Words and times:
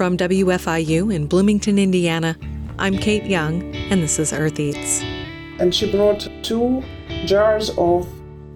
From 0.00 0.16
WFIU 0.16 1.14
in 1.14 1.26
Bloomington, 1.26 1.78
Indiana, 1.78 2.34
I'm 2.78 2.96
Kate 2.96 3.26
Young, 3.26 3.74
and 3.90 4.02
this 4.02 4.18
is 4.18 4.32
Earth 4.32 4.58
Eats. 4.58 5.02
And 5.58 5.74
she 5.74 5.92
brought 5.92 6.26
two 6.42 6.82
jars 7.26 7.68
of 7.76 8.08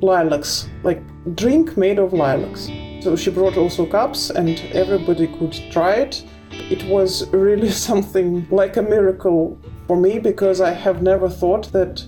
lilacs, 0.02 0.70
like 0.84 1.02
drink 1.34 1.76
made 1.76 1.98
of 1.98 2.14
lilacs. 2.14 2.70
So 3.02 3.14
she 3.14 3.30
brought 3.30 3.58
also 3.58 3.84
cups, 3.84 4.30
and 4.30 4.58
everybody 4.72 5.26
could 5.26 5.52
try 5.70 5.96
it. 5.96 6.24
It 6.50 6.82
was 6.84 7.28
really 7.28 7.70
something 7.88 8.48
like 8.50 8.78
a 8.78 8.82
miracle 8.82 9.58
for 9.86 9.98
me 9.98 10.18
because 10.18 10.62
I 10.62 10.70
have 10.70 11.02
never 11.02 11.28
thought 11.28 11.70
that 11.72 12.02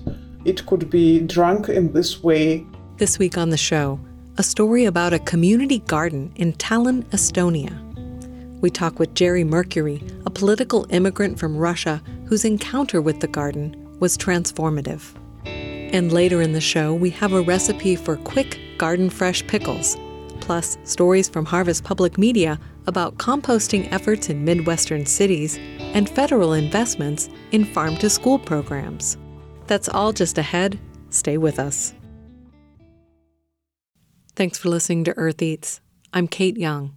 it 0.45 0.65
could 0.65 0.89
be 0.89 1.19
drunk 1.19 1.69
in 1.69 1.93
this 1.93 2.23
way. 2.23 2.65
This 2.97 3.19
week 3.19 3.37
on 3.37 3.51
the 3.51 3.57
show, 3.57 3.99
a 4.39 4.41
story 4.41 4.85
about 4.85 5.13
a 5.13 5.19
community 5.19 5.77
garden 5.77 6.31
in 6.37 6.53
Tallinn, 6.53 7.03
Estonia. 7.11 7.86
We 8.59 8.71
talk 8.71 8.97
with 8.97 9.13
Jerry 9.13 9.43
Mercury, 9.43 10.01
a 10.25 10.31
political 10.31 10.87
immigrant 10.89 11.37
from 11.37 11.55
Russia 11.55 12.01
whose 12.25 12.43
encounter 12.43 13.01
with 13.01 13.19
the 13.19 13.27
garden 13.27 13.75
was 13.99 14.17
transformative. 14.17 15.13
And 15.45 16.11
later 16.11 16.41
in 16.41 16.53
the 16.53 16.61
show, 16.61 16.93
we 16.93 17.11
have 17.11 17.33
a 17.33 17.41
recipe 17.41 17.95
for 17.95 18.17
quick 18.17 18.59
garden 18.77 19.09
fresh 19.09 19.45
pickles, 19.45 19.95
plus 20.41 20.77
stories 20.83 21.29
from 21.29 21.45
Harvest 21.45 21.83
Public 21.83 22.17
Media 22.17 22.59
about 22.87 23.17
composting 23.17 23.91
efforts 23.91 24.29
in 24.29 24.43
Midwestern 24.43 25.05
cities 25.05 25.59
and 25.79 26.09
federal 26.09 26.53
investments 26.53 27.29
in 27.51 27.63
farm 27.63 27.95
to 27.97 28.09
school 28.09 28.39
programs. 28.39 29.17
That's 29.67 29.87
all 29.87 30.13
just 30.13 30.37
ahead. 30.37 30.79
Stay 31.09 31.37
with 31.37 31.59
us. 31.59 31.93
Thanks 34.35 34.57
for 34.57 34.69
listening 34.69 35.03
to 35.05 35.17
Earth 35.17 35.41
Eats. 35.41 35.79
I'm 36.11 36.27
Kate 36.27 36.57
Young. 36.57 36.96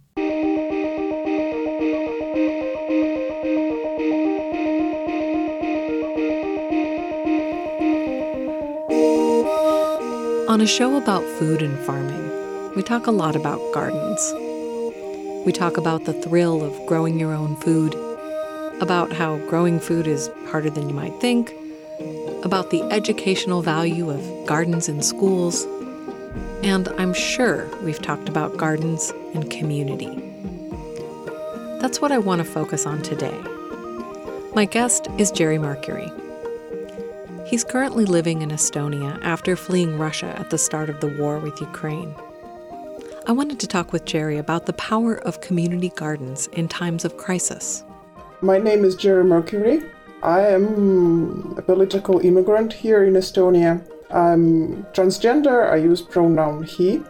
On 10.51 10.59
a 10.59 10.67
show 10.67 10.97
about 10.97 11.23
food 11.39 11.61
and 11.61 11.79
farming, 11.85 12.75
we 12.75 12.83
talk 12.83 13.07
a 13.07 13.11
lot 13.11 13.37
about 13.37 13.61
gardens. 13.73 14.33
We 15.45 15.53
talk 15.53 15.77
about 15.77 16.03
the 16.03 16.11
thrill 16.11 16.61
of 16.61 16.85
growing 16.87 17.17
your 17.17 17.33
own 17.33 17.55
food, 17.55 17.95
about 18.81 19.13
how 19.13 19.37
growing 19.47 19.79
food 19.79 20.07
is 20.07 20.29
harder 20.47 20.69
than 20.69 20.89
you 20.89 20.93
might 20.93 21.17
think, 21.21 21.53
about 22.43 22.69
the 22.69 22.81
educational 22.91 23.61
value 23.61 24.09
of 24.09 24.45
gardens 24.45 24.89
in 24.89 25.01
schools, 25.01 25.63
and 26.63 26.89
I'm 26.97 27.13
sure 27.13 27.69
we've 27.81 28.01
talked 28.01 28.27
about 28.27 28.57
gardens 28.57 29.13
and 29.33 29.49
community. 29.49 30.21
That's 31.79 32.01
what 32.01 32.11
I 32.11 32.17
want 32.17 32.39
to 32.39 32.45
focus 32.45 32.85
on 32.85 33.01
today. 33.03 33.39
My 34.53 34.65
guest 34.65 35.07
is 35.17 35.31
Jerry 35.31 35.59
Mercury. 35.59 36.11
He's 37.51 37.65
currently 37.65 38.05
living 38.05 38.43
in 38.43 38.49
Estonia 38.49 39.19
after 39.23 39.57
fleeing 39.57 39.99
Russia 39.99 40.33
at 40.39 40.49
the 40.49 40.57
start 40.57 40.89
of 40.89 41.01
the 41.01 41.09
war 41.19 41.37
with 41.37 41.59
Ukraine. 41.59 42.15
I 43.27 43.33
wanted 43.33 43.59
to 43.59 43.67
talk 43.67 43.91
with 43.91 44.05
Jerry 44.05 44.37
about 44.37 44.67
the 44.67 44.79
power 44.89 45.15
of 45.15 45.41
community 45.41 45.89
gardens 45.89 46.47
in 46.53 46.69
times 46.69 47.03
of 47.03 47.17
crisis. 47.17 47.83
My 48.39 48.57
name 48.57 48.85
is 48.85 48.95
Jerry 48.95 49.25
Mercury. 49.25 49.83
I 50.23 50.47
am 50.47 51.55
a 51.57 51.61
political 51.61 52.19
immigrant 52.19 52.71
here 52.71 53.03
in 53.03 53.15
Estonia. 53.15 53.85
I'm 54.09 54.85
transgender, 54.93 55.69
I 55.69 55.75
use 55.75 56.01
pronoun 56.01 56.63
he. 56.63 57.03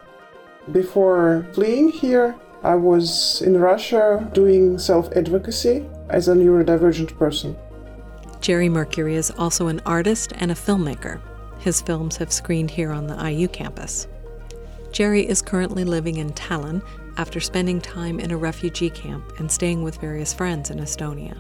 Before 0.72 1.46
fleeing 1.54 1.90
here, 1.90 2.34
I 2.64 2.74
was 2.74 3.44
in 3.44 3.60
Russia 3.60 4.28
doing 4.34 4.80
self 4.80 5.12
advocacy 5.16 5.88
as 6.10 6.28
a 6.28 6.34
neurodivergent 6.34 7.16
person. 7.20 7.56
Jerry 8.42 8.70
Mercury 8.70 9.16
is 9.16 9.30
also 9.38 9.68
an 9.68 9.82
artist 9.86 10.34
and 10.36 10.52
a 10.52 10.56
filmmaker. 10.56 11.22
His 11.60 11.80
films 11.80 12.18
have 12.18 12.34
screened 12.34 12.72
here 12.72 12.92
on 12.92 13.06
the 13.06 13.32
IU 13.32 13.48
campus. 13.48 14.08
Jerry 14.92 15.28
is 15.28 15.44
currently 15.44 15.84
living 15.84 16.18
in 16.18 16.32
Tallinn 16.32 16.84
after 17.18 17.40
spending 17.40 17.80
time 17.80 18.20
in 18.20 18.32
a 18.32 18.38
refugee 18.38 18.90
camp 18.90 19.32
and 19.38 19.52
staying 19.52 19.84
with 19.84 20.02
various 20.02 20.34
friends 20.34 20.72
in 20.72 20.80
Estonia. 20.80 21.38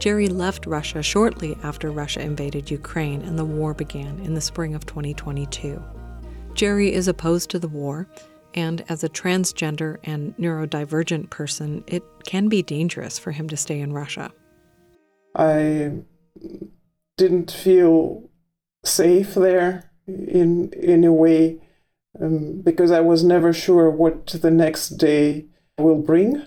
Jerry 0.00 0.26
left 0.26 0.66
Russia 0.66 1.04
shortly 1.04 1.56
after 1.62 1.92
Russia 1.92 2.20
invaded 2.20 2.68
Ukraine 2.68 3.22
and 3.22 3.38
the 3.38 3.44
war 3.44 3.74
began 3.74 4.18
in 4.20 4.34
the 4.34 4.40
spring 4.40 4.74
of 4.74 4.86
2022. 4.86 5.80
Jerry 6.54 6.92
is 6.92 7.06
opposed 7.06 7.48
to 7.50 7.60
the 7.60 7.68
war, 7.68 8.08
and 8.54 8.84
as 8.88 9.04
a 9.04 9.08
transgender 9.08 9.98
and 10.02 10.36
neurodivergent 10.36 11.30
person, 11.30 11.84
it 11.86 12.02
can 12.24 12.48
be 12.48 12.60
dangerous 12.60 13.20
for 13.20 13.30
him 13.30 13.48
to 13.48 13.56
stay 13.56 13.80
in 13.80 13.92
Russia. 13.92 14.32
I 15.38 15.92
didn't 17.16 17.50
feel 17.50 18.28
safe 18.84 19.34
there 19.34 19.90
in 20.06 20.72
in 20.72 21.04
a 21.04 21.12
way 21.12 21.60
um, 22.20 22.60
because 22.62 22.90
I 22.90 23.00
was 23.00 23.22
never 23.22 23.52
sure 23.52 23.88
what 23.88 24.26
the 24.26 24.50
next 24.50 24.90
day 24.90 25.46
will 25.78 26.02
bring. 26.02 26.42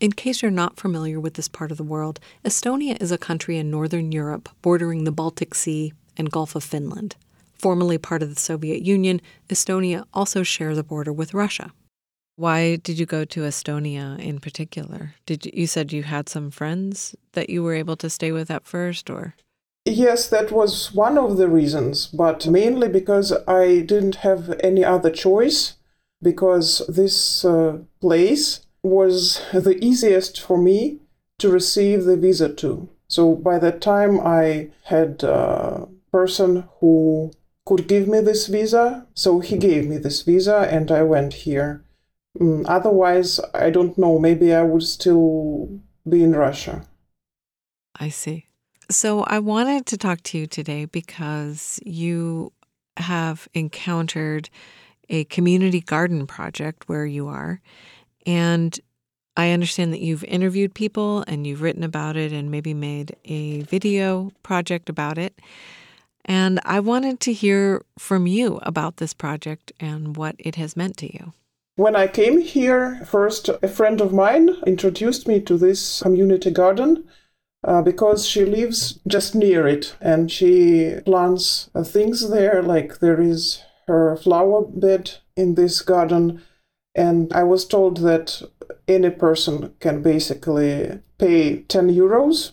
In 0.00 0.12
case 0.12 0.42
you're 0.42 0.50
not 0.50 0.78
familiar 0.78 1.18
with 1.18 1.34
this 1.34 1.48
part 1.48 1.70
of 1.70 1.78
the 1.78 1.82
world, 1.82 2.20
Estonia 2.44 3.00
is 3.00 3.10
a 3.10 3.18
country 3.18 3.56
in 3.56 3.70
northern 3.70 4.12
Europe 4.12 4.48
bordering 4.62 5.04
the 5.04 5.12
Baltic 5.12 5.54
Sea 5.54 5.92
and 6.16 6.30
Gulf 6.30 6.54
of 6.54 6.62
Finland. 6.62 7.16
Formerly 7.58 7.96
part 7.96 8.22
of 8.22 8.28
the 8.28 8.40
Soviet 8.40 8.82
Union, 8.82 9.20
Estonia 9.48 10.04
also 10.12 10.42
shares 10.42 10.76
a 10.76 10.84
border 10.84 11.12
with 11.12 11.32
Russia. 11.32 11.72
Why 12.36 12.76
did 12.76 12.98
you 12.98 13.06
go 13.06 13.24
to 13.24 13.40
Estonia 13.40 14.18
in 14.18 14.40
particular? 14.40 15.14
Did 15.24 15.46
you, 15.46 15.52
you 15.54 15.66
said 15.66 15.92
you 15.92 16.02
had 16.02 16.28
some 16.28 16.50
friends 16.50 17.16
that 17.32 17.50
you 17.50 17.62
were 17.62 17.74
able 17.74 17.96
to 17.96 18.10
stay 18.10 18.30
with 18.30 18.50
at 18.50 18.66
first 18.66 19.10
or 19.10 19.34
Yes, 19.86 20.28
that 20.28 20.50
was 20.50 20.92
one 20.92 21.16
of 21.16 21.36
the 21.36 21.48
reasons, 21.48 22.08
but 22.08 22.48
mainly 22.48 22.88
because 22.88 23.32
I 23.46 23.80
didn't 23.80 24.16
have 24.16 24.58
any 24.60 24.84
other 24.84 25.10
choice 25.10 25.74
because 26.20 26.82
this 26.88 27.44
uh, 27.44 27.78
place 28.00 28.66
was 28.82 29.42
the 29.52 29.78
easiest 29.80 30.40
for 30.40 30.58
me 30.58 30.98
to 31.38 31.48
receive 31.48 32.04
the 32.04 32.16
visa 32.16 32.52
to. 32.54 32.88
So 33.06 33.36
by 33.36 33.60
that 33.60 33.80
time 33.80 34.18
I 34.20 34.70
had 34.84 35.22
a 35.22 35.86
person 36.10 36.64
who 36.80 37.30
could 37.64 37.86
give 37.86 38.08
me 38.08 38.20
this 38.20 38.48
visa, 38.48 39.06
so 39.14 39.38
he 39.38 39.56
gave 39.56 39.86
me 39.86 39.98
this 39.98 40.22
visa 40.22 40.68
and 40.70 40.90
I 40.90 41.02
went 41.02 41.34
here. 41.34 41.84
Mm, 42.38 42.64
otherwise, 42.68 43.40
I 43.54 43.70
don't 43.70 43.96
know. 43.96 44.18
Maybe 44.18 44.54
I 44.54 44.62
would 44.62 44.82
still 44.82 45.80
be 46.08 46.22
in 46.22 46.32
Russia. 46.32 46.86
I 47.98 48.08
see. 48.10 48.46
So 48.90 49.22
I 49.24 49.38
wanted 49.38 49.86
to 49.86 49.96
talk 49.96 50.22
to 50.24 50.38
you 50.38 50.46
today 50.46 50.84
because 50.84 51.80
you 51.84 52.52
have 52.98 53.48
encountered 53.54 54.48
a 55.08 55.24
community 55.24 55.80
garden 55.80 56.26
project 56.26 56.88
where 56.88 57.06
you 57.06 57.26
are. 57.28 57.60
And 58.26 58.78
I 59.36 59.50
understand 59.50 59.92
that 59.92 60.00
you've 60.00 60.24
interviewed 60.24 60.74
people 60.74 61.24
and 61.26 61.46
you've 61.46 61.62
written 61.62 61.82
about 61.82 62.16
it 62.16 62.32
and 62.32 62.50
maybe 62.50 62.74
made 62.74 63.16
a 63.24 63.62
video 63.62 64.32
project 64.42 64.88
about 64.88 65.18
it. 65.18 65.40
And 66.24 66.58
I 66.64 66.80
wanted 66.80 67.20
to 67.20 67.32
hear 67.32 67.82
from 67.98 68.26
you 68.26 68.58
about 68.62 68.96
this 68.96 69.14
project 69.14 69.72
and 69.78 70.16
what 70.16 70.34
it 70.38 70.56
has 70.56 70.76
meant 70.76 70.96
to 70.98 71.12
you. 71.12 71.32
When 71.76 71.94
I 71.94 72.06
came 72.06 72.40
here, 72.40 73.04
first 73.04 73.50
a 73.50 73.68
friend 73.68 74.00
of 74.00 74.10
mine 74.10 74.48
introduced 74.66 75.28
me 75.28 75.40
to 75.42 75.58
this 75.58 76.00
community 76.00 76.50
garden 76.50 77.04
uh, 77.62 77.82
because 77.82 78.26
she 78.26 78.46
lives 78.46 78.98
just 79.06 79.34
near 79.34 79.68
it 79.68 79.94
and 80.00 80.32
she 80.32 80.94
plants 81.04 81.68
uh, 81.74 81.84
things 81.84 82.30
there, 82.30 82.62
like 82.62 83.00
there 83.00 83.20
is 83.20 83.62
her 83.86 84.16
flower 84.16 84.62
bed 84.62 85.18
in 85.36 85.54
this 85.54 85.82
garden. 85.82 86.40
And 86.94 87.30
I 87.34 87.42
was 87.42 87.66
told 87.66 87.98
that 87.98 88.42
any 88.88 89.10
person 89.10 89.74
can 89.78 90.00
basically 90.00 91.02
pay 91.18 91.58
10 91.64 91.90
euros 91.90 92.52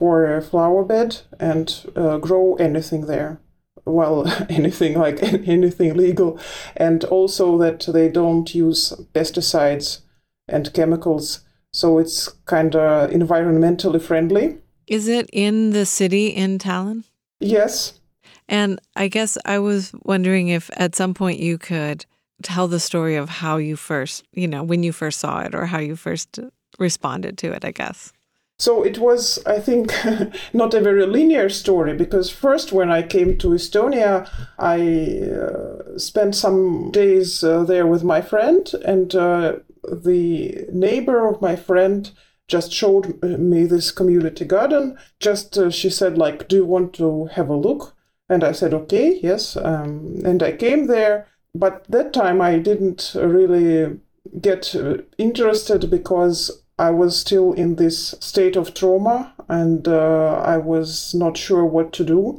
for 0.00 0.36
a 0.36 0.42
flower 0.42 0.84
bed 0.84 1.20
and 1.38 1.92
uh, 1.94 2.18
grow 2.18 2.56
anything 2.56 3.06
there 3.06 3.38
well 3.84 4.26
anything 4.48 4.98
like 4.98 5.22
anything 5.48 5.94
legal. 5.94 6.38
And 6.76 7.04
also 7.04 7.58
that 7.58 7.86
they 7.92 8.08
don't 8.08 8.54
use 8.54 8.92
pesticides 9.12 10.00
and 10.48 10.72
chemicals. 10.72 11.40
So 11.72 11.98
it's 11.98 12.28
kind 12.46 12.76
of 12.76 13.10
environmentally 13.10 14.00
friendly. 14.00 14.58
Is 14.86 15.08
it 15.08 15.28
in 15.32 15.70
the 15.70 15.86
city 15.86 16.28
in 16.28 16.58
Tallinn? 16.58 17.04
Yes. 17.40 18.00
And 18.48 18.78
i 18.94 19.08
guess 19.08 19.38
i 19.46 19.58
was 19.58 19.92
wondering 20.02 20.48
if 20.48 20.70
at 20.76 20.94
some 20.94 21.14
point 21.14 21.38
you 21.38 21.56
could 21.56 22.04
tell 22.42 22.68
the 22.68 22.80
story 22.80 23.16
of 23.16 23.28
how 23.28 23.56
you 23.56 23.76
first 23.76 24.24
you 24.32 24.46
know 24.46 24.62
when 24.62 24.82
you 24.82 24.92
first 24.92 25.20
saw 25.20 25.40
it 25.40 25.54
or 25.54 25.66
how 25.66 25.78
you 25.78 25.96
first 25.96 26.38
responded 26.78 27.38
to 27.38 27.52
it 27.52 27.64
i 27.64 27.70
guess 27.70 28.12
so 28.58 28.84
it 28.84 28.98
was, 28.98 29.44
I 29.46 29.58
think, 29.58 29.92
not 30.52 30.74
a 30.74 30.80
very 30.80 31.06
linear 31.06 31.48
story 31.48 31.94
because 31.94 32.30
first, 32.30 32.72
when 32.72 32.90
I 32.90 33.02
came 33.02 33.36
to 33.38 33.48
Estonia, 33.48 34.28
I 34.58 35.28
uh, 35.28 35.98
spent 35.98 36.36
some 36.36 36.90
days 36.92 37.42
uh, 37.42 37.64
there 37.64 37.86
with 37.86 38.04
my 38.04 38.20
friend, 38.20 38.70
and 38.84 39.14
uh, 39.14 39.56
the 39.82 40.66
neighbor 40.72 41.26
of 41.26 41.42
my 41.42 41.56
friend 41.56 42.10
just 42.46 42.72
showed 42.72 43.22
me 43.22 43.64
this 43.64 43.90
community 43.90 44.44
garden. 44.44 44.98
Just 45.18 45.58
uh, 45.58 45.70
she 45.70 45.90
said 45.90 46.16
like, 46.16 46.46
"Do 46.46 46.56
you 46.56 46.64
want 46.66 46.92
to 46.94 47.26
have 47.26 47.48
a 47.48 47.56
look?" 47.56 47.96
And 48.28 48.44
I 48.44 48.52
said, 48.52 48.72
"Okay, 48.72 49.18
yes." 49.20 49.56
Um, 49.56 50.20
and 50.24 50.42
I 50.42 50.52
came 50.52 50.86
there, 50.86 51.26
but 51.54 51.84
that 51.88 52.12
time 52.12 52.40
I 52.40 52.58
didn't 52.58 53.12
really 53.16 53.98
get 54.40 54.74
uh, 54.74 54.98
interested 55.18 55.90
because 55.90 56.63
I 56.78 56.90
was 56.90 57.18
still 57.18 57.52
in 57.52 57.76
this 57.76 58.14
state 58.20 58.56
of 58.56 58.74
trauma 58.74 59.32
and 59.48 59.86
uh, 59.86 60.42
I 60.44 60.56
was 60.56 61.14
not 61.14 61.36
sure 61.36 61.64
what 61.64 61.92
to 61.94 62.04
do. 62.04 62.38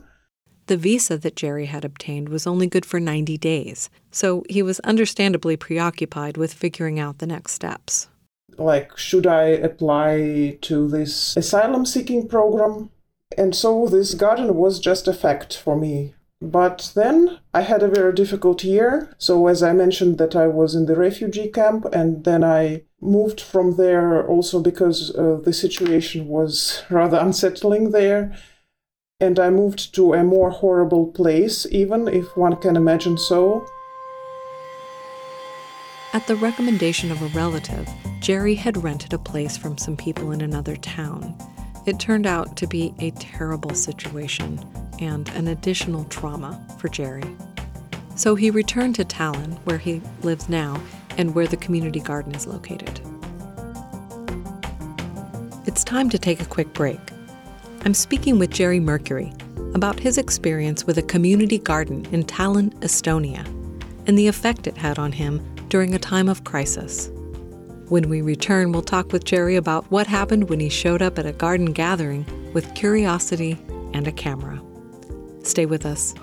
The 0.67 0.77
visa 0.77 1.17
that 1.17 1.35
Jerry 1.35 1.67
had 1.67 1.85
obtained 1.85 2.29
was 2.29 2.47
only 2.47 2.67
good 2.67 2.85
for 2.85 2.99
90 2.99 3.37
days, 3.37 3.89
so 4.09 4.43
he 4.49 4.63
was 4.63 4.79
understandably 4.79 5.55
preoccupied 5.55 6.37
with 6.37 6.53
figuring 6.53 6.99
out 6.99 7.19
the 7.19 7.27
next 7.27 7.51
steps. 7.51 8.07
Like, 8.57 8.97
should 8.97 9.27
I 9.27 9.43
apply 9.43 10.57
to 10.61 10.87
this 10.87 11.37
asylum 11.37 11.85
seeking 11.85 12.27
program? 12.27 12.89
And 13.37 13.55
so 13.55 13.87
this 13.87 14.15
garden 14.15 14.55
was 14.55 14.79
just 14.79 15.07
a 15.07 15.13
fact 15.13 15.55
for 15.55 15.75
me. 15.75 16.15
But 16.45 16.92
then 16.94 17.39
I 17.56 17.62
had 17.62 17.81
a 17.81 17.88
very 17.88 18.13
difficult 18.13 18.63
year. 18.63 19.12
So, 19.18 19.47
as 19.47 19.63
I 19.63 19.74
mentioned, 19.74 20.19
that 20.19 20.36
I 20.36 20.45
was 20.45 20.75
in 20.75 20.86
the 20.86 20.95
refugee 20.95 21.47
camp, 21.47 21.86
and 21.92 22.24
then 22.24 22.44
I 22.44 22.83
moved 23.01 23.42
from 23.42 23.77
there 23.77 24.25
also 24.27 24.62
because 24.62 25.15
uh, 25.15 25.39
the 25.44 25.53
situation 25.53 26.27
was 26.27 26.83
rather 26.92 27.18
unsettling 27.18 27.92
there. 27.92 28.38
And 29.19 29.39
I 29.39 29.50
moved 29.50 29.95
to 29.95 30.13
a 30.13 30.24
more 30.24 30.51
horrible 30.51 31.07
place, 31.07 31.65
even 31.71 32.07
if 32.07 32.38
one 32.38 32.57
can 32.57 32.75
imagine 32.75 33.18
so. 33.18 33.65
At 36.13 36.27
the 36.27 36.36
recommendation 36.36 37.12
of 37.12 37.21
a 37.24 37.38
relative, 37.38 37.89
Jerry 38.19 38.53
had 38.53 38.83
rented 38.83 39.13
a 39.13 39.18
place 39.18 39.57
from 39.57 39.80
some 39.80 39.97
people 39.97 40.31
in 40.31 40.42
another 40.42 40.75
town. 40.75 41.36
It 41.88 42.00
turned 42.00 42.27
out 42.27 42.56
to 42.57 42.68
be 42.68 42.94
a 43.00 43.12
terrible 43.12 43.74
situation 43.74 44.59
and 45.00 45.30
an 45.30 45.47
additional 45.47 46.06
trauma 46.06 46.59
for 46.80 46.89
Jerry. 46.89 47.24
So 48.15 48.36
he 48.36 48.50
returned 48.50 48.95
to 48.95 49.06
Tallinn, 49.06 49.57
where 49.65 49.77
he 49.77 50.01
lives 50.21 50.47
now 50.47 50.81
and 51.18 51.36
where 51.36 51.47
the 51.47 51.57
community 51.57 52.00
garden 52.00 52.33
is 52.33 52.47
located. 52.47 53.01
It's 55.65 55.83
time 55.83 56.09
to 56.09 56.18
take 56.18 56.42
a 56.42 56.45
quick 56.45 56.74
break. 56.74 57.00
I'm 57.83 57.94
speaking 57.94 58.39
with 58.39 58.51
Jerry 58.51 58.80
Mercury 58.80 59.33
about 59.74 60.00
his 60.00 60.18
experience 60.18 60.86
with 60.86 60.97
a 60.97 61.03
community 61.03 61.57
garden 61.57 62.06
in 62.12 62.24
Tallinn, 62.24 62.74
Estonia, 62.80 63.45
and 64.07 64.18
the 64.18 64.27
effect 64.27 64.68
it 64.68 64.77
had 64.77 64.97
on 64.97 65.12
him 65.12 65.44
during 65.68 65.94
a 65.94 66.00
time 66.00 66.30
of 66.30 66.45
crisis. 66.45 67.09
When 67.89 68.09
we 68.09 68.21
return, 68.21 68.71
we'll 68.71 68.81
talk 68.81 69.12
with 69.12 69.25
Jerry 69.25 69.57
about 69.57 69.89
what 69.92 70.07
happened 70.07 70.50
when 70.50 70.59
he 70.59 70.69
showed 70.69 71.01
up 71.01 71.19
at 71.19 71.25
a 71.25 71.31
garden 71.33 71.74
gathering 71.74 72.25
with 72.53 72.74
curiosity 72.74 73.57
and 73.94 74.07
a 74.07 74.12
camera. 74.12 74.55
Stay 75.45 75.65
with 75.65 75.86
us. 75.86 76.13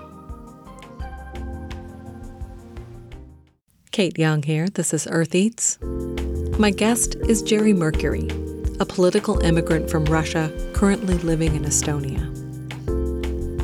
Kate 3.91 4.17
Young 4.17 4.43
here. 4.43 4.67
This 4.67 4.93
is 4.93 5.07
Earth 5.09 5.35
Eats. 5.35 5.77
My 6.59 6.71
guest 6.71 7.15
is 7.27 7.41
Jerry 7.41 7.73
Mercury, 7.73 8.27
a 8.79 8.85
political 8.85 9.39
immigrant 9.39 9.89
from 9.89 10.05
Russia 10.05 10.51
currently 10.73 11.15
living 11.19 11.55
in 11.55 11.63
Estonia. 11.63 12.29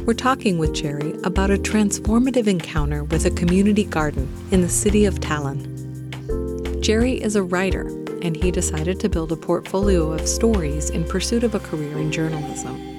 We're 0.05 0.13
talking 0.13 0.57
with 0.57 0.73
Jerry 0.73 1.13
about 1.23 1.51
a 1.51 1.57
transformative 1.57 2.47
encounter 2.47 3.03
with 3.03 3.25
a 3.25 3.31
community 3.31 3.83
garden 3.83 4.31
in 4.51 4.61
the 4.61 4.69
city 4.69 5.05
of 5.05 5.15
Tallinn. 5.15 6.81
Jerry 6.81 7.21
is 7.21 7.35
a 7.35 7.43
writer, 7.43 7.87
and 8.21 8.35
he 8.35 8.49
decided 8.49 8.99
to 8.99 9.09
build 9.09 9.31
a 9.31 9.35
portfolio 9.35 10.11
of 10.13 10.27
stories 10.27 10.89
in 10.89 11.03
pursuit 11.03 11.43
of 11.43 11.53
a 11.53 11.59
career 11.59 11.97
in 11.97 12.11
journalism. 12.11 12.98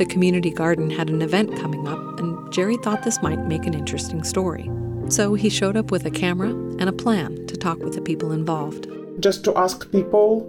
The 0.00 0.06
community 0.06 0.48
garden 0.48 0.88
had 0.88 1.10
an 1.10 1.20
event 1.20 1.58
coming 1.58 1.86
up, 1.86 2.18
and 2.18 2.50
Jerry 2.50 2.78
thought 2.78 3.02
this 3.02 3.20
might 3.20 3.44
make 3.44 3.66
an 3.66 3.74
interesting 3.74 4.24
story. 4.24 4.70
So 5.10 5.34
he 5.34 5.50
showed 5.50 5.76
up 5.76 5.90
with 5.90 6.06
a 6.06 6.10
camera 6.10 6.48
and 6.48 6.88
a 6.88 6.92
plan 6.92 7.46
to 7.48 7.54
talk 7.54 7.80
with 7.80 7.92
the 7.92 8.00
people 8.00 8.32
involved. 8.32 8.88
Just 9.18 9.44
to 9.44 9.54
ask 9.58 9.92
people, 9.92 10.48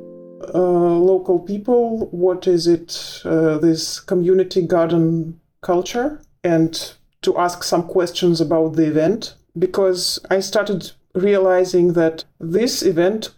uh, 0.56 0.58
local 0.58 1.38
people, 1.38 2.08
what 2.12 2.48
is 2.48 2.66
it, 2.66 3.22
uh, 3.26 3.58
this 3.58 4.00
community 4.00 4.66
garden 4.66 5.42
culture, 5.60 6.22
and 6.46 6.94
to 7.22 7.38
ask 7.38 7.66
some 7.66 7.84
questions 7.84 8.40
about 8.40 8.78
the 8.78 8.88
event. 8.88 9.36
Because 9.60 10.18
I 10.30 10.40
started 10.40 10.94
realizing 11.14 11.92
that 11.92 12.24
this 12.40 12.84
event 12.84 13.32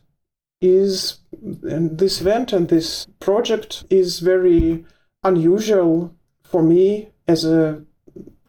is 0.62 1.18
and 1.64 1.98
this 1.98 2.22
event 2.22 2.54
and 2.54 2.70
this 2.70 3.08
project 3.20 3.84
is 3.90 4.20
very 4.20 4.86
unusual 5.24 6.14
for 6.44 6.62
me 6.62 7.10
as 7.28 7.46
a 7.46 7.84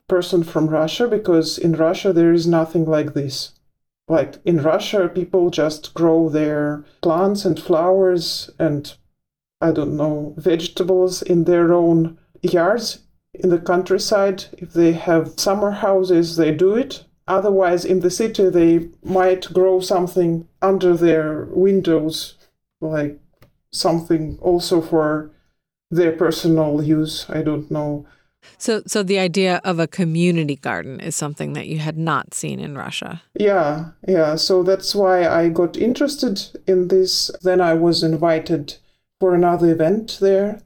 person 0.09 0.43
from 0.43 0.69
Russia 0.69 1.09
because 1.09 1.59
in 1.59 1.73
Russia 1.73 2.13
there 2.13 2.33
is 2.33 2.47
nothing 2.47 2.85
like 2.85 3.15
this. 3.15 3.53
Like 4.09 4.35
in 4.45 4.63
Russia, 4.63 5.09
people 5.09 5.51
just 5.51 5.95
grow 5.95 6.29
their 6.29 6.85
plants 7.01 7.45
and 7.45 7.59
flowers 7.59 8.51
and 8.59 8.95
I 9.61 9.73
don't 9.73 9.97
know, 9.97 10.35
vegetables 10.37 11.23
in 11.23 11.45
their 11.45 11.73
own 11.73 12.19
yards 12.43 12.99
in 13.33 13.49
the 13.49 13.59
countryside. 13.59 14.45
If 14.59 14.75
they 14.75 14.93
have 14.93 15.41
summer 15.41 15.71
houses, 15.71 16.37
they 16.37 16.53
do 16.53 16.75
it. 16.75 17.05
Otherwise, 17.27 17.87
in 17.87 18.01
the 18.01 18.11
city, 18.11 18.51
they 18.51 18.91
might 19.03 19.53
grow 19.55 19.81
something 19.81 20.47
under 20.61 20.95
their 20.95 21.47
windows, 21.47 22.35
like 22.83 23.19
something 23.71 24.39
also 24.43 24.83
for 24.83 25.31
their 25.91 26.13
personal 26.13 26.83
use. 26.83 27.27
I 27.29 27.43
don't 27.43 27.71
know. 27.71 28.07
So, 28.59 28.83
so 28.87 29.03
the 29.03 29.19
idea 29.19 29.61
of 29.65 29.79
a 29.79 29.87
community 29.87 30.57
garden 30.57 31.01
is 31.01 31.17
something 31.17 31.55
that 31.55 31.67
you 31.67 31.79
had 31.79 31.97
not 31.97 32.35
seen 32.35 32.61
in 32.61 32.77
Russia. 32.77 33.23
Yeah, 33.35 33.91
yeah. 34.07 34.37
So 34.37 34.63
that's 34.63 34.95
why 34.95 35.27
I 35.27 35.49
got 35.49 35.77
interested 35.77 36.41
in 36.67 36.89
this. 36.89 37.31
Then 37.43 37.61
I 37.61 37.75
was 37.75 38.03
invited 38.03 38.77
for 39.19 39.35
another 39.35 39.71
event 39.71 40.19
there, 40.21 40.61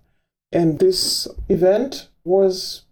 and 0.50 0.78
this 0.78 1.28
event 1.48 2.08
was 2.24 2.82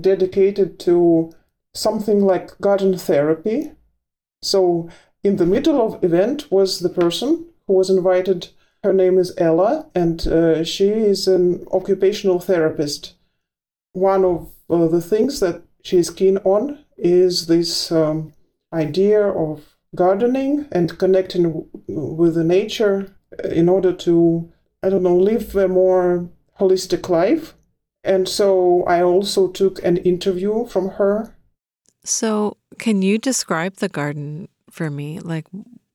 dedicated 0.00 0.78
to 0.80 1.32
something 1.74 2.20
like 2.20 2.58
garden 2.60 2.96
therapy. 2.96 3.72
So 4.42 4.88
in 5.22 5.36
the 5.36 5.46
middle 5.46 5.80
of 5.80 6.02
event 6.04 6.50
was 6.50 6.80
the 6.80 6.88
person 6.88 7.46
who 7.66 7.74
was 7.74 7.90
invited. 7.90 8.48
Her 8.86 8.92
name 8.92 9.18
is 9.18 9.34
Ella, 9.36 9.90
and 9.96 10.24
uh, 10.28 10.62
she 10.62 10.90
is 10.90 11.26
an 11.26 11.66
occupational 11.72 12.38
therapist. 12.38 13.14
One 13.92 14.24
of 14.24 14.52
uh, 14.70 14.86
the 14.86 15.00
things 15.00 15.40
that 15.40 15.62
she 15.82 15.96
is 15.96 16.08
keen 16.08 16.38
on 16.44 16.84
is 16.96 17.48
this 17.48 17.90
um, 17.90 18.32
idea 18.72 19.26
of 19.26 19.74
gardening 19.96 20.68
and 20.70 20.96
connecting 21.00 21.42
w- 21.42 21.66
with 21.88 22.36
the 22.36 22.44
nature 22.44 23.12
in 23.50 23.68
order 23.68 23.92
to, 23.92 24.52
I 24.84 24.90
don't 24.90 25.02
know, 25.02 25.16
live 25.16 25.56
a 25.56 25.66
more 25.66 26.30
holistic 26.60 27.08
life. 27.08 27.54
And 28.04 28.28
so 28.28 28.84
I 28.84 29.02
also 29.02 29.48
took 29.48 29.82
an 29.84 29.96
interview 29.96 30.64
from 30.66 30.90
her 30.90 31.34
so, 32.04 32.56
can 32.78 33.02
you 33.02 33.18
describe 33.18 33.78
the 33.78 33.88
garden 33.88 34.48
for 34.70 34.90
me? 34.90 35.18
Like 35.18 35.46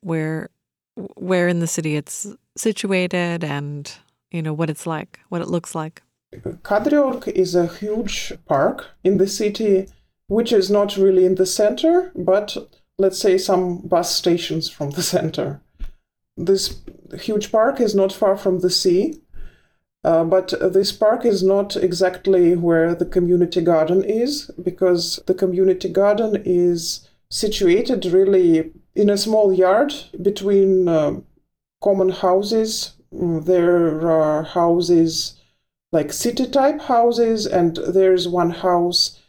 where 0.02 0.50
where 1.16 1.48
in 1.48 1.60
the 1.60 1.68
city 1.68 1.96
it's 1.96 2.28
situated 2.56 3.44
and 3.44 3.92
you 4.32 4.42
know 4.42 4.54
what 4.54 4.70
it's 4.70 4.88
like, 4.88 5.20
what 5.30 5.42
it 5.42 5.48
looks 5.48 5.76
like? 5.76 6.02
Kadriorg 6.64 7.28
is 7.28 7.56
a 7.56 7.68
huge 7.68 8.34
park 8.46 8.88
in 9.04 9.18
the 9.18 9.28
city 9.28 9.88
which 10.28 10.54
is 10.54 10.72
not 10.72 10.96
really 10.96 11.26
in 11.26 11.36
the 11.36 11.46
center, 11.46 12.10
but 12.16 12.56
let's 12.98 13.20
say 13.20 13.38
some 13.38 13.80
bus 13.80 14.16
stations 14.16 14.70
from 14.70 14.92
the 14.92 15.04
center. 15.04 15.60
This 16.38 16.80
huge 17.20 17.52
park 17.52 17.82
is 17.82 17.94
not 17.94 18.14
far 18.14 18.38
from 18.38 18.60
the 18.60 18.70
sea, 18.70 19.16
uh, 20.06 20.24
but 20.24 20.54
this 20.74 20.94
park 20.94 21.26
is 21.26 21.44
not 21.44 21.76
exactly 21.76 22.56
where 22.56 22.96
the 22.96 23.06
community 23.06 23.60
garden 23.62 24.06
is, 24.06 24.50
because 24.64 25.20
the 25.28 25.34
community 25.34 25.90
garden 25.90 26.42
is 26.46 27.10
situated 27.30 28.06
really 28.06 28.72
in 28.96 29.10
a 29.10 29.18
small 29.18 29.54
yard 29.54 29.94
between 30.22 30.88
uh, 30.88 31.20
common 31.82 32.10
houses. 32.10 32.94
Mm, 33.14 33.46
there 33.46 34.08
are 34.10 34.44
houses 34.44 35.40
like 35.92 36.14
city 36.14 36.48
type 36.48 36.82
houses, 36.82 37.46
and 37.46 37.76
there's 37.78 38.28
one 38.28 38.52
house 38.52 39.20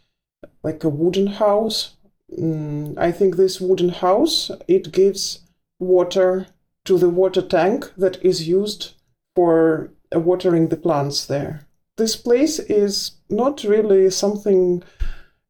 like 0.62 0.84
a 0.84 0.88
wooden 0.88 1.26
house. 1.26 1.96
Mm, 2.38 2.96
I 2.96 3.12
think 3.12 3.36
this 3.36 3.60
wooden 3.60 3.90
house 3.90 4.50
it 4.68 4.92
gives 4.92 5.40
water 5.78 6.46
to 6.84 6.98
the 6.98 7.08
water 7.08 7.42
tank 7.42 7.92
that 7.96 8.24
is 8.24 8.48
used 8.48 8.94
for 9.34 9.90
watering 10.12 10.68
the 10.68 10.76
plants 10.76 11.26
there. 11.26 11.66
This 11.96 12.16
place 12.16 12.58
is 12.58 13.12
not 13.28 13.64
really 13.64 14.10
something 14.10 14.82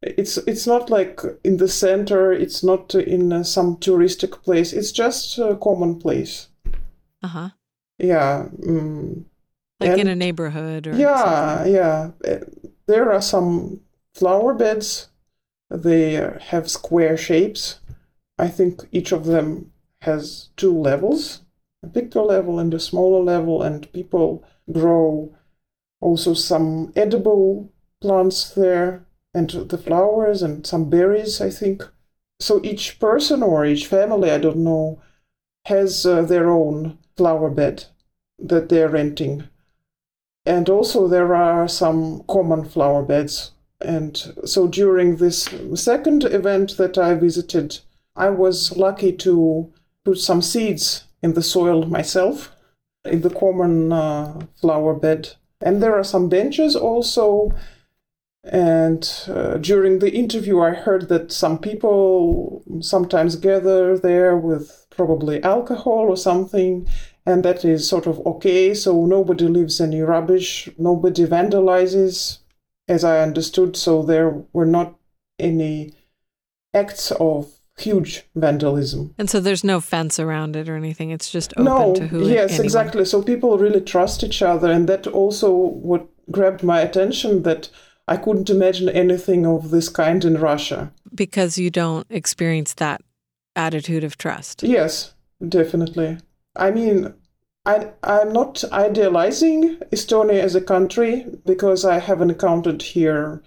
It's 0.03 0.37
it's 0.39 0.67
not 0.67 0.91
like 0.91 1.21
in 1.45 1.59
the 1.59 1.69
center. 1.69 2.33
It's 2.33 2.63
not 2.65 2.95
in 2.95 3.33
uh, 3.33 3.45
some 3.45 3.77
touristic 3.77 4.43
place. 4.43 4.73
It's 4.73 4.93
just 4.93 5.39
a 5.39 5.57
common 5.57 5.99
place. 6.01 6.49
Uh 7.23 7.29
huh. 7.29 7.49
Yeah. 7.99 8.49
Mm. 8.59 9.25
Like 9.81 9.99
in 9.99 10.09
a 10.09 10.17
neighborhood 10.17 10.87
or 10.87 10.95
Yeah, 10.97 11.57
something. 11.57 11.75
yeah. 11.75 12.11
Uh, 12.27 12.39
There 12.87 13.13
are 13.13 13.23
some 13.23 13.81
flower 14.15 14.55
beds. 14.55 15.09
They 15.71 16.17
uh, 16.17 16.39
have 16.41 16.69
square 16.69 17.17
shapes. 17.17 17.81
I 18.39 18.49
think 18.49 18.81
each 18.93 19.13
of 19.13 19.25
them 19.25 19.73
has 20.03 20.49
two 20.57 20.77
levels 20.77 21.43
a 21.85 21.89
bigger 21.89 22.23
level 22.23 22.59
and 22.61 22.73
a 22.75 22.79
smaller 22.79 23.23
level, 23.25 23.63
and 23.63 23.91
people 23.93 24.45
grow 24.71 25.35
also 26.01 26.33
some 26.35 26.93
edible 26.95 27.73
plants 28.01 28.51
there 28.55 29.05
and 29.35 29.51
the 29.51 29.79
flowers 29.79 30.43
and 30.43 30.67
some 30.67 30.91
berries, 30.91 31.41
I 31.41 31.51
think. 31.51 31.89
So 32.41 32.61
each 32.63 32.99
person 32.99 33.43
or 33.43 33.65
each 33.65 33.87
family, 33.87 34.31
I 34.31 34.39
don't 34.39 34.59
know, 34.59 35.01
has 35.67 36.05
uh, 36.05 36.23
their 36.23 36.51
own 36.51 36.99
flower 37.17 37.51
bed 37.51 37.85
that 38.39 38.69
they're 38.69 38.89
renting. 38.89 39.45
And 40.45 40.69
also, 40.69 41.07
there 41.07 41.35
are 41.35 41.69
some 41.69 42.25
common 42.29 42.65
flower 42.65 43.03
beds. 43.03 43.53
And 43.81 44.17
so, 44.45 44.67
during 44.67 45.17
this 45.17 45.49
second 45.75 46.25
event 46.25 46.77
that 46.79 46.99
I 46.99 47.15
visited, 47.15 47.79
I 48.17 48.31
was 48.31 48.77
lucky 48.77 49.13
to 49.19 49.73
put 50.05 50.19
some 50.19 50.43
seeds 50.43 51.05
in 51.23 51.35
the 51.35 51.43
soil 51.43 51.87
myself 51.87 52.55
in 53.05 53.21
the 53.21 53.31
common 53.31 53.93
uh, 53.93 54.47
flower 54.61 54.95
bed. 54.95 55.31
And 55.61 55.83
there 55.83 55.97
are 55.97 56.05
some 56.05 56.29
benches 56.29 56.75
also. 56.75 57.53
And 58.45 59.09
uh, 59.29 59.59
during 59.59 60.01
the 60.01 60.13
interview, 60.13 60.61
I 60.61 60.71
heard 60.71 61.09
that 61.09 61.31
some 61.31 61.59
people 61.59 62.65
sometimes 62.81 63.37
gather 63.37 63.97
there 63.97 64.37
with 64.37 64.87
probably 64.91 65.43
alcohol 65.43 66.11
or 66.11 66.17
something 66.17 66.89
and 67.25 67.45
that 67.45 67.65
is 67.65 67.89
sort 67.89 68.07
of 68.07 68.25
okay. 68.27 68.75
So 68.75 69.07
nobody 69.07 69.47
leaves 69.47 69.81
any 69.81 70.01
rubbish, 70.01 70.69
nobody 70.79 71.25
vandalizes, 71.25 72.39
as 72.89 73.05
I 73.05 73.21
understood. 73.21 73.77
So 73.77 74.03
there 74.03 74.43
were 74.53 74.67
not 74.67 74.97
any 75.39 75.95
acts 76.75 77.11
of 77.13 77.53
huge 77.79 78.25
vandalism. 78.35 79.15
And 79.19 79.31
so 79.31 79.41
there's 79.41 79.65
no 79.65 79.81
fence 79.81 80.19
around 80.19 80.57
it 80.57 80.69
or 80.69 80.77
anything. 80.77 81.11
It's 81.11 81.31
just 81.31 81.53
open 81.55 81.65
no, 81.65 81.95
to 81.95 82.07
who. 82.07 82.29
yes, 82.29 82.51
anyone. 82.51 82.65
exactly. 82.65 83.05
So 83.05 83.23
people 83.23 83.59
really 83.59 83.81
trust 83.81 84.25
each 84.25 84.43
other, 84.43 84.71
and 84.71 84.89
that 84.89 85.07
also 85.07 85.53
what 85.53 86.09
grabbed 86.31 86.63
my 86.63 86.81
attention 86.81 87.43
that 87.43 87.69
I 88.09 88.17
couldn't 88.17 88.51
imagine 88.51 88.89
anything 88.89 89.47
of 89.47 89.71
this 89.71 89.89
kind 89.89 90.25
in 90.25 90.39
Russia. 90.39 90.93
Because 91.15 91.59
you 91.59 91.71
don't 91.71 92.07
experience 92.11 92.75
that 92.75 93.03
attitude 93.55 94.05
of 94.05 94.17
trust. 94.17 94.63
Yes, 94.63 95.15
definitely. 95.47 96.19
I 96.57 96.71
mean, 96.71 97.15
I, 97.65 97.93
I'm 98.03 98.33
not 98.33 98.65
idealizing 98.73 99.77
Estonia 99.93 100.41
as 100.41 100.55
a 100.55 100.61
country 100.61 101.27
because 101.47 101.85
I 101.85 102.01
haven't 102.01 102.31
encountered 102.31 102.83
here 102.83 103.43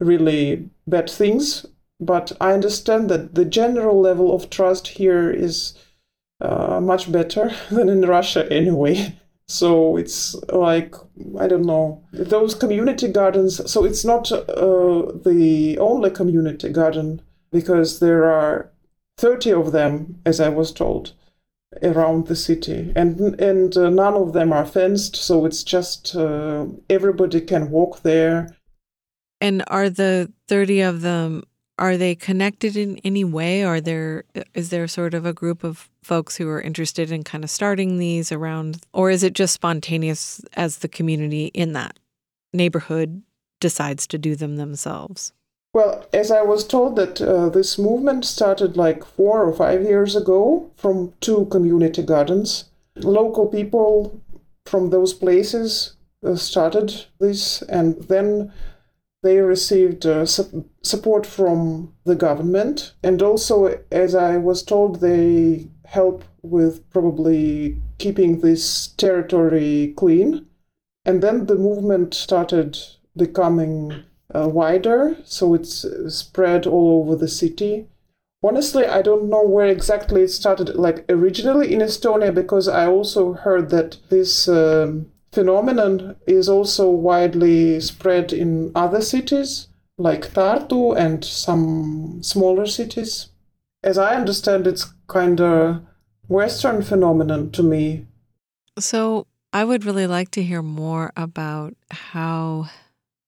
really 0.00 0.68
bad 0.86 1.08
things, 1.08 1.66
but 2.00 2.32
I 2.40 2.52
understand 2.52 3.08
that 3.10 3.34
the 3.34 3.44
general 3.44 4.00
level 4.00 4.34
of 4.34 4.50
trust 4.50 4.88
here 4.88 5.30
is 5.30 5.74
uh, 6.40 6.80
much 6.80 7.12
better 7.12 7.52
than 7.70 7.88
in 7.88 8.02
Russia 8.02 8.50
anyway. 8.52 9.19
So 9.50 9.96
it's 9.96 10.36
like, 10.52 10.94
I 11.38 11.48
don't 11.48 11.66
know, 11.66 12.04
those 12.12 12.54
community 12.54 13.08
gardens. 13.08 13.70
So 13.70 13.84
it's 13.84 14.04
not 14.04 14.30
uh, 14.30 15.10
the 15.24 15.76
only 15.80 16.10
community 16.10 16.68
garden 16.68 17.20
because 17.50 17.98
there 17.98 18.30
are 18.30 18.70
30 19.18 19.52
of 19.52 19.72
them, 19.72 20.20
as 20.24 20.40
I 20.40 20.50
was 20.50 20.70
told 20.70 21.14
around 21.82 22.26
the 22.26 22.34
city 22.34 22.92
and 22.96 23.40
and 23.40 23.76
uh, 23.76 23.88
none 23.88 24.14
of 24.14 24.32
them 24.32 24.52
are 24.52 24.66
fenced 24.66 25.14
so 25.14 25.46
it's 25.46 25.62
just 25.62 26.16
uh, 26.16 26.66
everybody 26.88 27.40
can 27.40 27.70
walk 27.70 28.02
there 28.02 28.48
And 29.40 29.62
are 29.68 29.88
the 29.88 30.32
30 30.48 30.80
of 30.80 31.00
them 31.02 31.44
are 31.80 31.96
they 31.96 32.14
connected 32.14 32.76
in 32.76 32.98
any 32.98 33.24
way 33.24 33.64
are 33.64 33.80
there 33.80 34.22
is 34.54 34.68
there 34.68 34.86
sort 34.86 35.14
of 35.14 35.26
a 35.26 35.32
group 35.32 35.64
of 35.64 35.88
folks 36.02 36.36
who 36.36 36.48
are 36.48 36.60
interested 36.60 37.10
in 37.10 37.24
kind 37.24 37.42
of 37.42 37.50
starting 37.50 37.98
these 37.98 38.30
around 38.30 38.84
or 38.92 39.10
is 39.10 39.22
it 39.24 39.32
just 39.32 39.54
spontaneous 39.54 40.40
as 40.52 40.78
the 40.78 40.88
community 40.88 41.46
in 41.46 41.72
that 41.72 41.98
neighborhood 42.52 43.22
decides 43.60 44.06
to 44.06 44.18
do 44.18 44.36
them 44.36 44.56
themselves? 44.56 45.32
well 45.72 46.04
as 46.12 46.30
i 46.30 46.42
was 46.42 46.66
told 46.66 46.96
that 46.96 47.20
uh, 47.20 47.48
this 47.48 47.78
movement 47.78 48.24
started 48.24 48.76
like 48.76 49.04
4 49.04 49.42
or 49.42 49.52
5 49.52 49.82
years 49.82 50.14
ago 50.14 50.70
from 50.76 51.12
two 51.20 51.46
community 51.46 52.02
gardens 52.02 52.64
local 52.96 53.46
people 53.46 54.20
from 54.66 54.90
those 54.90 55.14
places 55.14 55.96
uh, 56.26 56.36
started 56.36 57.06
this 57.18 57.62
and 57.62 58.02
then 58.08 58.52
they 59.22 59.38
received 59.38 60.06
uh, 60.06 60.24
su- 60.24 60.68
support 60.82 61.26
from 61.26 61.94
the 62.04 62.14
government. 62.14 62.94
And 63.02 63.22
also 63.22 63.82
as 63.90 64.14
i 64.14 64.36
was 64.36 64.62
told 64.62 65.00
they 65.00 65.68
help 65.84 66.24
with 66.42 66.88
probably 66.90 67.76
keeping 67.98 68.40
this 68.40 68.88
territory 68.88 69.94
clean. 69.96 70.46
And 71.04 71.22
then 71.22 71.46
the 71.46 71.56
movement 71.56 72.14
started 72.14 72.78
becoming 73.16 74.04
uh, 74.34 74.48
wider. 74.48 75.16
So 75.24 75.54
it's 75.54 75.84
uh, 75.84 76.08
spread 76.08 76.66
all 76.66 77.00
over 77.02 77.16
the 77.16 77.28
city. 77.28 77.88
Honestly 78.42 78.86
i 78.86 79.02
don't 79.02 79.28
know 79.28 79.42
where 79.42 79.66
exactly 79.66 80.22
it 80.22 80.28
started 80.30 80.74
like 80.74 81.04
originally 81.10 81.74
in 81.74 81.80
estonia 81.80 82.34
because 82.34 82.68
i 82.68 82.86
also 82.86 83.34
heard 83.34 83.68
that 83.68 83.98
this 84.08 84.48
um, 84.48 85.12
phenomenon 85.32 86.16
is 86.26 86.48
also 86.48 86.90
widely 86.90 87.80
spread 87.80 88.32
in 88.32 88.72
other 88.74 89.00
cities 89.00 89.68
like 89.98 90.32
Tartu 90.32 90.96
and 90.96 91.24
some 91.24 92.22
smaller 92.22 92.66
cities. 92.66 93.28
As 93.82 93.98
I 93.98 94.14
understand, 94.14 94.66
it's 94.66 94.92
kind 95.08 95.40
of 95.40 95.82
Western 96.28 96.82
phenomenon 96.82 97.50
to 97.52 97.62
me. 97.62 98.06
So, 98.78 99.26
I 99.52 99.64
would 99.64 99.84
really 99.84 100.06
like 100.06 100.30
to 100.32 100.42
hear 100.42 100.62
more 100.62 101.12
about 101.16 101.74
how 101.90 102.68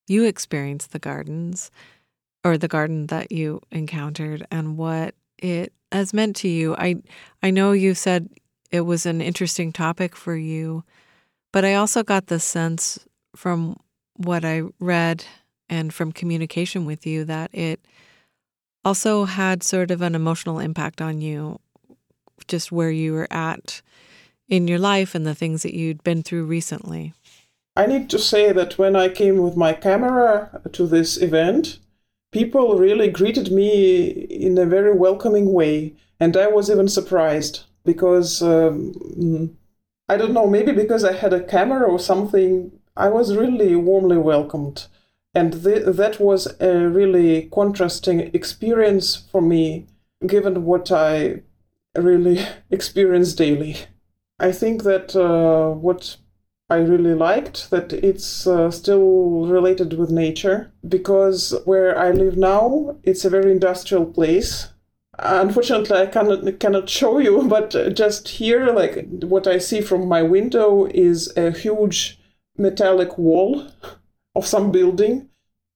you 0.07 0.25
experienced 0.25 0.93
the 0.93 0.99
gardens 0.99 1.71
or 2.45 2.57
the 2.57 2.69
garden 2.69 3.07
that 3.09 3.33
you 3.33 3.61
encountered 3.71 4.47
and 4.51 4.77
what 4.77 5.15
it 5.39 5.73
has 5.91 6.15
meant 6.15 6.37
to 6.37 6.49
you. 6.49 6.75
I 6.77 6.97
I 7.43 7.51
know 7.51 7.73
you 7.73 7.95
said 7.95 8.29
it 8.71 8.83
was 8.83 9.05
an 9.05 9.21
interesting 9.21 9.73
topic 9.73 10.15
for 10.17 10.37
you, 10.37 10.85
but 11.53 11.65
I 11.65 11.75
also 11.75 12.03
got 12.03 12.27
the 12.27 12.41
sense 12.41 12.99
from 13.37 13.77
what 14.17 14.45
I 14.45 14.63
read 14.81 15.25
and 15.69 15.93
from 15.93 16.13
communication 16.13 16.85
with 16.85 17.07
you 17.07 17.25
that 17.25 17.51
it 17.55 17.81
also 18.85 19.25
had 19.25 19.63
sort 19.63 19.91
of 19.91 20.03
an 20.03 20.15
emotional 20.15 20.59
impact 20.59 21.01
on 21.01 21.21
you 21.21 21.61
just 22.49 22.73
where 22.73 22.91
you 22.91 23.13
were 23.13 23.33
at 23.33 23.81
in 24.49 24.67
your 24.67 24.79
life 24.79 25.15
and 25.15 25.27
the 25.27 25.35
things 25.35 25.63
that 25.63 25.75
you'd 25.75 26.03
been 26.03 26.23
through 26.23 26.45
recently. 26.45 27.15
I 27.77 27.87
need 27.87 28.11
to 28.11 28.19
say 28.19 28.53
that 28.53 28.77
when 28.77 28.97
I 28.97 29.09
came 29.09 29.39
with 29.39 29.57
my 29.57 29.73
camera 29.73 30.61
to 30.73 30.87
this 30.87 31.17
event, 31.17 31.79
people 32.33 32.77
really 32.77 33.09
greeted 33.09 33.51
me 33.51 34.09
in 34.09 34.59
a 34.59 34.67
very 34.67 34.93
welcoming 34.93 35.53
way. 35.53 35.95
And 36.21 36.37
I 36.37 36.49
was 36.49 36.71
even 36.71 36.89
surprised 36.89 37.65
because 37.85 38.43
um, 38.43 39.57
I 40.09 40.17
don't 40.17 40.33
know, 40.33 40.47
maybe 40.47 40.73
because 40.73 41.05
I 41.05 41.13
had 41.13 41.33
a 41.33 41.43
camera 41.43 41.87
or 41.89 41.99
something, 41.99 42.73
I 42.97 43.09
was 43.09 43.37
really 43.37 43.75
warmly 43.77 44.19
welcomed. 44.19 44.87
And 45.35 45.65
th- 45.65 45.85
that 45.87 46.21
was 46.21 46.47
a 46.61 46.87
really 46.89 47.49
contrasting 47.53 48.21
experience 48.35 49.17
for 49.17 49.41
me, 49.41 49.87
given 50.27 50.65
what 50.65 50.93
I 50.93 51.43
really 51.97 52.45
experience 52.71 53.33
daily. 53.35 53.77
I 54.39 54.53
think 54.53 54.83
that 54.83 55.17
uh, 55.17 55.71
what 55.71 56.17
I 56.69 56.77
really 56.77 57.15
liked 57.15 57.71
that 57.71 57.93
it's 57.93 58.47
uh, 58.47 58.71
still 58.71 59.47
related 59.47 59.93
with 59.99 60.11
nature 60.11 60.73
because 60.89 61.55
where 61.65 61.99
I 61.99 62.11
live 62.11 62.37
now, 62.37 62.97
it's 63.03 63.25
a 63.25 63.31
very 63.31 63.53
industrial 63.53 64.07
place. 64.07 64.72
Unfortunately, 65.19 65.97
I 65.99 66.07
cannot 66.07 66.59
cannot 66.59 66.88
show 66.88 67.19
you, 67.19 67.42
but 67.49 67.75
uh, 67.75 67.90
just 67.90 68.28
here, 68.28 68.73
like 68.73 69.07
what 69.21 69.47
I 69.47 69.59
see 69.59 69.81
from 69.81 70.09
my 70.09 70.23
window 70.23 70.87
is 70.87 71.33
a 71.37 71.50
huge 71.50 72.19
metallic 72.57 73.19
wall 73.19 73.66
of 74.35 74.47
some 74.47 74.73
building. 74.73 75.28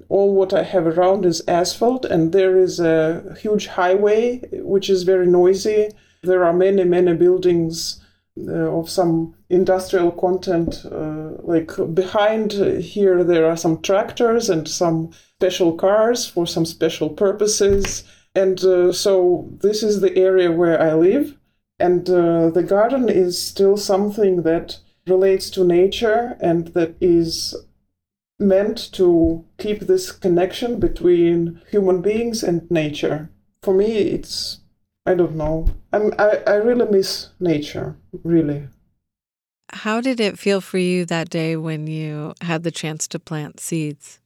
All 0.08 0.34
what 0.34 0.52
I 0.52 0.62
have 0.62 0.86
around 0.86 1.24
is 1.26 1.42
asphalt, 1.48 2.04
and 2.04 2.32
there 2.32 2.56
is 2.58 2.80
a 2.80 3.34
huge 3.40 3.66
highway 3.66 4.40
which 4.52 4.88
is 4.88 5.02
very 5.02 5.26
noisy. 5.26 5.90
There 6.22 6.44
are 6.44 6.52
many 6.52 6.84
many 6.84 7.14
buildings 7.14 8.00
uh, 8.38 8.70
of 8.78 8.88
some 8.88 9.34
industrial 9.50 10.12
content. 10.12 10.84
Uh, 10.84 11.32
like 11.42 11.72
behind 11.94 12.52
here, 12.52 13.22
there 13.24 13.46
are 13.50 13.56
some 13.56 13.82
tractors 13.82 14.48
and 14.48 14.68
some 14.68 15.10
special 15.36 15.74
cars 15.74 16.26
for 16.26 16.46
some 16.46 16.64
special 16.64 17.10
purposes. 17.10 18.04
And 18.36 18.62
uh, 18.62 18.92
so 18.92 19.48
this 19.62 19.82
is 19.82 20.00
the 20.00 20.14
area 20.16 20.52
where 20.52 20.80
I 20.80 20.92
live. 20.92 21.38
And 21.78 22.08
uh, 22.08 22.50
the 22.50 22.62
garden 22.62 23.08
is 23.08 23.40
still 23.42 23.78
something 23.78 24.42
that 24.42 24.78
relates 25.06 25.48
to 25.50 25.64
nature 25.64 26.36
and 26.40 26.68
that 26.68 26.96
is 27.00 27.54
meant 28.38 28.92
to 28.92 29.44
keep 29.56 29.80
this 29.80 30.12
connection 30.12 30.78
between 30.78 31.62
human 31.70 32.02
beings 32.02 32.42
and 32.42 32.70
nature. 32.70 33.30
For 33.62 33.72
me, 33.72 33.96
it's, 33.96 34.58
I 35.06 35.14
don't 35.14 35.36
know, 35.36 35.68
I'm, 35.92 36.12
I, 36.18 36.42
I 36.46 36.54
really 36.56 36.90
miss 36.90 37.30
nature, 37.40 37.96
really. 38.22 38.68
How 39.72 40.02
did 40.02 40.20
it 40.20 40.38
feel 40.38 40.60
for 40.60 40.78
you 40.78 41.06
that 41.06 41.30
day 41.30 41.56
when 41.56 41.86
you 41.86 42.34
had 42.42 42.62
the 42.64 42.70
chance 42.70 43.08
to 43.08 43.18
plant 43.18 43.60
seeds? 43.60 44.20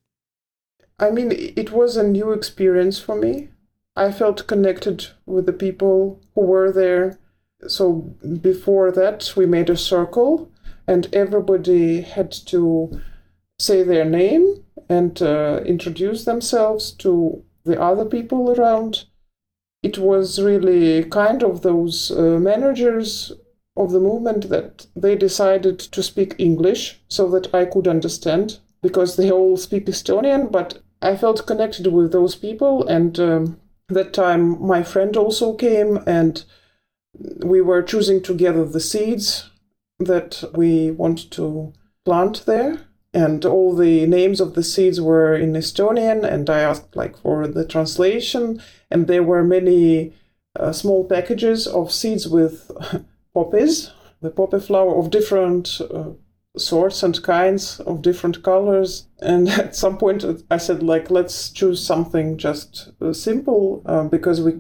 I 0.99 1.11
mean, 1.11 1.31
it 1.33 1.71
was 1.71 1.97
a 1.97 2.03
new 2.03 2.33
experience 2.33 2.99
for 2.99 3.15
me. 3.15 3.51
I 3.97 4.13
felt 4.13 4.47
connected 4.47 5.09
with 5.27 5.47
the 5.47 5.53
people 5.53 6.21
who 6.35 6.43
were 6.43 6.73
there. 6.73 7.19
So 7.67 8.15
before 8.41 8.91
that, 8.93 9.33
we 9.37 9.47
made 9.47 9.69
a 9.69 9.77
circle, 9.77 10.51
and 10.87 11.09
everybody 11.13 12.01
had 12.01 12.33
to 12.47 13.01
say 13.59 13.83
their 13.83 14.05
name 14.05 14.65
and 14.89 15.21
uh, 15.21 15.61
introduce 15.67 16.25
themselves 16.25 16.93
to 16.93 17.45
the 17.65 17.81
other 17.81 18.05
people 18.05 18.51
around. 18.53 19.05
It 19.83 19.99
was 19.99 20.41
really 20.41 21.05
kind 21.05 21.43
of 21.43 21.63
those 21.63 22.11
uh, 22.11 22.39
managers 22.39 23.33
of 23.77 23.93
the 23.93 24.01
movement 24.01 24.49
that 24.49 24.87
they 24.97 25.17
decided 25.17 25.79
to 25.79 26.03
speak 26.03 26.35
English 26.39 27.01
so 27.09 27.29
that 27.31 27.55
I 27.55 27.65
could 27.65 27.87
understand 27.87 28.59
because 28.83 29.17
they 29.17 29.31
all 29.31 29.57
speak 29.57 29.87
Estonian, 29.87 30.51
but 30.51 30.81
I 31.03 31.17
felt 31.17 31.47
connected 31.47 31.87
with 31.87 32.13
those 32.13 32.35
people. 32.35 32.87
And 32.89 33.19
um, 33.21 33.61
that 33.91 34.13
time, 34.13 34.65
my 34.65 34.83
friend 34.83 35.17
also 35.17 35.55
came, 35.55 35.99
and 36.07 36.45
we 37.45 37.61
were 37.61 37.83
choosing 37.83 38.23
together 38.23 38.65
the 38.65 38.81
seeds 38.81 39.51
that 39.99 40.45
we 40.55 40.91
want 40.91 41.31
to 41.33 41.73
plant 42.05 42.45
there. 42.47 42.87
And 43.13 43.45
all 43.45 43.75
the 43.75 44.07
names 44.07 44.41
of 44.41 44.55
the 44.55 44.63
seeds 44.63 45.01
were 45.01 45.35
in 45.35 45.53
Estonian, 45.55 46.25
and 46.25 46.49
I 46.49 46.61
asked 46.61 46.95
like 46.95 47.17
for 47.19 47.49
the 47.49 47.67
translation, 47.67 48.63
and 48.89 49.09
there 49.09 49.25
were 49.25 49.43
many 49.43 50.15
uh, 50.59 50.73
small 50.73 51.05
packages 51.05 51.67
of 51.67 51.93
seeds 51.93 52.29
with 52.29 52.71
poppies, 53.35 53.91
the 54.21 54.31
poppy 54.31 54.61
flower 54.61 54.97
of 54.97 55.11
different 55.11 55.81
uh, 55.93 56.11
sorts 56.57 57.03
and 57.03 57.23
kinds 57.23 57.81
of 57.81 58.03
different 58.03 58.43
colors. 58.43 59.07
And 59.21 59.49
at 59.65 59.77
some 59.77 59.99
point, 59.99 60.25
I 60.51 60.57
said 60.57 60.83
like, 60.83 61.11
let's 61.11 61.51
choose 61.51 61.85
something 61.85 62.37
just 62.37 62.91
uh, 63.01 63.13
simple 63.13 63.83
uh, 63.87 64.05
because 64.05 64.41
we 64.41 64.55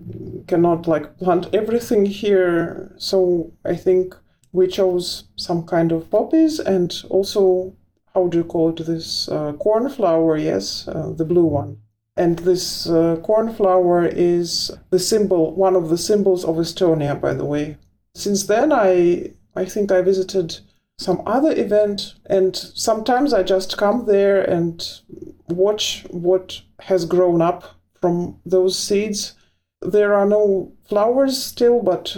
cannot 0.46 0.86
like 0.86 1.18
plant 1.18 1.54
everything 1.54 2.06
here. 2.06 2.94
So 2.98 3.52
I 3.64 3.76
think 3.76 4.14
we 4.52 4.66
chose 4.66 5.24
some 5.36 5.64
kind 5.64 5.92
of 5.92 6.10
poppies 6.10 6.58
and 6.58 7.02
also 7.08 7.74
how 8.14 8.26
do 8.26 8.38
you 8.38 8.44
call 8.44 8.70
it 8.70 8.84
this 8.86 9.28
uh, 9.28 9.52
cornflower 9.54 10.36
yes 10.36 10.88
uh, 10.88 11.12
the 11.16 11.24
blue 11.24 11.44
one 11.44 11.76
and 12.16 12.40
this 12.40 12.88
uh, 12.88 13.16
cornflower 13.22 14.04
is 14.06 14.70
the 14.90 14.98
symbol 14.98 15.54
one 15.54 15.76
of 15.76 15.88
the 15.88 15.98
symbols 15.98 16.44
of 16.44 16.56
estonia 16.56 17.18
by 17.20 17.32
the 17.32 17.44
way 17.44 17.76
since 18.14 18.46
then 18.46 18.72
i 18.72 19.30
i 19.54 19.64
think 19.64 19.92
i 19.92 20.02
visited 20.02 20.58
some 21.06 21.22
other 21.26 21.52
event 21.66 22.14
and 22.26 22.54
sometimes 22.86 23.32
i 23.32 23.42
just 23.42 23.78
come 23.78 24.04
there 24.06 24.42
and 24.42 25.00
watch 25.48 26.04
what 26.10 26.60
has 26.80 27.04
grown 27.04 27.40
up 27.40 27.64
from 28.00 28.38
those 28.44 28.78
seeds 28.78 29.34
there 29.80 30.14
are 30.14 30.26
no 30.26 30.72
flowers 30.88 31.42
still 31.42 31.82
but 31.82 32.16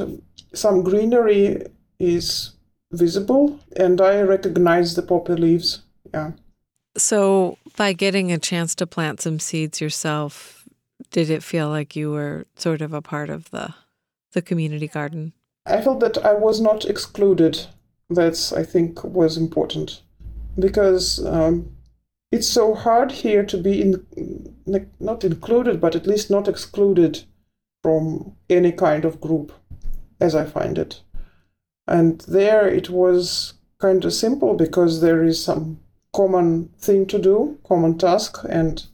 some 0.52 0.82
greenery 0.82 1.62
is 1.98 2.52
visible 2.92 3.58
and 3.76 4.00
I 4.00 4.20
recognize 4.20 4.94
the 4.94 5.02
poppy 5.02 5.34
leaves. 5.34 5.82
Yeah. 6.12 6.32
So, 6.96 7.56
by 7.76 7.94
getting 7.94 8.30
a 8.30 8.38
chance 8.38 8.74
to 8.76 8.86
plant 8.86 9.22
some 9.22 9.38
seeds 9.38 9.80
yourself, 9.80 10.68
did 11.10 11.30
it 11.30 11.42
feel 11.42 11.68
like 11.68 11.96
you 11.96 12.10
were 12.10 12.46
sort 12.56 12.82
of 12.82 12.92
a 12.92 13.00
part 13.02 13.30
of 13.30 13.50
the 13.50 13.74
the 14.32 14.42
community 14.42 14.88
garden? 14.88 15.32
I 15.66 15.80
felt 15.80 16.00
that 16.00 16.18
I 16.24 16.34
was 16.34 16.60
not 16.60 16.84
excluded. 16.84 17.66
That's 18.14 18.52
I 18.52 18.62
think 18.64 19.02
was 19.04 19.36
important 19.36 20.02
because 20.58 21.24
um, 21.24 21.76
it's 22.30 22.48
so 22.48 22.74
hard 22.74 23.12
here 23.12 23.44
to 23.44 23.58
be 23.58 23.82
in, 23.82 24.54
not 24.98 25.24
included, 25.24 25.80
but 25.80 25.94
at 25.94 26.06
least 26.06 26.30
not 26.30 26.48
excluded 26.48 27.24
from 27.82 28.36
any 28.48 28.72
kind 28.72 29.04
of 29.04 29.20
group, 29.20 29.52
as 30.20 30.34
I 30.34 30.44
find 30.44 30.78
it. 30.78 31.02
And 31.86 32.20
there 32.22 32.66
it 32.68 32.88
was 32.88 33.54
kind 33.78 34.04
of 34.04 34.12
simple 34.12 34.54
because 34.54 35.00
there 35.00 35.24
is 35.24 35.42
some 35.42 35.80
common 36.14 36.68
thing 36.78 37.06
to 37.06 37.18
do, 37.18 37.58
common 37.64 37.98
task, 37.98 38.38
and 38.48 38.86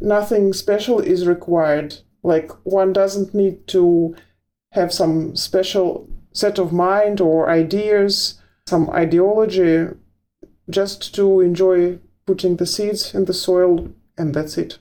nothing 0.00 0.52
special 0.52 1.00
is 1.00 1.26
required. 1.26 1.96
Like 2.22 2.52
one 2.64 2.92
doesn't 2.92 3.34
need 3.34 3.66
to 3.68 4.14
have 4.72 4.92
some 4.92 5.34
special 5.36 6.08
set 6.32 6.58
of 6.58 6.72
mind 6.72 7.20
or 7.20 7.48
ideas, 7.48 8.40
some 8.66 8.90
ideology, 8.90 9.88
just 10.70 11.14
to 11.14 11.40
enjoy 11.40 11.98
putting 12.26 12.56
the 12.56 12.66
seeds 12.66 13.14
in 13.14 13.26
the 13.26 13.34
soil, 13.34 13.90
and 14.16 14.34
that's 14.34 14.56
it. 14.56 14.78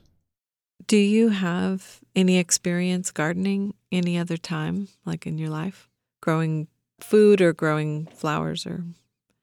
Do 0.88 0.98
you 0.98 1.30
have 1.30 2.00
any 2.15 2.38
experience 2.38 3.12
gardening 3.12 3.74
any 3.91 4.17
other 4.17 4.38
time, 4.38 4.89
like 5.06 5.26
in 5.26 5.38
your 5.38 5.50
life? 5.50 5.89
Growing 6.22 6.67
food 7.04 7.41
or 7.41 7.54
growing 7.54 8.08
flowers 8.08 8.65
or 8.65 8.84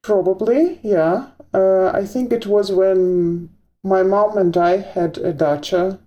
probably 0.02 0.80
yeah 0.82 1.26
uh, 1.52 1.88
i 1.88 2.04
think 2.04 2.32
it 2.32 2.46
was 2.46 2.72
when 2.72 3.48
my 3.82 4.02
mom 4.02 4.36
and 4.38 4.56
i 4.56 4.78
had 4.78 5.18
a 5.18 5.32
dacha 5.32 6.00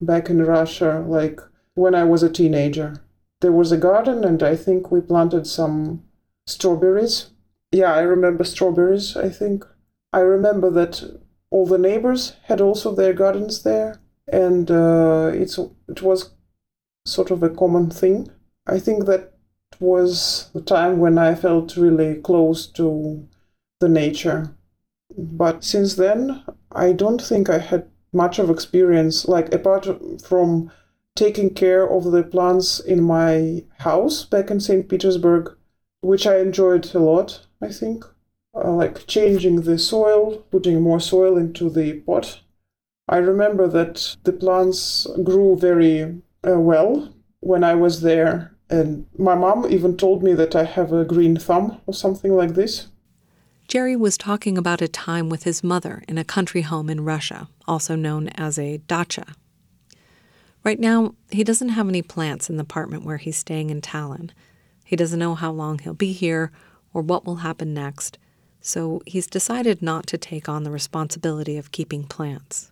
back 0.00 0.30
in 0.30 0.42
russia 0.42 1.04
like 1.06 1.40
when 1.74 1.94
i 1.94 2.02
was 2.02 2.22
a 2.22 2.30
teenager 2.30 2.96
there 3.40 3.52
was 3.52 3.70
a 3.70 3.76
garden 3.76 4.24
and 4.24 4.42
i 4.42 4.56
think 4.56 4.90
we 4.90 5.00
planted 5.00 5.46
some 5.46 6.02
strawberries 6.46 7.30
yeah 7.74 7.92
i 7.92 8.00
remember 8.00 8.44
strawberries 8.44 9.16
i 9.16 9.28
think 9.28 9.64
i 10.12 10.20
remember 10.20 10.70
that 10.70 11.02
all 11.50 11.66
the 11.66 11.78
neighbors 11.78 12.36
had 12.44 12.60
also 12.60 12.94
their 12.94 13.12
gardens 13.12 13.62
there 13.62 14.00
and 14.32 14.70
uh, 14.70 15.30
it's 15.34 15.58
it 15.88 16.02
was 16.02 16.30
sort 17.04 17.30
of 17.30 17.42
a 17.42 17.50
common 17.50 17.90
thing 17.90 18.30
i 18.66 18.78
think 18.78 19.06
that 19.06 19.34
was 19.80 20.50
the 20.54 20.60
time 20.60 20.98
when 20.98 21.18
I 21.18 21.34
felt 21.34 21.76
really 21.76 22.16
close 22.16 22.66
to 22.72 23.26
the 23.80 23.88
nature. 23.88 24.54
But 25.16 25.64
since 25.64 25.94
then, 25.94 26.42
I 26.72 26.92
don't 26.92 27.22
think 27.22 27.48
I 27.48 27.58
had 27.58 27.88
much 28.12 28.38
of 28.38 28.50
experience, 28.50 29.26
like 29.26 29.52
apart 29.52 29.86
from 30.24 30.70
taking 31.16 31.50
care 31.50 31.88
of 31.88 32.10
the 32.10 32.22
plants 32.22 32.80
in 32.80 33.02
my 33.02 33.64
house 33.78 34.24
back 34.24 34.50
in 34.50 34.60
St. 34.60 34.88
Petersburg, 34.88 35.56
which 36.00 36.26
I 36.26 36.38
enjoyed 36.38 36.92
a 36.94 36.98
lot, 36.98 37.46
I 37.64 37.70
think. 37.70 38.04
Uh, 38.54 38.70
like 38.70 39.06
changing 39.06 39.62
the 39.62 39.78
soil, 39.78 40.44
putting 40.50 40.80
more 40.80 41.00
soil 41.00 41.36
into 41.36 41.68
the 41.68 41.94
pot. 42.00 42.40
I 43.08 43.16
remember 43.16 43.66
that 43.68 44.16
the 44.22 44.32
plants 44.32 45.06
grew 45.24 45.56
very 45.56 46.22
uh, 46.46 46.60
well 46.60 47.12
when 47.40 47.64
I 47.64 47.74
was 47.74 48.02
there 48.02 48.54
and 48.70 49.06
my 49.18 49.34
mom 49.34 49.66
even 49.70 49.96
told 49.96 50.22
me 50.22 50.32
that 50.34 50.56
I 50.56 50.64
have 50.64 50.92
a 50.92 51.04
green 51.04 51.36
thumb 51.36 51.80
or 51.86 51.94
something 51.94 52.34
like 52.34 52.54
this. 52.54 52.88
Jerry 53.68 53.96
was 53.96 54.18
talking 54.18 54.58
about 54.58 54.82
a 54.82 54.88
time 54.88 55.28
with 55.28 55.44
his 55.44 55.64
mother 55.64 56.02
in 56.08 56.18
a 56.18 56.24
country 56.24 56.62
home 56.62 56.90
in 56.90 57.04
Russia, 57.04 57.48
also 57.66 57.94
known 57.94 58.28
as 58.28 58.58
a 58.58 58.78
dacha. 58.78 59.34
Right 60.62 60.80
now, 60.80 61.14
he 61.30 61.44
doesn't 61.44 61.70
have 61.70 61.88
any 61.88 62.02
plants 62.02 62.48
in 62.48 62.56
the 62.56 62.62
apartment 62.62 63.04
where 63.04 63.16
he's 63.16 63.36
staying 63.36 63.70
in 63.70 63.80
Tallinn. 63.80 64.30
He 64.84 64.96
doesn't 64.96 65.18
know 65.18 65.34
how 65.34 65.52
long 65.52 65.78
he'll 65.78 65.94
be 65.94 66.12
here 66.12 66.52
or 66.94 67.02
what 67.02 67.26
will 67.26 67.36
happen 67.36 67.74
next, 67.74 68.16
so 68.60 69.02
he's 69.04 69.26
decided 69.26 69.82
not 69.82 70.06
to 70.06 70.16
take 70.16 70.48
on 70.48 70.62
the 70.62 70.70
responsibility 70.70 71.58
of 71.58 71.72
keeping 71.72 72.04
plants. 72.04 72.70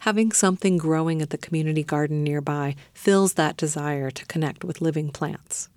Having 0.00 0.32
something 0.32 0.78
growing 0.78 1.22
at 1.22 1.30
the 1.30 1.38
community 1.38 1.84
garden 1.84 2.24
nearby 2.24 2.74
fills 2.94 3.34
that 3.34 3.56
desire 3.56 4.10
to 4.10 4.26
connect 4.26 4.64
with 4.64 4.80
living 4.80 5.10
plants. 5.10 5.68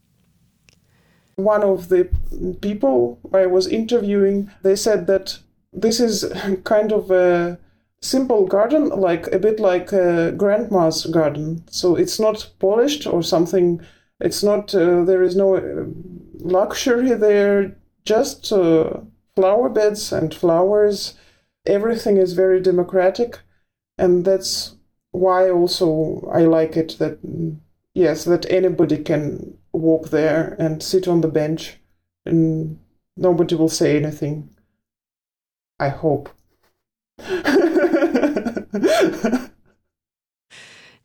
One 1.36 1.64
of 1.64 1.90
the 1.90 2.10
people 2.62 3.20
I 3.34 3.46
was 3.48 3.68
interviewing, 3.68 4.52
they 4.62 4.76
said 4.76 5.08
that 5.08 5.40
this 5.74 6.00
is 6.00 6.32
kind 6.64 6.92
of 6.92 7.12
a 7.12 7.60
simple 8.02 8.46
garden, 8.46 8.90
like 8.90 9.28
a 9.28 9.40
bit 9.40 9.60
like 9.60 9.92
a 9.92 10.32
grandma's 10.32 11.06
garden. 11.06 11.64
So 11.70 11.96
it's 11.96 12.20
not 12.20 12.50
polished 12.60 13.08
or 13.08 13.24
something. 13.24 13.82
It's 14.22 14.44
not. 14.44 14.74
Uh, 14.74 15.04
there 15.04 15.24
is 15.24 15.36
no 15.36 15.56
uh, 15.56 15.86
luxury 16.40 17.14
there, 17.14 17.76
just 18.06 18.52
uh, 18.52 19.02
flower 19.36 19.70
beds 19.70 20.12
and 20.12 20.34
flowers. 20.34 21.16
Everything 21.66 22.18
is 22.18 22.34
very 22.34 22.62
democratic, 22.62 23.40
and 23.98 24.26
that's 24.26 24.76
why 25.12 25.50
also 25.50 26.30
I 26.32 26.42
like 26.42 26.78
it 26.78 26.98
that 27.00 27.20
yes, 27.94 28.24
that 28.26 28.50
anybody 28.50 28.98
can 28.98 29.58
walk 29.74 30.10
there 30.10 30.56
and 30.60 30.82
sit 30.84 31.08
on 31.08 31.22
the 31.22 31.28
bench 31.28 31.78
and 32.26 32.80
nobody 33.18 33.56
will 33.56 33.70
say 33.70 33.98
anything. 33.98 34.50
I 35.80 35.90
hope. 35.90 36.30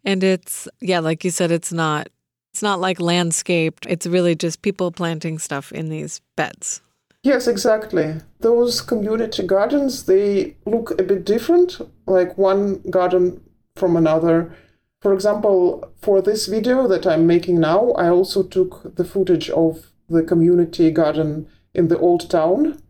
and 0.05 0.23
it's 0.23 0.69
yeah, 0.81 1.01
like 1.01 1.25
you 1.25 1.31
said 1.31 1.51
it's 1.51 1.73
not 1.73 2.09
it's 2.57 2.63
not 2.63 2.81
like 2.81 2.99
landscaped. 2.99 3.85
It's 3.87 4.07
really 4.07 4.35
just 4.35 4.63
people 4.63 4.91
planting 4.91 5.39
stuff 5.39 5.73
in 5.73 5.91
these 5.91 6.23
beds. 6.37 6.81
Yes, 7.23 7.47
exactly. 7.47 8.15
Those 8.41 8.81
community 8.81 9.47
gardens, 9.47 10.05
they 10.05 10.57
look 10.65 10.99
a 10.99 11.03
bit 11.03 11.27
different, 11.27 11.79
like 12.07 12.39
one 12.39 12.81
garden 12.89 13.43
from 13.75 13.95
another. 13.95 14.57
For 15.03 15.13
example, 15.13 15.93
for 16.01 16.23
this 16.23 16.47
video 16.47 16.89
that 16.89 17.07
I'm 17.07 17.27
making 17.27 17.61
now, 17.61 17.91
I 17.91 18.09
also 18.09 18.43
took 18.43 18.97
the 18.97 19.05
footage 19.05 19.51
of 19.51 19.93
the 20.09 20.23
community 20.23 20.91
garden 20.91 21.49
in 21.75 21.89
the 21.89 21.99
old 21.99 22.31
town. 22.31 22.81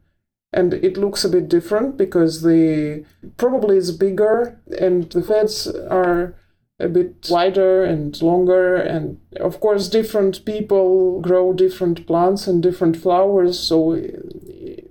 And 0.52 0.74
it 0.74 0.96
looks 0.96 1.24
a 1.24 1.29
bit 1.29 1.48
different 1.48 1.96
because 1.96 2.42
the 2.42 3.05
probably 3.37 3.79
is 3.79 3.90
bigger 3.90 4.61
and 4.79 5.11
the 5.11 5.22
beds 5.22 5.66
are 5.66 6.37
a 6.79 6.89
bit 6.89 7.29
wider 7.31 7.85
and 7.85 8.21
longer 8.21 8.77
and 8.77 9.19
of 9.41 9.61
course 9.61 9.89
different 9.89 10.45
people 10.45 11.21
grow 11.23 11.53
different 11.53 12.07
plants 12.07 12.47
and 12.47 12.62
different 12.62 12.97
flowers 12.97 13.59
so 13.59 13.99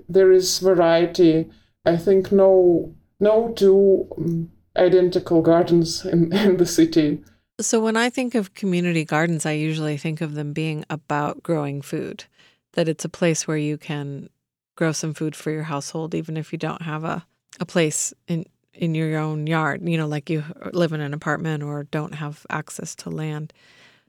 there 0.08 0.32
is 0.32 0.60
variety. 0.60 1.50
I 1.86 1.98
think 1.98 2.32
no 2.32 2.94
no 3.20 3.54
two 3.56 4.08
um, 4.18 4.52
identical 4.76 5.42
gardens 5.42 6.06
in, 6.14 6.34
in 6.34 6.58
the 6.58 6.66
city. 6.66 7.24
So 7.62 7.80
when 7.80 7.96
i 7.96 8.10
think 8.10 8.36
of 8.36 8.54
community 8.54 9.06
gardens 9.06 9.46
i 9.46 9.54
usually 9.54 9.96
think 9.98 10.20
of 10.20 10.34
them 10.34 10.52
being 10.52 10.84
about 10.90 11.42
growing 11.42 11.82
food 11.82 12.26
that 12.74 12.90
it's 12.90 13.06
a 13.06 13.10
place 13.20 13.48
where 13.48 13.56
you 13.70 13.78
can 13.78 14.30
grow 14.76 14.92
some 14.92 15.14
food 15.14 15.38
for 15.38 15.52
your 15.52 15.64
household 15.64 16.14
even 16.14 16.36
if 16.36 16.52
you 16.52 16.60
don't 16.60 16.82
have 16.82 17.06
a, 17.06 17.26
a 17.62 17.66
place 17.66 18.14
in 18.28 18.46
in 18.76 18.96
your 18.96 19.18
own 19.18 19.48
yard, 19.48 19.88
you 19.88 19.98
know, 19.98 20.08
like 20.08 20.30
you 20.30 20.44
live 20.74 20.94
in 20.94 21.02
an 21.02 21.14
apartment 21.14 21.64
or 21.64 21.84
don't 21.86 22.16
have 22.16 22.46
access 22.50 22.96
to 22.96 23.10
land. 23.10 23.54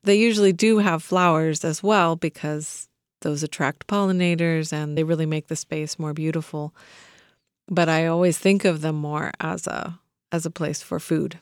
They 0.03 0.17
usually 0.17 0.53
do 0.53 0.79
have 0.79 1.03
flowers 1.03 1.65
as 1.65 1.83
well 1.83 2.17
because 2.17 2.89
those 3.23 3.43
attract 3.43 3.87
pollinators 3.87 4.73
and 4.73 4.97
they 4.97 5.05
really 5.05 5.27
make 5.27 5.49
the 5.49 5.57
space 5.57 5.99
more 5.99 6.13
beautiful. 6.13 6.75
But 7.69 7.89
I 7.89 8.07
always 8.07 8.39
think 8.39 8.65
of 8.65 8.81
them 8.81 8.97
more 8.97 9.33
as 9.41 9.67
a 9.67 9.99
as 10.33 10.47
a 10.47 10.51
place 10.51 10.83
for 10.83 11.01
food. 11.01 11.39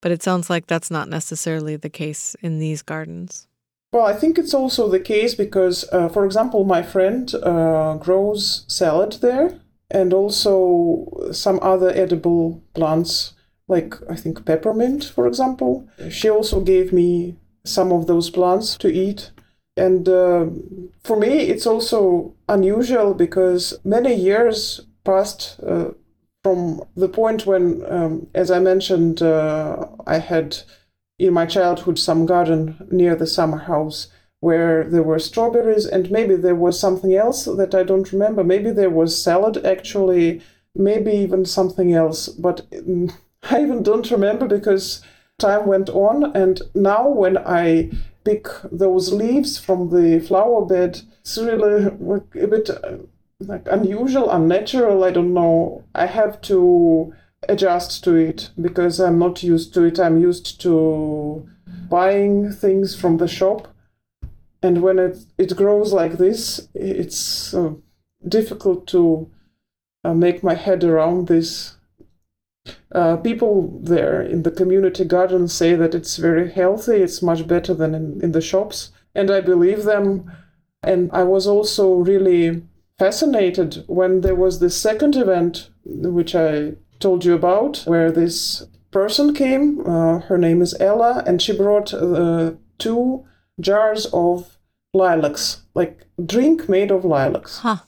But 0.00 0.12
it 0.12 0.22
sounds 0.22 0.50
like 0.50 0.66
that's 0.66 0.90
not 0.90 1.08
necessarily 1.08 1.76
the 1.76 1.90
case 1.90 2.36
in 2.40 2.58
these 2.58 2.82
gardens. 2.82 3.46
Well, 3.92 4.06
I 4.06 4.14
think 4.14 4.38
it's 4.38 4.54
also 4.54 4.88
the 4.88 5.00
case 5.00 5.34
because, 5.34 5.84
uh, 5.92 6.08
for 6.08 6.24
example, 6.24 6.64
my 6.64 6.82
friend 6.82 7.32
uh, 7.34 7.94
grows 7.96 8.64
salad 8.66 9.18
there, 9.20 9.60
and 9.92 10.12
also 10.12 11.06
some 11.32 11.60
other 11.62 11.90
edible 11.90 12.62
plants, 12.74 13.34
like 13.68 13.94
I 14.10 14.16
think 14.16 14.44
peppermint, 14.44 15.04
for 15.04 15.26
example. 15.26 15.86
She 16.10 16.28
also 16.28 16.60
gave 16.60 16.92
me 16.92 17.36
some 17.64 17.92
of 17.92 18.06
those 18.06 18.30
plants 18.30 18.76
to 18.78 18.88
eat. 18.88 19.30
And 19.76 20.08
uh, 20.08 20.46
for 21.04 21.16
me, 21.16 21.28
it's 21.52 21.66
also 21.66 22.34
unusual 22.48 23.14
because 23.14 23.78
many 23.84 24.14
years 24.14 24.80
passed 25.04 25.60
uh, 25.66 25.90
from 26.42 26.82
the 26.96 27.08
point 27.08 27.46
when, 27.46 27.84
um, 27.88 28.26
as 28.34 28.50
I 28.50 28.58
mentioned, 28.58 29.22
uh, 29.22 29.86
I 30.06 30.18
had 30.18 30.56
in 31.18 31.32
my 31.32 31.46
childhood 31.46 31.98
some 31.98 32.26
garden 32.26 32.88
near 32.90 33.14
the 33.14 33.26
summer 33.26 33.58
house 33.58 34.08
where 34.42 34.82
there 34.82 35.04
were 35.04 35.20
strawberries 35.20 35.86
and 35.86 36.10
maybe 36.10 36.34
there 36.34 36.56
was 36.56 36.76
something 36.76 37.14
else 37.14 37.44
that 37.44 37.76
I 37.76 37.84
don't 37.84 38.10
remember. 38.10 38.42
Maybe 38.42 38.72
there 38.72 38.90
was 38.90 39.22
salad 39.22 39.64
actually, 39.64 40.42
maybe 40.74 41.12
even 41.12 41.44
something 41.44 41.94
else, 41.94 42.26
but 42.26 42.68
mm, 42.72 43.14
I 43.50 43.62
even 43.62 43.84
don't 43.84 44.10
remember 44.10 44.48
because 44.48 45.00
time 45.38 45.66
went 45.66 45.90
on. 45.90 46.34
And 46.34 46.60
now 46.74 47.08
when 47.08 47.38
I 47.38 47.92
pick 48.24 48.48
those 48.72 49.12
leaves 49.12 49.58
from 49.58 49.90
the 49.90 50.18
flower 50.18 50.66
bed, 50.66 51.02
it's 51.20 51.38
really 51.38 51.86
a 52.42 52.48
bit 52.48 52.68
uh, 52.68 52.96
like 53.38 53.68
unusual, 53.70 54.28
unnatural. 54.28 55.04
I 55.04 55.12
don't 55.12 55.34
know. 55.34 55.84
I 55.94 56.06
have 56.06 56.40
to 56.50 57.14
adjust 57.48 58.02
to 58.04 58.16
it 58.16 58.50
because 58.60 58.98
I'm 58.98 59.20
not 59.20 59.44
used 59.44 59.72
to 59.74 59.84
it. 59.84 60.00
I'm 60.00 60.18
used 60.18 60.60
to 60.62 61.48
buying 61.88 62.50
things 62.50 62.96
from 62.96 63.18
the 63.18 63.28
shop 63.28 63.71
and 64.62 64.82
when 64.82 64.98
it, 64.98 65.18
it 65.38 65.56
grows 65.56 65.92
like 65.92 66.18
this, 66.18 66.68
it's 66.74 67.52
uh, 67.52 67.72
difficult 68.26 68.86
to 68.88 69.30
uh, 70.04 70.14
make 70.14 70.42
my 70.42 70.54
head 70.54 70.84
around 70.84 71.26
this. 71.26 71.76
Uh, 72.92 73.16
people 73.16 73.80
there 73.82 74.22
in 74.22 74.44
the 74.44 74.50
community 74.50 75.04
garden 75.04 75.48
say 75.48 75.74
that 75.74 75.94
it's 75.94 76.16
very 76.16 76.50
healthy, 76.50 76.96
it's 76.96 77.22
much 77.22 77.46
better 77.46 77.74
than 77.74 77.94
in, 77.94 78.20
in 78.22 78.32
the 78.32 78.40
shops, 78.40 78.92
and 79.14 79.30
I 79.30 79.40
believe 79.40 79.82
them. 79.82 80.30
And 80.84 81.10
I 81.12 81.24
was 81.24 81.46
also 81.46 81.94
really 81.94 82.62
fascinated 82.98 83.84
when 83.88 84.20
there 84.20 84.36
was 84.36 84.60
the 84.60 84.70
second 84.70 85.16
event, 85.16 85.70
which 85.84 86.34
I 86.34 86.74
told 87.00 87.24
you 87.24 87.34
about, 87.34 87.82
where 87.86 88.12
this 88.12 88.64
person 88.92 89.34
came. 89.34 89.80
Uh, 89.84 90.20
her 90.20 90.38
name 90.38 90.62
is 90.62 90.76
Ella, 90.78 91.24
and 91.26 91.42
she 91.42 91.56
brought 91.56 91.92
uh, 91.92 92.52
two 92.78 93.24
jars 93.60 94.06
of 94.12 94.58
lilacs, 94.94 95.62
like 95.74 96.06
drink 96.24 96.68
made 96.68 96.90
of 96.90 97.04
lilacs. 97.04 97.58
Huh. 97.58 97.78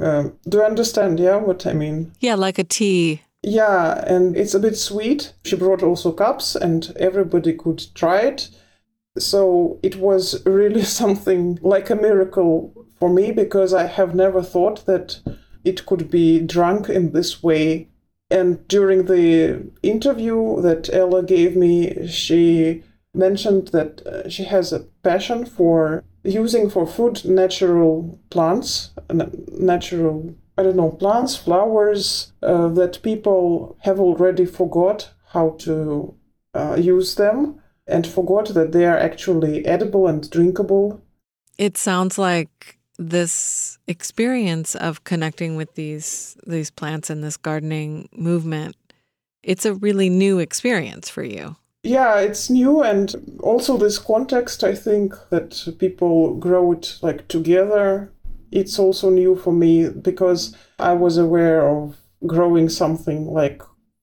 Um, 0.00 0.38
do 0.48 0.58
you 0.58 0.64
understand? 0.64 1.20
Yeah, 1.20 1.36
what 1.36 1.66
I 1.66 1.72
mean? 1.72 2.12
Yeah, 2.20 2.34
like 2.34 2.58
a 2.58 2.64
tea. 2.64 3.22
Yeah, 3.42 4.04
and 4.06 4.36
it's 4.36 4.54
a 4.54 4.60
bit 4.60 4.76
sweet. 4.76 5.32
She 5.44 5.56
brought 5.56 5.82
also 5.82 6.12
cups, 6.12 6.56
and 6.56 6.92
everybody 6.98 7.52
could 7.52 7.84
try 7.94 8.20
it. 8.20 8.48
So 9.18 9.78
it 9.82 9.96
was 9.96 10.44
really 10.46 10.82
something 11.00 11.58
like 11.62 11.90
a 11.90 11.96
miracle 11.96 12.72
for 12.98 13.08
me 13.08 13.30
because 13.30 13.72
I 13.72 13.86
have 13.86 14.14
never 14.14 14.42
thought 14.42 14.86
that 14.86 15.20
it 15.64 15.86
could 15.86 16.10
be 16.10 16.40
drunk 16.40 16.88
in 16.88 17.12
this 17.12 17.42
way. 17.42 17.88
And 18.30 18.66
during 18.68 19.06
the 19.06 19.70
interview 19.82 20.60
that 20.62 20.90
Ella 20.92 21.22
gave 21.22 21.56
me, 21.56 22.06
she 22.08 22.82
mentioned 23.18 23.68
that 23.68 24.06
uh, 24.06 24.28
she 24.28 24.44
has 24.44 24.72
a 24.72 24.80
passion 25.02 25.44
for 25.44 26.04
using 26.22 26.70
for 26.70 26.86
food 26.86 27.24
natural 27.24 28.18
plants, 28.30 28.90
natural, 29.10 30.34
I 30.56 30.62
don't 30.62 30.76
know, 30.76 30.90
plants, 30.90 31.36
flowers 31.36 32.32
uh, 32.42 32.68
that 32.68 33.02
people 33.02 33.76
have 33.80 33.98
already 34.00 34.46
forgot 34.46 35.10
how 35.32 35.56
to 35.60 36.14
uh, 36.54 36.76
use 36.78 37.14
them 37.16 37.60
and 37.86 38.06
forgot 38.06 38.48
that 38.54 38.72
they 38.72 38.86
are 38.86 38.98
actually 38.98 39.66
edible 39.66 40.06
and 40.06 40.28
drinkable. 40.30 41.00
It 41.56 41.76
sounds 41.76 42.18
like 42.18 42.78
this 42.98 43.78
experience 43.86 44.74
of 44.74 45.04
connecting 45.04 45.56
with 45.56 45.74
these 45.74 46.36
these 46.46 46.70
plants 46.70 47.10
and 47.10 47.22
this 47.22 47.36
gardening 47.36 48.08
movement 48.12 48.74
it's 49.44 49.64
a 49.64 49.72
really 49.74 50.10
new 50.10 50.40
experience 50.40 51.08
for 51.08 51.22
you 51.22 51.54
yeah, 51.82 52.18
it's 52.18 52.50
new, 52.50 52.82
and 52.82 53.14
also 53.40 53.76
this 53.76 53.98
context. 53.98 54.64
I 54.64 54.74
think 54.74 55.14
that 55.30 55.76
people 55.78 56.34
grow 56.34 56.72
it 56.72 56.98
like 57.02 57.28
together. 57.28 58.12
It's 58.50 58.78
also 58.78 59.10
new 59.10 59.36
for 59.36 59.52
me 59.52 59.88
because 59.88 60.56
I 60.78 60.94
was 60.94 61.18
aware 61.18 61.68
of 61.68 61.98
growing 62.26 62.68
something 62.68 63.26
like 63.26 63.62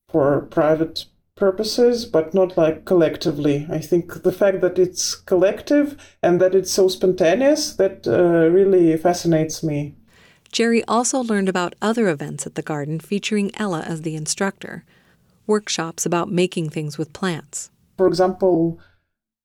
for 0.09 0.41
private 0.41 1.05
purposes, 1.35 2.05
but 2.05 2.33
not 2.33 2.55
like 2.55 2.85
collectively. 2.85 3.67
I 3.69 3.79
think 3.79 4.23
the 4.23 4.31
fact 4.31 4.61
that 4.61 4.79
it's 4.79 5.15
collective 5.15 5.97
and 6.23 6.39
that 6.39 6.55
it's 6.55 6.71
so 6.71 6.87
spontaneous 6.87 7.75
that 7.75 8.07
uh, 8.07 8.49
really 8.49 8.95
fascinates 8.95 9.61
me. 9.61 9.95
Jerry 10.51 10.83
also 10.85 11.19
learned 11.19 11.49
about 11.49 11.75
other 11.81 12.07
events 12.07 12.47
at 12.47 12.55
the 12.55 12.61
garden 12.61 13.01
featuring 13.01 13.51
Ella 13.55 13.81
as 13.81 14.03
the 14.03 14.15
instructor 14.15 14.85
workshops 15.47 16.05
about 16.05 16.31
making 16.31 16.69
things 16.69 16.97
with 16.97 17.13
plants. 17.13 17.71
For 17.97 18.07
example, 18.07 18.79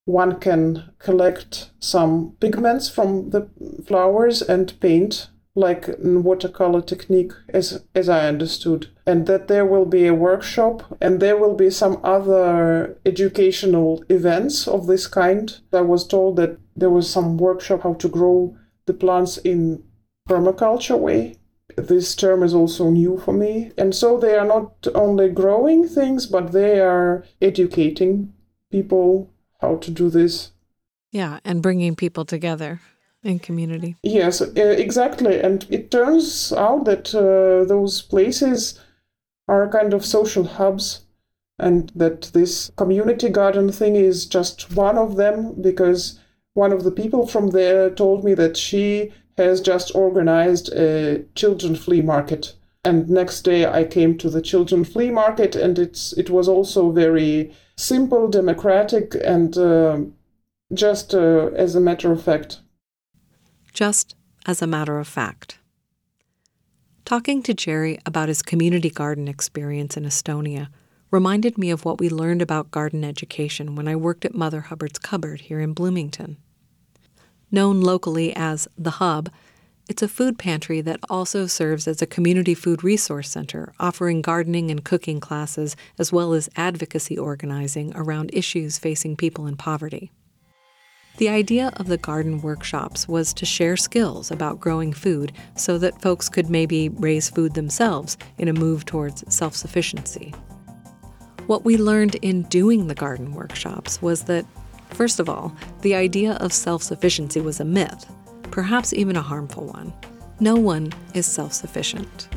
one 0.05 0.41
can 0.41 0.91
collect 0.99 1.71
some 1.79 2.37
pigments 2.41 2.89
from 2.89 3.31
the 3.31 3.49
flowers 3.87 4.43
and 4.43 4.79
paint 4.81 5.29
like 5.55 5.89
watercolor 5.99 6.81
technique 6.81 7.33
as 7.49 7.85
as 7.95 8.09
I 8.09 8.29
understood 8.29 8.87
and 9.05 9.27
that 9.27 9.49
there 9.49 9.67
will 9.67 9.85
be 9.85 10.07
a 10.07 10.15
workshop 10.15 10.97
and 11.01 11.21
there 11.21 11.37
will 11.37 11.55
be 11.55 11.71
some 11.71 12.01
other 12.05 12.97
educational 13.05 14.05
events 14.09 14.69
of 14.69 14.87
this 14.87 15.07
kind 15.09 15.59
I 15.73 15.81
was 15.81 16.07
told 16.07 16.37
that 16.37 16.59
there 16.77 16.91
was 16.91 17.11
some 17.11 17.37
workshop 17.37 17.83
how 17.83 17.95
to 17.95 18.09
grow 18.09 18.57
the 18.87 18.95
plants 18.95 19.39
in 19.39 19.83
permaculture 20.29 20.99
way. 20.99 21.37
This 21.77 22.15
term 22.15 22.43
is 22.43 22.55
also 22.55 22.91
new 22.91 23.19
for 23.19 23.33
me. 23.33 23.73
And 23.77 23.95
so 23.95 24.19
they 24.19 24.37
are 24.37 24.47
not 24.47 24.87
only 24.95 25.29
growing 25.29 25.89
things, 25.89 26.27
but 26.27 26.53
they 26.53 26.81
are 26.81 27.25
educating 27.41 28.33
people 28.71 29.31
how 29.61 29.77
to 29.77 29.91
do 29.91 30.11
this. 30.11 30.53
Yeah, 31.11 31.41
and 31.45 31.63
bringing 31.63 31.97
people 31.97 32.25
together 32.25 32.81
in 33.23 33.39
community. 33.39 33.97
Yes, 34.03 34.41
exactly. 34.41 35.41
And 35.41 35.67
it 35.69 35.91
turns 35.91 36.53
out 36.53 36.85
that 36.85 37.15
uh, 37.15 37.65
those 37.67 38.03
places 38.03 38.81
are 39.49 39.69
kind 39.69 39.93
of 39.93 40.05
social 40.05 40.45
hubs 40.45 41.03
and 41.59 41.93
that 41.95 42.23
this 42.33 42.71
community 42.77 43.29
garden 43.29 43.71
thing 43.71 43.97
is 43.97 44.25
just 44.25 44.75
one 44.75 44.97
of 44.97 45.17
them 45.17 45.61
because 45.61 46.19
one 46.55 46.73
of 46.73 46.85
the 46.85 46.91
people 46.91 47.27
from 47.27 47.51
there 47.51 47.91
told 47.91 48.25
me 48.25 48.35
that 48.35 48.57
she 48.57 49.13
has 49.41 49.61
just 49.61 49.95
organized 49.95 50.73
a 50.73 51.25
children 51.35 51.75
flea 51.77 52.03
market. 52.03 52.55
And 52.85 53.11
next 53.11 53.43
day 53.43 53.67
i 53.67 53.85
came 53.85 54.17
to 54.19 54.31
the 54.31 54.41
children 54.41 54.85
flea 54.85 55.11
market 55.11 55.55
and 55.55 55.79
it's 55.79 56.13
it 56.15 56.31
was 56.31 56.49
also 56.49 56.91
very 56.91 57.53
simple 57.77 58.29
democratic 58.29 59.15
and 59.23 59.57
uh, 59.59 60.01
just 60.73 61.15
uh, 61.15 61.51
as 61.57 61.75
a 61.75 61.81
matter 61.81 62.13
of 62.13 62.23
fact. 62.23 62.61
Just 63.73 64.15
as 64.47 64.63
a 64.63 64.67
matter 64.67 64.99
of 64.99 65.09
fact. 65.09 65.59
Talking 67.05 67.43
to 67.43 67.55
jerry 67.55 67.99
about 68.07 68.29
his 68.29 68.43
community 68.43 68.91
garden 68.91 69.29
experience 69.29 69.97
in 69.97 70.05
estonia 70.05 70.69
reminded 71.11 71.59
me 71.59 71.71
of 71.71 71.85
what 71.85 71.99
we 71.99 72.09
learned 72.09 72.41
about 72.41 72.71
garden 72.71 73.05
education 73.05 73.75
when 73.75 73.89
I 73.89 73.97
worked 73.97 74.25
at 74.25 74.35
Mother 74.35 74.61
Hubbard's 74.61 74.99
Cupboard 74.99 75.43
here 75.43 75.61
in 75.61 75.73
Bloomington. 75.73 76.37
Known 77.53 77.81
locally 77.81 78.35
as 78.37 78.69
The 78.79 78.93
Hub, 78.93 79.29
it's 79.89 80.03
a 80.03 80.09
food 80.09 80.39
pantry 80.39 80.81
that 80.83 81.01
also 81.11 81.49
serves 81.49 81.89
as 81.89 82.01
a 82.01 82.07
community 82.07 82.55
food 82.55 82.85
resource 82.85 83.29
center, 83.29 83.73
offering 83.81 84.23
gardening 84.23 84.71
and 84.71 84.85
cooking 84.85 85.19
classes 85.19 85.75
as 85.99 86.13
well 86.13 86.33
as 86.33 86.49
advocacy 86.55 87.19
organizing 87.19 87.93
around 87.97 88.31
issues 88.33 88.79
facing 88.79 89.17
people 89.17 89.49
in 89.49 89.57
poverty. 89.57 90.13
The 91.17 91.29
idea 91.29 91.73
of 91.77 91.89
the 91.89 91.99
garden 91.99 92.41
workshops 92.41 93.09
was 93.09 93.35
to 93.35 93.45
share 93.45 93.77
skills 93.77 94.31
about 94.31 94.61
growing 94.61 94.93
food 94.93 95.33
so 95.57 95.77
that 95.79 96.01
folks 96.01 96.29
could 96.29 96.49
maybe 96.49 96.89
raise 96.89 97.29
food 97.29 97.55
themselves 97.55 98.17
in 98.39 98.47
a 98.47 98.53
move 98.53 98.85
towards 98.85 99.25
self 99.35 99.57
sufficiency. 99.57 100.33
What 101.49 101.65
we 101.65 101.77
learned 101.77 102.15
in 102.23 102.43
doing 102.45 102.87
the 102.87 102.95
garden 102.95 103.35
workshops 103.35 104.01
was 104.01 104.23
that, 104.27 104.47
first 104.95 105.21
of 105.21 105.29
all, 105.29 105.55
the 105.83 105.95
idea 105.95 106.35
of 106.35 106.53
self 106.53 106.83
sufficiency 106.83 107.41
was 107.41 107.61
a 107.61 107.65
myth, 107.65 108.11
perhaps 108.51 108.93
even 108.93 109.17
a 109.17 109.23
harmful 109.23 109.67
one. 109.67 109.93
No 110.41 110.57
one 110.57 110.93
is 111.15 111.27
self 111.27 111.53
sufficient. 111.53 112.29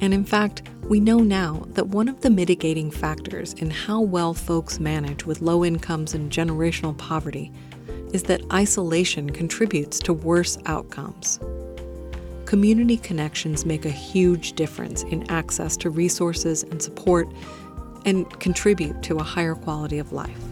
And 0.00 0.14
in 0.14 0.24
fact, 0.24 0.62
we 0.88 0.98
know 0.98 1.18
now 1.18 1.66
that 1.68 1.88
one 1.88 2.08
of 2.08 2.20
the 2.20 2.30
mitigating 2.30 2.90
factors 2.90 3.52
in 3.54 3.70
how 3.70 4.00
well 4.00 4.34
folks 4.34 4.80
manage 4.80 5.24
with 5.26 5.40
low 5.40 5.64
incomes 5.64 6.14
and 6.14 6.32
generational 6.32 6.96
poverty 6.96 7.52
is 8.12 8.24
that 8.24 8.42
isolation 8.52 9.30
contributes 9.30 9.98
to 10.00 10.12
worse 10.12 10.58
outcomes. 10.66 11.38
Community 12.44 12.96
connections 12.96 13.64
make 13.64 13.84
a 13.84 13.90
huge 13.90 14.54
difference 14.54 15.04
in 15.04 15.30
access 15.30 15.76
to 15.76 15.90
resources 15.90 16.64
and 16.64 16.82
support 16.82 17.28
and 18.04 18.28
contribute 18.40 19.00
to 19.04 19.18
a 19.18 19.22
higher 19.22 19.54
quality 19.54 19.98
of 19.98 20.12
life. 20.12 20.49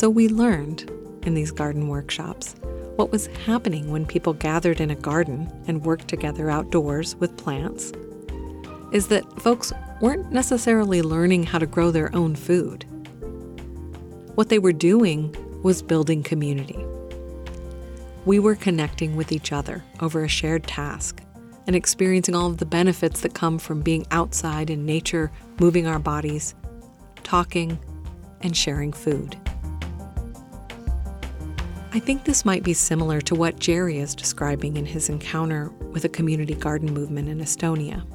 So 0.00 0.08
we 0.08 0.28
learned 0.28 0.90
in 1.26 1.34
these 1.34 1.50
garden 1.50 1.86
workshops 1.86 2.54
what 2.96 3.12
was 3.12 3.26
happening 3.44 3.90
when 3.90 4.06
people 4.06 4.32
gathered 4.32 4.80
in 4.80 4.90
a 4.90 4.94
garden 4.94 5.52
and 5.66 5.84
worked 5.84 6.08
together 6.08 6.48
outdoors 6.48 7.16
with 7.16 7.36
plants 7.36 7.92
is 8.92 9.08
that 9.08 9.30
folks 9.42 9.74
weren't 10.00 10.32
necessarily 10.32 11.02
learning 11.02 11.42
how 11.42 11.58
to 11.58 11.66
grow 11.66 11.90
their 11.90 12.16
own 12.16 12.34
food. 12.34 12.86
What 14.36 14.48
they 14.48 14.58
were 14.58 14.72
doing 14.72 15.36
was 15.62 15.82
building 15.82 16.22
community. 16.22 16.82
We 18.24 18.38
were 18.38 18.56
connecting 18.56 19.16
with 19.16 19.32
each 19.32 19.52
other 19.52 19.84
over 20.00 20.24
a 20.24 20.28
shared 20.28 20.66
task 20.66 21.20
and 21.66 21.76
experiencing 21.76 22.34
all 22.34 22.46
of 22.46 22.56
the 22.56 22.64
benefits 22.64 23.20
that 23.20 23.34
come 23.34 23.58
from 23.58 23.82
being 23.82 24.06
outside 24.12 24.70
in 24.70 24.86
nature, 24.86 25.30
moving 25.60 25.86
our 25.86 25.98
bodies, 25.98 26.54
talking, 27.22 27.78
and 28.40 28.56
sharing 28.56 28.94
food. 28.94 29.36
I 31.92 31.98
think 31.98 32.22
this 32.22 32.44
might 32.44 32.62
be 32.62 32.72
similar 32.72 33.20
to 33.22 33.34
what 33.34 33.58
Jerry 33.58 33.98
is 33.98 34.14
describing 34.14 34.76
in 34.76 34.86
his 34.86 35.08
encounter 35.08 35.70
with 35.90 36.04
a 36.04 36.08
community 36.08 36.54
garden 36.54 36.94
movement 36.94 37.28
in 37.28 37.40
Estonia. 37.40 38.06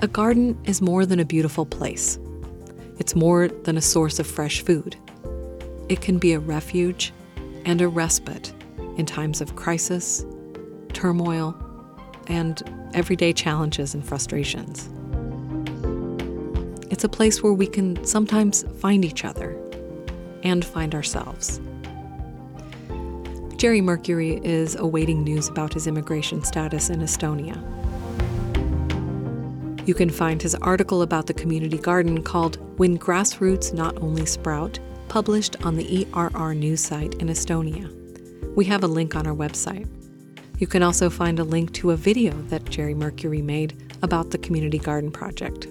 A 0.00 0.08
garden 0.08 0.58
is 0.64 0.80
more 0.80 1.04
than 1.04 1.20
a 1.20 1.26
beautiful 1.26 1.66
place. 1.66 2.18
It's 2.98 3.14
more 3.14 3.48
than 3.48 3.76
a 3.76 3.82
source 3.82 4.18
of 4.18 4.26
fresh 4.26 4.62
food. 4.62 4.96
It 5.90 6.00
can 6.00 6.16
be 6.16 6.32
a 6.32 6.38
refuge 6.38 7.12
and 7.66 7.82
a 7.82 7.88
respite 7.88 8.50
in 8.96 9.04
times 9.04 9.42
of 9.42 9.54
crisis, 9.54 10.24
turmoil, 10.94 11.54
and 12.28 12.62
everyday 12.94 13.34
challenges 13.34 13.92
and 13.92 14.02
frustrations. 14.02 14.88
It's 16.90 17.04
a 17.04 17.10
place 17.10 17.42
where 17.42 17.52
we 17.52 17.66
can 17.66 18.02
sometimes 18.06 18.64
find 18.80 19.04
each 19.04 19.26
other 19.26 19.54
and 20.42 20.64
find 20.64 20.94
ourselves. 20.94 21.60
Jerry 23.56 23.80
Mercury 23.80 24.38
is 24.44 24.74
awaiting 24.74 25.24
news 25.24 25.48
about 25.48 25.72
his 25.72 25.86
immigration 25.86 26.44
status 26.44 26.90
in 26.90 27.00
Estonia. 27.00 27.56
You 29.88 29.94
can 29.94 30.10
find 30.10 30.42
his 30.42 30.54
article 30.56 31.00
about 31.00 31.26
the 31.26 31.32
community 31.32 31.78
garden 31.78 32.22
called 32.22 32.56
When 32.78 32.98
Grassroots 32.98 33.72
Not 33.72 33.96
Only 34.02 34.26
Sprout, 34.26 34.78
published 35.08 35.56
on 35.64 35.76
the 35.76 36.06
ERR 36.14 36.54
news 36.54 36.82
site 36.82 37.14
in 37.14 37.28
Estonia. 37.28 37.90
We 38.54 38.66
have 38.66 38.84
a 38.84 38.88
link 38.88 39.16
on 39.16 39.26
our 39.26 39.34
website. 39.34 39.88
You 40.58 40.66
can 40.66 40.82
also 40.82 41.08
find 41.08 41.38
a 41.38 41.44
link 41.44 41.72
to 41.74 41.92
a 41.92 41.96
video 41.96 42.32
that 42.48 42.66
Jerry 42.66 42.94
Mercury 42.94 43.40
made 43.40 43.74
about 44.02 44.32
the 44.32 44.38
Community 44.38 44.78
Garden 44.78 45.10
Project. 45.10 45.66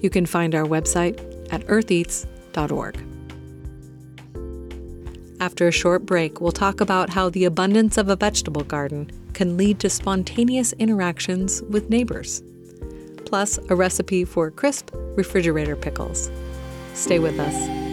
You 0.00 0.10
can 0.10 0.26
find 0.26 0.54
our 0.54 0.64
website 0.64 1.18
at 1.52 1.66
eartheats.org. 1.66 3.17
After 5.40 5.68
a 5.68 5.72
short 5.72 6.04
break, 6.04 6.40
we'll 6.40 6.50
talk 6.50 6.80
about 6.80 7.10
how 7.10 7.30
the 7.30 7.44
abundance 7.44 7.96
of 7.96 8.08
a 8.08 8.16
vegetable 8.16 8.64
garden 8.64 9.10
can 9.34 9.56
lead 9.56 9.78
to 9.80 9.88
spontaneous 9.88 10.72
interactions 10.74 11.62
with 11.62 11.90
neighbors, 11.90 12.42
plus 13.24 13.58
a 13.68 13.76
recipe 13.76 14.24
for 14.24 14.50
crisp 14.50 14.90
refrigerator 15.16 15.76
pickles. 15.76 16.30
Stay 16.94 17.20
with 17.20 17.38
us. 17.38 17.87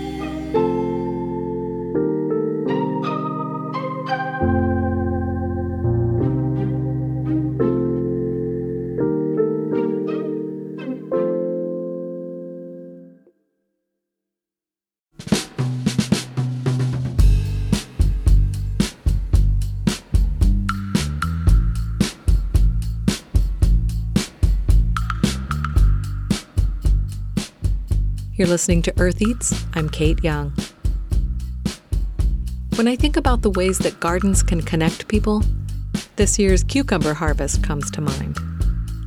You're 28.38 28.50
listening 28.50 28.82
to 28.82 28.94
Earth 29.00 29.22
Eats. 29.22 29.64
I'm 29.76 29.88
Kate 29.88 30.22
Young. 30.22 30.52
When 32.76 32.86
I 32.86 32.98
think 32.98 33.16
about 33.16 33.44
the 33.44 33.50
ways 33.50 33.78
that 33.78 34.02
gardens 34.02 34.44
can 34.44 34.62
connect 34.62 35.08
people, 35.08 35.42
this 36.18 36.38
year's 36.38 36.62
cucumber 36.62 37.14
harvest 37.14 37.64
comes 37.64 37.90
to 37.92 38.02
mind. 38.02 38.38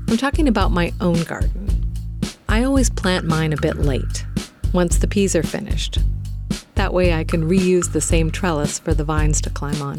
I'm 0.08 0.16
talking 0.16 0.48
about 0.48 0.72
my 0.72 0.94
own 1.02 1.24
garden. 1.24 1.68
I 2.48 2.62
always 2.62 2.88
plant 2.88 3.26
mine 3.26 3.52
a 3.52 3.60
bit 3.60 3.76
late, 3.76 4.24
once 4.72 4.96
the 4.96 5.06
peas 5.06 5.36
are 5.36 5.42
finished. 5.42 5.98
That 6.76 6.94
way 6.94 7.12
I 7.12 7.24
can 7.24 7.46
reuse 7.46 7.92
the 7.92 8.00
same 8.00 8.30
trellis 8.30 8.78
for 8.78 8.94
the 8.94 9.04
vines 9.04 9.42
to 9.42 9.50
climb 9.50 9.82
on. 9.82 9.98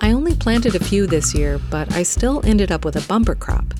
I 0.00 0.12
only 0.12 0.34
planted 0.34 0.74
a 0.74 0.82
few 0.82 1.06
this 1.06 1.34
year, 1.34 1.60
but 1.70 1.92
I 1.92 2.04
still 2.04 2.40
ended 2.42 2.72
up 2.72 2.86
with 2.86 2.96
a 2.96 3.06
bumper 3.06 3.34
crop 3.34 3.73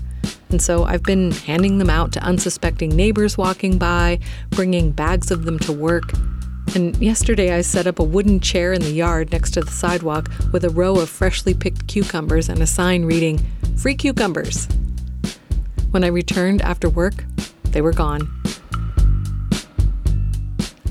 and 0.55 0.63
so 0.63 0.85
I've 0.85 1.03
been 1.03 1.33
handing 1.33 1.79
them 1.79 1.91
out 1.91 2.13
to 2.13 2.23
unsuspecting 2.23 2.91
neighbors 2.91 3.37
walking 3.37 3.77
by, 3.77 4.21
bringing 4.51 4.93
bags 4.93 5.33
of 5.33 5.47
them 5.47 5.59
to 5.59 5.73
work. 5.73 6.13
And 6.77 6.97
yesterday 6.99 7.53
I 7.53 7.61
set 7.63 7.89
up 7.89 7.99
a 7.99 8.05
wooden 8.05 8.39
chair 8.39 8.73
in 8.73 8.81
the 8.81 8.93
yard 8.93 9.33
next 9.33 9.51
to 9.55 9.63
the 9.63 9.73
sidewalk 9.73 10.31
with 10.53 10.65
a 10.65 10.71
row 10.71 11.01
of 11.01 11.11
freshly 11.11 11.55
picked 11.55 11.89
cucumbers 11.89 12.49
and 12.49 12.63
a 12.63 12.69
sign 12.69 13.05
reading, 13.05 13.45
Free 13.77 13.97
Cucumbers. 13.97 14.69
When 15.91 16.05
I 16.05 16.07
returned 16.07 16.63
after 16.63 16.89
work, 16.89 17.25
they 17.65 17.83
were 17.83 17.93
gone. 17.93 18.31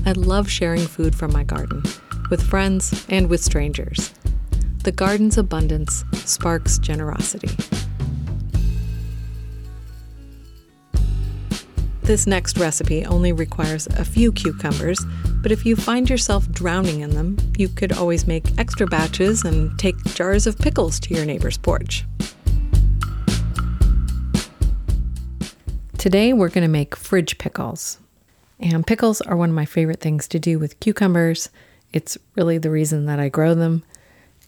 I 0.04 0.12
love 0.12 0.50
sharing 0.50 0.86
food 0.86 1.14
from 1.14 1.32
my 1.32 1.42
garden, 1.42 1.82
with 2.28 2.42
friends 2.42 3.06
and 3.08 3.30
with 3.30 3.42
strangers. 3.42 4.12
The 4.82 4.92
garden's 4.92 5.38
abundance 5.38 6.04
sparks 6.12 6.76
generosity. 6.76 7.48
This 12.04 12.26
next 12.26 12.58
recipe 12.58 13.06
only 13.06 13.32
requires 13.32 13.86
a 13.86 14.04
few 14.04 14.30
cucumbers, 14.30 15.02
but 15.36 15.50
if 15.50 15.64
you 15.64 15.74
find 15.74 16.10
yourself 16.10 16.46
drowning 16.50 17.00
in 17.00 17.08
them, 17.12 17.38
you 17.56 17.66
could 17.66 17.94
always 17.94 18.26
make 18.26 18.58
extra 18.58 18.86
batches 18.86 19.42
and 19.42 19.76
take 19.78 19.96
jars 20.04 20.46
of 20.46 20.58
pickles 20.58 21.00
to 21.00 21.14
your 21.14 21.24
neighbor's 21.24 21.56
porch. 21.56 22.04
Today 25.96 26.34
we're 26.34 26.50
going 26.50 26.60
to 26.60 26.68
make 26.68 26.94
fridge 26.94 27.38
pickles. 27.38 27.96
And 28.60 28.86
pickles 28.86 29.22
are 29.22 29.34
one 29.34 29.48
of 29.48 29.56
my 29.56 29.64
favorite 29.64 30.00
things 30.02 30.28
to 30.28 30.38
do 30.38 30.58
with 30.58 30.78
cucumbers. 30.80 31.48
It's 31.94 32.18
really 32.36 32.58
the 32.58 32.70
reason 32.70 33.06
that 33.06 33.18
I 33.18 33.30
grow 33.30 33.54
them. 33.54 33.82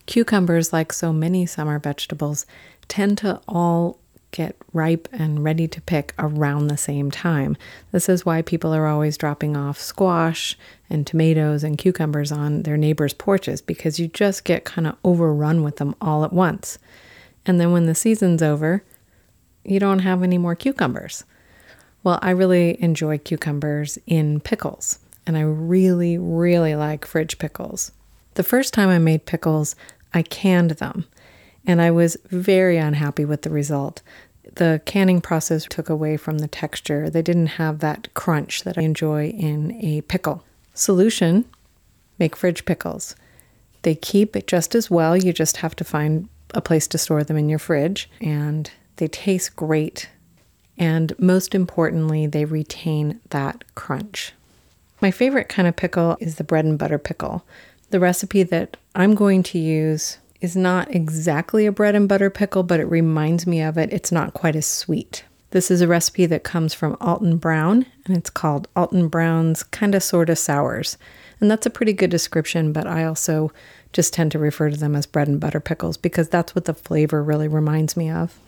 Cucumbers, 0.05 0.75
like 0.75 0.92
so 0.92 1.11
many 1.11 1.47
summer 1.47 1.79
vegetables, 1.79 2.45
tend 2.87 3.16
to 3.19 3.40
all 3.49 3.99
get 4.31 4.57
ripe 4.73 5.09
and 5.12 5.43
ready 5.43 5.67
to 5.69 5.81
pick 5.81 6.15
around 6.19 6.67
the 6.67 6.77
same 6.77 7.11
time. 7.11 7.57
This 7.93 8.09
is 8.09 8.27
why 8.27 8.43
people 8.43 8.75
are 8.75 8.87
always 8.87 9.17
dropping 9.17 9.57
off 9.57 9.79
squash 9.79 10.59
and 10.91 11.07
tomatoes 11.07 11.65
and 11.65 11.79
cucumbers 11.79 12.31
on 12.31 12.62
their 12.62 12.77
neighbors' 12.77 13.15
porches 13.15 13.62
because 13.62 13.99
you 13.99 14.09
just 14.09 14.45
get 14.45 14.65
kind 14.65 14.87
of 14.87 14.97
overrun 15.05 15.62
with 15.62 15.77
them 15.77 15.95
all 16.01 16.25
at 16.25 16.33
once. 16.33 16.79
And 17.47 17.61
then 17.61 17.73
when 17.73 17.87
the 17.87 17.95
season's 17.95 18.43
over, 18.43 18.83
you 19.65 19.81
don't 19.81 20.01
have 20.01 20.23
any 20.23 20.39
more 20.39 20.55
cucumbers. 20.55 21.25
Well, 22.03 22.19
I 22.23 22.31
really 22.31 22.81
enjoy 22.83 23.19
cucumbers 23.19 23.99
in 24.07 24.41
pickles, 24.41 25.01
and 25.27 25.37
I 25.37 25.41
really, 25.41 26.19
really 26.19 26.77
like 26.77 27.05
fridge 27.05 27.39
pickles. 27.39 27.91
The 28.35 28.45
first 28.45 28.75
time 28.75 28.89
I 28.89 28.99
made 28.99 29.27
pickles, 29.27 29.75
I 30.15 30.23
canned 30.23 30.73
them, 30.73 31.07
and 31.66 31.83
I 31.83 31.90
was 31.90 32.16
very 32.26 32.76
unhappy 32.76 33.24
with 33.24 33.42
the 33.42 33.50
result 33.50 34.02
the 34.57 34.81
canning 34.85 35.20
process 35.20 35.66
took 35.68 35.88
away 35.88 36.16
from 36.16 36.38
the 36.38 36.48
texture. 36.48 37.11
They 37.11 37.22
didn't 37.22 37.46
have 37.46 37.81
that 37.81 38.12
crunch 38.14 38.64
that 38.64 38.79
I 38.79 38.83
enjoy 38.83 39.29
in 39.29 39.72
a 39.83 40.00
pickle. 40.02 40.44
Solution 40.74 41.44
make 42.18 42.37
fridge 42.37 42.64
pickles. 42.64 43.14
They 43.83 43.94
keep 43.94 44.46
just 44.46 44.74
as 44.74 44.90
well, 44.90 45.16
you 45.16 45.33
just 45.33 45.59
have 45.59 45.76
to 45.76 45.85
find 45.85 46.29
a 46.55 46.62
place 46.62 46.87
to 46.88 46.98
store 46.98 47.22
them 47.22 47.37
in 47.37 47.48
your 47.48 47.59
fridge, 47.59 48.11
and 48.20 48.70
they 48.96 49.09
taste 49.09 49.57
great. 49.57 50.09
And 50.79 51.18
most 51.18 51.55
importantly, 51.55 52.26
they 52.26 52.44
retain 52.44 53.20
that 53.31 53.64
crunch. 53.74 54.33
My 55.02 55.11
favorite 55.11 55.48
kind 55.48 55.68
of 55.68 55.76
pickle 55.76 56.16
is 56.20 56.37
the 56.37 56.44
bread 56.44 56.64
and 56.64 56.79
butter 56.79 56.98
pickle. 56.98 57.44
The 57.90 58.00
recipe 58.00 58.42
that 58.44 58.76
I'm 58.94 59.14
going 59.14 59.42
to 59.44 59.59
use 59.59 60.18
is 60.40 60.57
not 60.57 60.94
exactly 60.94 61.66
a 61.66 61.72
bread 61.72 61.94
and 61.94 62.09
butter 62.09 62.31
pickle, 62.31 62.62
but 62.62 62.81
it 62.81 62.85
reminds 62.85 63.46
me 63.46 63.62
of 63.62 63.79
it. 63.79 63.92
It's 63.92 64.12
not 64.12 64.35
quite 64.35 64.57
as 64.57 64.66
sweet. 64.66 65.25
This 65.51 65.70
is 65.70 65.81
a 65.81 65.88
recipe 65.88 66.27
that 66.27 66.44
comes 66.44 66.75
from 66.75 66.96
Alton 67.01 67.37
Brown, 67.38 67.87
and 68.05 68.16
it's 68.16 68.31
called 68.31 68.68
Alton 68.77 69.09
Brown's 69.09 69.62
Kinda 69.62 70.01
Sorta 70.01 70.37
Sours. 70.37 70.99
And 71.40 71.51
that's 71.51 71.66
a 71.66 71.70
pretty 71.70 71.92
good 71.92 72.11
description, 72.11 72.72
but 72.72 72.87
I 72.87 73.05
also 73.05 73.53
just 73.92 74.12
tend 74.12 74.33
to 74.33 74.38
refer 74.38 74.70
to 74.70 74.77
them 74.77 74.94
as 74.94 75.07
bread 75.07 75.29
and 75.29 75.40
butter 75.40 75.61
pickles 75.61 75.96
because 75.96 76.29
that's 76.29 76.55
what 76.55 76.64
the 76.64 76.75
flavor 76.75 77.22
really 77.22 77.49
reminds 77.49 77.96
me 77.96 78.11
of. 78.11 78.38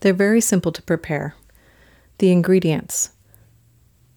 They're 0.00 0.12
very 0.12 0.40
simple 0.40 0.72
to 0.72 0.82
prepare. 0.82 1.34
The 2.18 2.30
ingredients 2.30 3.10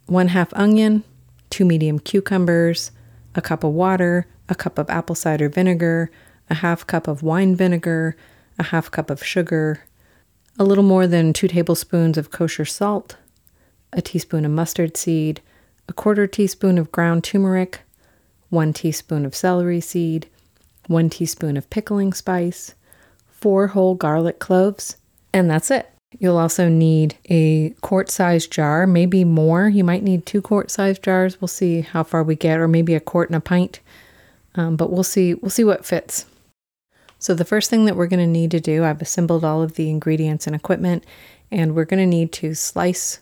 one 0.05 0.29
half 0.29 0.53
onion, 0.53 1.03
two 1.49 1.65
medium 1.65 1.99
cucumbers, 1.99 2.91
a 3.35 3.41
cup 3.41 3.63
of 3.63 3.73
water, 3.73 4.27
a 4.47 4.55
cup 4.55 4.77
of 4.77 4.89
apple 4.89 5.15
cider 5.15 5.49
vinegar, 5.49 6.09
a 6.49 6.55
half 6.55 6.85
cup 6.87 7.07
of 7.07 7.23
wine 7.23 7.55
vinegar, 7.55 8.15
a 8.57 8.63
half 8.63 8.89
cup 8.89 9.09
of 9.09 9.23
sugar, 9.23 9.81
a 10.59 10.63
little 10.63 10.83
more 10.83 11.07
than 11.07 11.33
two 11.33 11.47
tablespoons 11.47 12.17
of 12.17 12.31
kosher 12.31 12.65
salt, 12.65 13.17
a 13.93 14.01
teaspoon 14.01 14.45
of 14.45 14.51
mustard 14.51 14.97
seed, 14.97 15.41
a 15.87 15.93
quarter 15.93 16.27
teaspoon 16.27 16.77
of 16.77 16.91
ground 16.91 17.23
turmeric, 17.23 17.81
one 18.49 18.73
teaspoon 18.73 19.25
of 19.25 19.35
celery 19.35 19.81
seed, 19.81 20.27
one 20.87 21.09
teaspoon 21.09 21.57
of 21.57 21.69
pickling 21.69 22.13
spice, 22.13 22.73
four 23.27 23.67
whole 23.67 23.95
garlic 23.95 24.39
cloves, 24.39 24.95
and 25.33 25.49
that's 25.49 25.69
it. 25.69 25.89
You'll 26.19 26.37
also 26.37 26.69
need 26.69 27.17
a 27.29 27.71
quart 27.81 28.09
sized 28.09 28.51
jar, 28.51 28.87
maybe 28.87 29.23
more. 29.23 29.67
You 29.67 29.83
might 29.83 30.03
need 30.03 30.25
two 30.25 30.41
quart 30.41 30.71
sized 30.71 31.03
jars. 31.03 31.41
We'll 31.41 31.49
see 31.49 31.81
how 31.81 32.03
far 32.03 32.23
we 32.23 32.35
get, 32.35 32.59
or 32.59 32.67
maybe 32.67 32.95
a 32.95 32.99
quart 32.99 33.29
and 33.29 33.35
a 33.35 33.41
pint. 33.41 33.81
Um, 34.55 34.77
but 34.77 34.91
we'll 34.91 35.03
see. 35.03 35.33
We'll 35.33 35.51
see 35.51 35.65
what 35.65 35.85
fits. 35.85 36.25
So, 37.19 37.33
the 37.33 37.45
first 37.45 37.69
thing 37.69 37.85
that 37.85 37.95
we're 37.95 38.07
going 38.07 38.19
to 38.19 38.27
need 38.27 38.51
to 38.51 38.59
do, 38.59 38.83
I've 38.83 39.01
assembled 39.01 39.43
all 39.43 39.61
of 39.61 39.73
the 39.73 39.89
ingredients 39.89 40.45
and 40.45 40.55
equipment, 40.55 41.03
and 41.51 41.75
we're 41.75 41.85
going 41.85 41.99
to 41.99 42.05
need 42.05 42.31
to 42.33 42.53
slice 42.53 43.19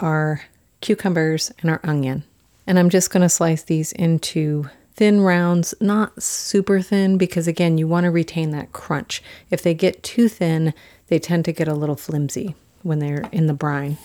our 0.00 0.42
cucumbers 0.80 1.52
and 1.60 1.70
our 1.70 1.80
onion. 1.84 2.24
And 2.66 2.78
I'm 2.78 2.90
just 2.90 3.10
going 3.10 3.22
to 3.22 3.28
slice 3.28 3.62
these 3.62 3.92
into 3.92 4.70
thin 4.94 5.20
rounds, 5.20 5.74
not 5.80 6.22
super 6.22 6.80
thin, 6.80 7.18
because 7.18 7.46
again, 7.46 7.78
you 7.78 7.86
want 7.88 8.04
to 8.04 8.10
retain 8.10 8.50
that 8.50 8.72
crunch. 8.72 9.22
If 9.50 9.62
they 9.62 9.74
get 9.74 10.02
too 10.02 10.28
thin, 10.28 10.74
they 11.08 11.18
tend 11.18 11.44
to 11.46 11.52
get 11.52 11.68
a 11.68 11.74
little 11.74 11.96
flimsy 11.96 12.54
when 12.82 12.98
they're 12.98 13.28
in 13.32 13.46
the 13.46 13.54
brine. 13.54 13.98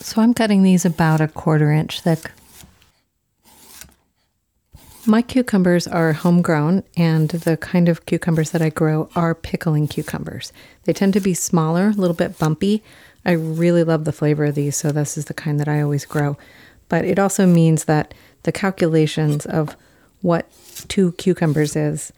So 0.00 0.22
I'm 0.22 0.34
cutting 0.34 0.62
these 0.62 0.84
about 0.84 1.20
a 1.20 1.28
quarter 1.28 1.72
inch 1.72 2.00
thick. 2.00 2.30
My 5.08 5.22
cucumbers 5.22 5.86
are 5.86 6.12
homegrown, 6.14 6.82
and 6.96 7.28
the 7.28 7.56
kind 7.56 7.88
of 7.88 8.06
cucumbers 8.06 8.50
that 8.50 8.60
I 8.60 8.70
grow 8.70 9.08
are 9.14 9.36
pickling 9.36 9.86
cucumbers. 9.86 10.52
They 10.82 10.92
tend 10.92 11.12
to 11.12 11.20
be 11.20 11.32
smaller, 11.32 11.90
a 11.90 11.92
little 11.92 12.16
bit 12.16 12.40
bumpy. 12.40 12.82
I 13.24 13.30
really 13.32 13.84
love 13.84 14.04
the 14.04 14.10
flavor 14.10 14.46
of 14.46 14.56
these, 14.56 14.74
so 14.74 14.90
this 14.90 15.16
is 15.16 15.26
the 15.26 15.34
kind 15.34 15.60
that 15.60 15.68
I 15.68 15.80
always 15.80 16.04
grow. 16.04 16.36
But 16.88 17.04
it 17.04 17.20
also 17.20 17.46
means 17.46 17.84
that 17.84 18.14
the 18.42 18.50
calculations 18.50 19.46
of 19.46 19.76
what 20.22 20.50
two 20.88 21.12
cucumbers 21.12 21.76
is 21.76 22.12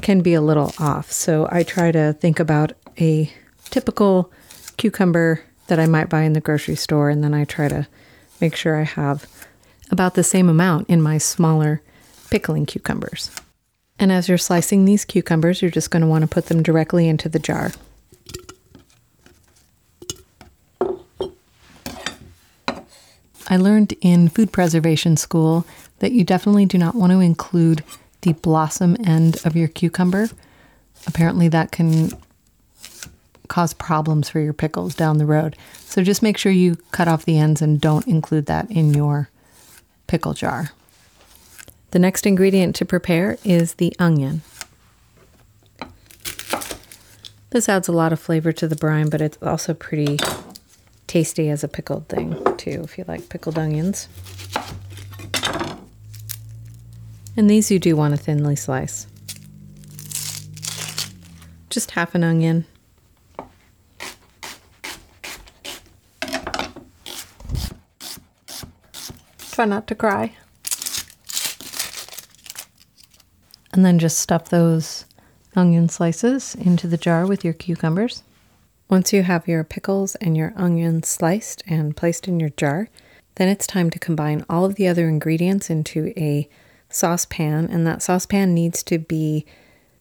can 0.00 0.20
be 0.20 0.34
a 0.34 0.40
little 0.40 0.72
off. 0.80 1.12
So 1.12 1.48
I 1.52 1.62
try 1.62 1.92
to 1.92 2.12
think 2.12 2.40
about 2.40 2.72
a 2.98 3.32
typical 3.66 4.32
cucumber 4.78 5.44
that 5.68 5.78
I 5.78 5.86
might 5.86 6.08
buy 6.08 6.22
in 6.22 6.32
the 6.32 6.40
grocery 6.40 6.74
store, 6.74 7.08
and 7.08 7.22
then 7.22 7.34
I 7.34 7.44
try 7.44 7.68
to 7.68 7.86
make 8.40 8.56
sure 8.56 8.74
I 8.74 8.82
have 8.82 9.28
about 9.92 10.14
the 10.14 10.24
same 10.24 10.48
amount 10.48 10.90
in 10.90 11.00
my 11.00 11.18
smaller 11.18 11.82
pickling 12.32 12.64
cucumbers. 12.64 13.30
And 13.98 14.10
as 14.10 14.26
you're 14.26 14.38
slicing 14.38 14.86
these 14.86 15.04
cucumbers, 15.04 15.60
you're 15.60 15.70
just 15.70 15.90
going 15.90 16.00
to 16.00 16.08
want 16.08 16.22
to 16.22 16.26
put 16.26 16.46
them 16.46 16.62
directly 16.62 17.06
into 17.06 17.28
the 17.28 17.38
jar. 17.38 17.72
I 23.48 23.58
learned 23.58 23.92
in 24.00 24.30
food 24.30 24.50
preservation 24.50 25.18
school 25.18 25.66
that 25.98 26.12
you 26.12 26.24
definitely 26.24 26.64
do 26.64 26.78
not 26.78 26.94
want 26.94 27.12
to 27.12 27.20
include 27.20 27.84
the 28.22 28.32
blossom 28.32 28.96
end 29.04 29.36
of 29.44 29.54
your 29.54 29.68
cucumber. 29.68 30.30
Apparently, 31.06 31.48
that 31.48 31.70
can 31.70 32.12
cause 33.48 33.74
problems 33.74 34.30
for 34.30 34.40
your 34.40 34.54
pickles 34.54 34.94
down 34.94 35.18
the 35.18 35.26
road. 35.26 35.54
So 35.84 36.02
just 36.02 36.22
make 36.22 36.38
sure 36.38 36.50
you 36.50 36.76
cut 36.92 37.08
off 37.08 37.26
the 37.26 37.38
ends 37.38 37.60
and 37.60 37.78
don't 37.78 38.06
include 38.08 38.46
that 38.46 38.70
in 38.70 38.94
your 38.94 39.28
pickle 40.06 40.32
jar. 40.32 40.70
The 41.92 41.98
next 41.98 42.26
ingredient 42.26 42.74
to 42.76 42.86
prepare 42.86 43.36
is 43.44 43.74
the 43.74 43.94
onion. 43.98 44.40
This 47.50 47.68
adds 47.68 47.86
a 47.86 47.92
lot 47.92 48.14
of 48.14 48.18
flavor 48.18 48.50
to 48.50 48.66
the 48.66 48.76
brine, 48.76 49.10
but 49.10 49.20
it's 49.20 49.36
also 49.42 49.74
pretty 49.74 50.18
tasty 51.06 51.50
as 51.50 51.62
a 51.62 51.68
pickled 51.68 52.08
thing, 52.08 52.42
too, 52.56 52.80
if 52.82 52.96
you 52.96 53.04
like 53.06 53.28
pickled 53.28 53.58
onions. 53.58 54.08
And 57.36 57.50
these 57.50 57.70
you 57.70 57.78
do 57.78 57.94
want 57.94 58.16
to 58.16 58.22
thinly 58.22 58.56
slice. 58.56 59.06
Just 61.68 61.90
half 61.90 62.14
an 62.14 62.24
onion. 62.24 62.64
Try 69.50 69.66
not 69.66 69.86
to 69.88 69.94
cry. 69.94 70.32
And 73.72 73.84
then 73.84 73.98
just 73.98 74.18
stuff 74.18 74.48
those 74.48 75.06
onion 75.56 75.88
slices 75.88 76.54
into 76.54 76.86
the 76.86 76.96
jar 76.96 77.26
with 77.26 77.44
your 77.44 77.54
cucumbers. 77.54 78.22
Once 78.88 79.12
you 79.12 79.22
have 79.22 79.48
your 79.48 79.64
pickles 79.64 80.14
and 80.16 80.36
your 80.36 80.52
onions 80.56 81.08
sliced 81.08 81.62
and 81.66 81.96
placed 81.96 82.28
in 82.28 82.38
your 82.38 82.50
jar, 82.50 82.88
then 83.36 83.48
it's 83.48 83.66
time 83.66 83.88
to 83.90 83.98
combine 83.98 84.44
all 84.48 84.64
of 84.64 84.74
the 84.74 84.86
other 84.86 85.08
ingredients 85.08 85.70
into 85.70 86.12
a 86.16 86.48
saucepan, 86.90 87.68
and 87.70 87.86
that 87.86 88.02
saucepan 88.02 88.52
needs 88.52 88.82
to 88.82 88.98
be 88.98 89.46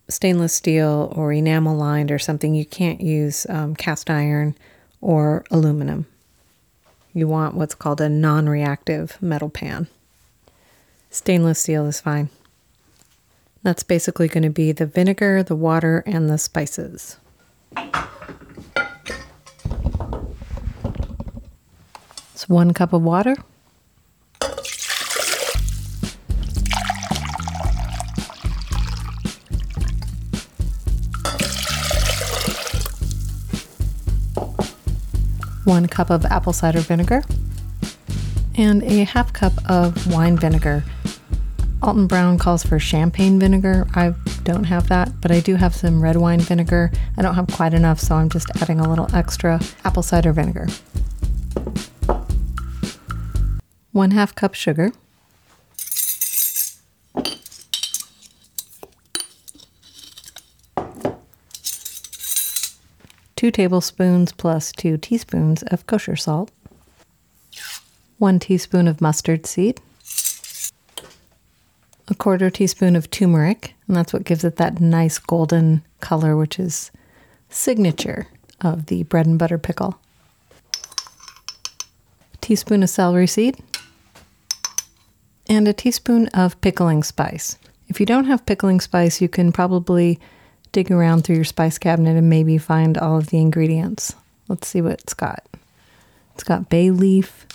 stainless 0.09 0.53
steel 0.53 1.13
or 1.15 1.32
enamel 1.32 1.76
lined 1.76 2.11
or 2.11 2.19
something. 2.19 2.53
You 2.53 2.65
can't 2.65 2.99
use 2.99 3.45
um, 3.49 3.76
cast 3.76 4.09
iron 4.09 4.55
or 4.99 5.45
aluminum. 5.49 6.05
you 7.13 7.28
want 7.28 7.55
what's 7.55 7.76
called 7.76 8.01
a 8.01 8.09
non 8.09 8.47
reactive 8.47 9.17
metal 9.22 9.49
pan. 9.49 9.88
Stainless 11.09 11.59
steel 11.59 11.86
is 11.86 12.01
fine. 12.01 12.30
That's 13.64 13.84
basically 13.84 14.28
going 14.28 14.43
to 14.43 14.49
be 14.49 14.72
the 14.72 14.88
vinegar, 14.88 15.43
the 15.43 15.55
water, 15.55 16.03
and 16.07 16.30
the 16.30 16.39
spices. 16.39 17.18
It's 22.34 22.49
one 22.49 22.74
cup 22.74 22.91
of 22.91 23.03
water. 23.03 23.36
One 35.66 35.88
cup 35.88 36.09
of 36.09 36.26
apple 36.26 36.51
cider 36.51 36.80
vinegar 36.80 37.22
and 38.57 38.82
a 38.84 39.03
half 39.03 39.32
cup 39.32 39.53
of 39.70 40.12
wine 40.12 40.36
vinegar. 40.36 40.84
Alton 41.84 42.06
Brown 42.06 42.38
calls 42.38 42.64
for 42.64 42.78
champagne 42.78 43.40
vinegar. 43.40 43.88
I 43.96 44.14
don't 44.44 44.66
have 44.66 44.88
that, 44.90 45.20
but 45.20 45.32
I 45.32 45.40
do 45.40 45.56
have 45.56 45.74
some 45.74 46.00
red 46.02 46.16
wine 46.16 46.40
vinegar. 46.40 46.92
I 47.18 47.24
don't 47.24 47.34
have 47.34 47.48
quite 47.48 47.74
enough, 47.74 48.00
so 48.00 48.16
I'm 48.16 48.30
just 48.30 48.52
adding 48.62 48.80
a 48.80 48.88
little 48.88 49.08
extra 49.16 49.60
apple 49.84 50.04
cider 50.04 50.32
vinegar. 50.32 50.68
One 53.92 54.12
half 54.12 54.36
cup 54.36 54.54
sugar. 54.54 54.92
Two 63.36 63.50
tablespoons 63.50 64.34
plus 64.34 64.72
two 64.72 64.98
teaspoons 64.98 65.64
of 65.64 65.88
kosher 65.88 66.16
salt. 66.16 66.52
One 68.20 68.38
teaspoon 68.38 68.88
of 68.88 69.02
mustard 69.02 69.48
seed 69.48 69.82
a 72.12 72.16
quarter 72.16 72.49
teaspoon 72.49 72.97
of 72.97 73.09
turmeric, 73.09 73.74
and 73.88 73.95
that's 73.95 74.12
what 74.12 74.26
gives 74.26 74.43
it 74.43 74.57
that 74.57 74.82
nice 74.82 75.18
golden 75.18 75.82
color, 76.01 76.36
which 76.36 76.59
is 76.59 76.91
signature 77.49 78.28
of 78.59 78.88
the 78.88 79.03
bread 79.03 79.26
and 79.26 79.39
butter 79.39 79.57
pickle. 79.57 79.97
A 82.34 82.38
teaspoon 82.41 82.84
of 82.84 82.89
celery 82.89 83.28
seed, 83.28 83.57
and 85.47 85.70
a 85.70 85.74
teaspoon 85.74 86.28
of 86.30 86.59
pickling 86.59 87.01
spice. 87.01 87.57
If 87.88 88.01
you 88.01 88.05
don't 88.05 88.26
have 88.26 88.45
pickling 88.45 88.82
spice, 88.82 89.22
you 89.22 89.30
can 89.30 89.53
probably 89.53 90.20
dig 90.74 90.91
around 90.91 91.24
through 91.24 91.36
your 91.36 91.45
spice 91.45 91.78
cabinet 91.78 92.18
and 92.18 92.30
maybe 92.30 92.57
find 92.57 92.97
all 92.97 93.18
of 93.18 93.28
the 93.28 93.39
ingredients. 93.39 94.16
Let's 94.49 94.68
see 94.68 94.82
what 94.82 94.99
it's 94.99 95.14
got. 95.14 95.45
It's 96.34 96.43
got 96.43 96.70
bay 96.70 96.91
leaf, 96.91 97.45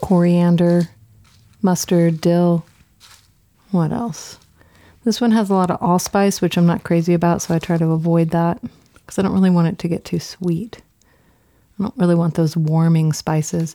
coriander, 0.00 0.88
mustard, 1.62 2.20
dill. 2.20 2.64
What 3.70 3.92
else? 3.92 4.38
This 5.04 5.20
one 5.20 5.32
has 5.32 5.50
a 5.50 5.54
lot 5.54 5.70
of 5.70 5.80
allspice, 5.80 6.40
which 6.40 6.56
I'm 6.56 6.66
not 6.66 6.84
crazy 6.84 7.14
about, 7.14 7.42
so 7.42 7.54
I 7.54 7.58
try 7.58 7.76
to 7.78 7.90
avoid 7.90 8.30
that 8.30 8.60
because 8.94 9.18
I 9.18 9.22
don't 9.22 9.32
really 9.32 9.50
want 9.50 9.68
it 9.68 9.78
to 9.80 9.88
get 9.88 10.04
too 10.04 10.20
sweet. 10.20 10.82
I 11.78 11.84
don't 11.84 11.96
really 11.96 12.14
want 12.14 12.34
those 12.34 12.56
warming 12.56 13.12
spices. 13.12 13.74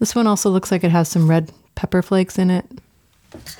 This 0.00 0.14
one 0.14 0.26
also 0.26 0.50
looks 0.50 0.72
like 0.72 0.82
it 0.82 0.90
has 0.90 1.08
some 1.08 1.30
red 1.30 1.52
pepper 1.74 2.02
flakes 2.02 2.38
in 2.38 2.50
it. 2.50 2.66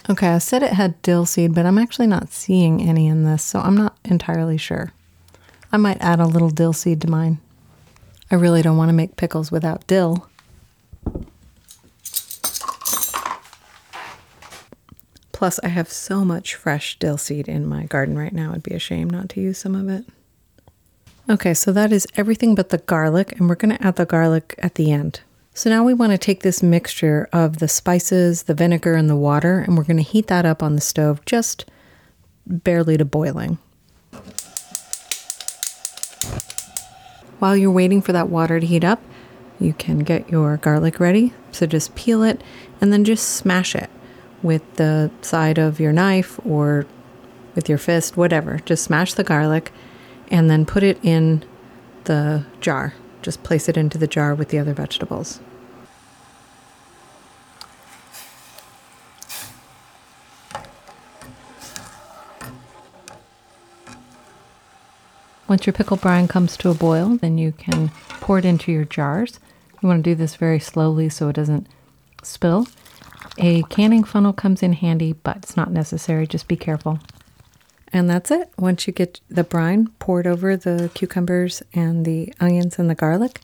Okay, 0.08 0.28
I 0.28 0.38
said 0.38 0.62
it 0.62 0.72
had 0.72 1.00
dill 1.02 1.26
seed, 1.26 1.54
but 1.54 1.66
I'm 1.66 1.78
actually 1.78 2.06
not 2.06 2.32
seeing 2.32 2.80
any 2.80 3.06
in 3.06 3.24
this, 3.24 3.42
so 3.42 3.60
I'm 3.60 3.76
not 3.76 3.96
entirely 4.04 4.56
sure. 4.56 4.92
I 5.72 5.76
might 5.76 6.00
add 6.00 6.20
a 6.20 6.26
little 6.26 6.50
dill 6.50 6.72
seed 6.72 7.00
to 7.02 7.10
mine. 7.10 7.38
I 8.30 8.36
really 8.36 8.62
don't 8.62 8.76
want 8.76 8.88
to 8.88 8.94
make 8.94 9.16
pickles 9.16 9.50
without 9.50 9.86
dill. 9.86 10.28
Plus, 15.44 15.60
I 15.62 15.68
have 15.68 15.92
so 15.92 16.24
much 16.24 16.54
fresh 16.54 16.98
dill 16.98 17.18
seed 17.18 17.48
in 17.48 17.66
my 17.66 17.84
garden 17.84 18.16
right 18.16 18.32
now. 18.32 18.52
It'd 18.52 18.62
be 18.62 18.72
a 18.72 18.78
shame 18.78 19.10
not 19.10 19.28
to 19.28 19.42
use 19.42 19.58
some 19.58 19.74
of 19.74 19.90
it. 19.90 20.06
Okay, 21.28 21.52
so 21.52 21.70
that 21.70 21.92
is 21.92 22.06
everything 22.16 22.54
but 22.54 22.70
the 22.70 22.78
garlic, 22.78 23.32
and 23.38 23.46
we're 23.46 23.54
going 23.54 23.76
to 23.76 23.86
add 23.86 23.96
the 23.96 24.06
garlic 24.06 24.54
at 24.60 24.76
the 24.76 24.90
end. 24.90 25.20
So 25.52 25.68
now 25.68 25.84
we 25.84 25.92
want 25.92 26.12
to 26.12 26.16
take 26.16 26.40
this 26.40 26.62
mixture 26.62 27.28
of 27.30 27.58
the 27.58 27.68
spices, 27.68 28.44
the 28.44 28.54
vinegar, 28.54 28.94
and 28.94 29.10
the 29.10 29.16
water, 29.16 29.58
and 29.58 29.76
we're 29.76 29.84
going 29.84 29.98
to 29.98 30.02
heat 30.02 30.28
that 30.28 30.46
up 30.46 30.62
on 30.62 30.76
the 30.76 30.80
stove 30.80 31.22
just 31.26 31.66
barely 32.46 32.96
to 32.96 33.04
boiling. 33.04 33.58
While 37.38 37.54
you're 37.54 37.70
waiting 37.70 38.00
for 38.00 38.12
that 38.12 38.30
water 38.30 38.60
to 38.60 38.66
heat 38.66 38.82
up, 38.82 39.02
you 39.60 39.74
can 39.74 39.98
get 39.98 40.30
your 40.30 40.56
garlic 40.56 40.98
ready. 40.98 41.34
So 41.52 41.66
just 41.66 41.94
peel 41.94 42.22
it 42.22 42.40
and 42.80 42.94
then 42.94 43.04
just 43.04 43.28
smash 43.28 43.74
it 43.74 43.90
with 44.44 44.76
the 44.76 45.10
side 45.22 45.56
of 45.58 45.80
your 45.80 45.92
knife 45.92 46.38
or 46.44 46.86
with 47.54 47.68
your 47.68 47.78
fist, 47.78 48.16
whatever. 48.16 48.60
Just 48.66 48.84
smash 48.84 49.14
the 49.14 49.24
garlic 49.24 49.72
and 50.28 50.50
then 50.50 50.66
put 50.66 50.82
it 50.82 51.02
in 51.02 51.42
the 52.04 52.44
jar. 52.60 52.94
Just 53.22 53.42
place 53.42 53.68
it 53.70 53.76
into 53.76 53.96
the 53.96 54.06
jar 54.06 54.34
with 54.34 54.50
the 54.50 54.58
other 54.58 54.74
vegetables. 54.74 55.40
Once 65.48 65.66
your 65.66 65.72
pickle 65.72 65.96
brine 65.96 66.28
comes 66.28 66.56
to 66.56 66.68
a 66.68 66.74
boil, 66.74 67.16
then 67.16 67.38
you 67.38 67.52
can 67.52 67.90
pour 68.08 68.38
it 68.38 68.44
into 68.44 68.72
your 68.72 68.84
jars. 68.84 69.40
You 69.80 69.88
want 69.88 70.04
to 70.04 70.10
do 70.10 70.14
this 70.14 70.36
very 70.36 70.58
slowly 70.58 71.08
so 71.08 71.28
it 71.28 71.36
doesn't 71.36 71.66
spill. 72.22 72.66
A 73.38 73.62
canning 73.64 74.04
funnel 74.04 74.32
comes 74.32 74.62
in 74.62 74.74
handy, 74.74 75.12
but 75.12 75.38
it's 75.38 75.56
not 75.56 75.70
necessary. 75.70 76.26
Just 76.26 76.46
be 76.46 76.56
careful. 76.56 77.00
And 77.92 78.08
that's 78.08 78.30
it. 78.30 78.50
Once 78.58 78.86
you 78.86 78.92
get 78.92 79.20
the 79.28 79.44
brine 79.44 79.88
poured 79.98 80.26
over 80.26 80.56
the 80.56 80.90
cucumbers 80.94 81.62
and 81.72 82.04
the 82.04 82.32
onions 82.40 82.78
and 82.78 82.88
the 82.88 82.94
garlic, 82.94 83.40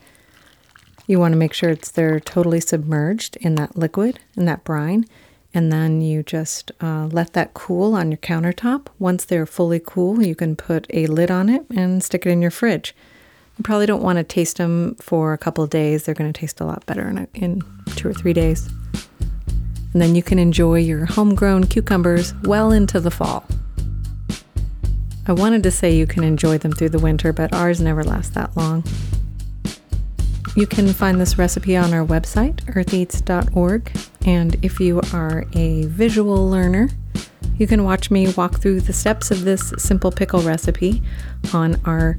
you 1.07 1.19
want 1.19 1.33
to 1.33 1.39
make 1.39 1.53
sure 1.53 1.71
it's 1.71 1.91
they're 1.91 2.21
totally 2.21 2.61
submerged 2.61 3.37
in 3.37 3.57
that 3.57 3.77
liquid, 3.77 4.21
in 4.37 4.45
that 4.47 4.65
brine. 4.65 5.07
And 5.53 5.73
then 5.73 6.01
you 6.01 6.23
just 6.23 6.71
uh, 6.81 7.07
let 7.07 7.33
that 7.33 7.55
cool 7.55 7.95
on 7.95 8.13
your 8.13 8.19
countertop. 8.19 8.87
Once 9.01 9.25
they're 9.25 9.47
fully 9.47 9.81
cool, 9.85 10.23
you 10.23 10.37
can 10.37 10.55
put 10.55 10.87
a 10.91 11.09
lid 11.09 11.31
on 11.33 11.49
it 11.49 11.67
and 11.75 12.03
stick 12.03 12.27
it 12.27 12.31
in 12.31 12.41
your 12.41 12.53
fridge. 12.53 12.95
You 13.59 13.65
probably 13.65 13.87
don't 13.87 14.03
want 14.03 14.19
to 14.19 14.25
taste 14.25 14.59
them 14.59 14.95
for 14.97 15.33
a 15.33 15.39
couple 15.39 15.67
days. 15.67 16.05
They're 16.05 16.15
going 16.15 16.33
to 16.33 16.41
taste 16.41 16.61
a 16.61 16.65
lot 16.65 16.87
better 16.87 17.09
in, 17.09 17.27
in 17.35 17.63
two 17.97 18.09
or 18.09 18.15
three 18.15 18.33
days 18.33 18.69
and 19.93 20.01
then 20.01 20.15
you 20.15 20.23
can 20.23 20.39
enjoy 20.39 20.79
your 20.79 21.07
homegrown 21.07 21.65
cucumbers 21.65 22.35
well 22.43 22.71
into 22.71 23.01
the 23.01 23.11
fall. 23.11 23.45
I 25.27 25.33
wanted 25.33 25.63
to 25.65 25.71
say 25.71 25.95
you 25.95 26.07
can 26.07 26.25
enjoy 26.25 26.59
them 26.59 26.73
through 26.73 26.89
the 26.91 26.99
winter, 26.99 27.33
but 27.33 27.55
ours 27.55 27.81
never 27.81 28.03
last 28.03 28.35
that 28.35 28.57
long. 28.57 28.85
You 30.57 30.67
can 30.67 30.93
find 30.93 31.21
this 31.21 31.39
recipe 31.39 31.77
on 31.77 31.95
our 31.95 32.05
website, 32.05 32.57
eartheats.org, 32.75 33.93
and 34.27 34.57
if 34.63 34.81
you 34.81 35.01
are 35.13 35.45
a 35.55 35.85
visual 35.87 36.49
learner, 36.49 36.89
you 37.57 37.67
can 37.67 37.85
watch 37.85 38.11
me 38.11 38.33
walk 38.33 38.61
through 38.61 38.81
the 38.81 38.93
steps 38.93 39.31
of 39.31 39.45
this 39.45 39.73
simple 39.79 40.11
pickle 40.11 40.41
recipe 40.41 41.03
on 41.53 41.81
our 41.85 42.19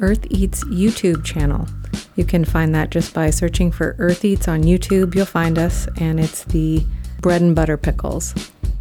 Earth 0.00 0.26
Eats 0.30 0.64
YouTube 0.64 1.24
channel. 1.24 1.68
You 2.16 2.24
can 2.24 2.44
find 2.44 2.74
that 2.74 2.90
just 2.90 3.14
by 3.14 3.30
searching 3.30 3.70
for 3.70 3.94
Earth 3.98 4.24
Eats 4.24 4.48
on 4.48 4.64
YouTube. 4.64 5.14
You'll 5.14 5.26
find 5.26 5.58
us, 5.58 5.86
and 5.98 6.18
it's 6.18 6.42
the 6.44 6.84
bread 7.20 7.42
and 7.42 7.54
butter 7.54 7.76
pickles. 7.76 8.34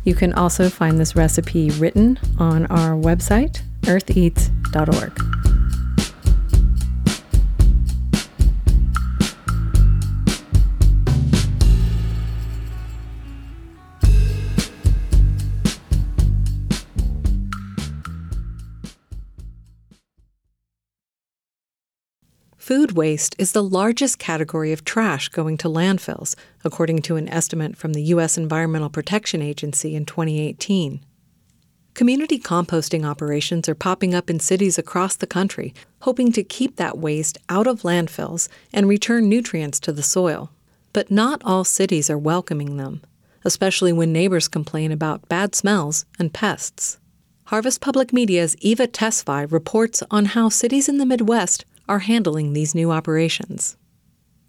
You 0.03 0.15
can 0.15 0.33
also 0.33 0.69
find 0.69 0.99
this 0.99 1.15
recipe 1.15 1.69
written 1.71 2.19
on 2.39 2.65
our 2.67 2.91
website, 2.91 3.61
eartheats.org. 3.81 5.46
Food 22.67 22.91
waste 22.97 23.33
is 23.39 23.53
the 23.53 23.63
largest 23.63 24.19
category 24.19 24.73
of 24.73 24.83
trash 24.83 25.29
going 25.29 25.55
to 25.59 25.69
landfills, 25.69 26.35
according 26.65 27.01
to 27.03 27.15
an 27.15 27.29
estimate 27.29 27.77
from 27.77 27.93
the 27.93 28.03
U.S. 28.11 28.37
Environmental 28.37 28.89
Protection 28.89 29.41
Agency 29.41 29.95
in 29.95 30.03
2018. 30.03 30.99
Community 31.93 32.37
composting 32.37 33.05
operations 33.05 33.69
are 33.69 33.73
popping 33.73 34.13
up 34.13 34.29
in 34.29 34.41
cities 34.41 34.77
across 34.77 35.15
the 35.15 35.25
country, 35.25 35.73
hoping 36.01 36.33
to 36.33 36.43
keep 36.43 36.75
that 36.75 36.97
waste 36.97 37.37
out 37.47 37.67
of 37.67 37.83
landfills 37.83 38.49
and 38.73 38.89
return 38.89 39.29
nutrients 39.29 39.79
to 39.79 39.93
the 39.93 40.03
soil. 40.03 40.51
But 40.91 41.09
not 41.09 41.41
all 41.45 41.63
cities 41.63 42.09
are 42.09 42.17
welcoming 42.17 42.75
them, 42.75 43.01
especially 43.45 43.93
when 43.93 44.11
neighbors 44.11 44.49
complain 44.49 44.91
about 44.91 45.29
bad 45.29 45.55
smells 45.55 46.03
and 46.19 46.33
pests. 46.33 46.99
Harvest 47.45 47.79
Public 47.79 48.11
Media's 48.11 48.57
Eva 48.59 48.87
Tesfaye 48.87 49.49
reports 49.49 50.03
on 50.11 50.25
how 50.25 50.49
cities 50.49 50.89
in 50.89 50.97
the 50.97 51.05
Midwest 51.05 51.63
are 51.87 51.99
handling 51.99 52.53
these 52.53 52.75
new 52.75 52.91
operations. 52.91 53.77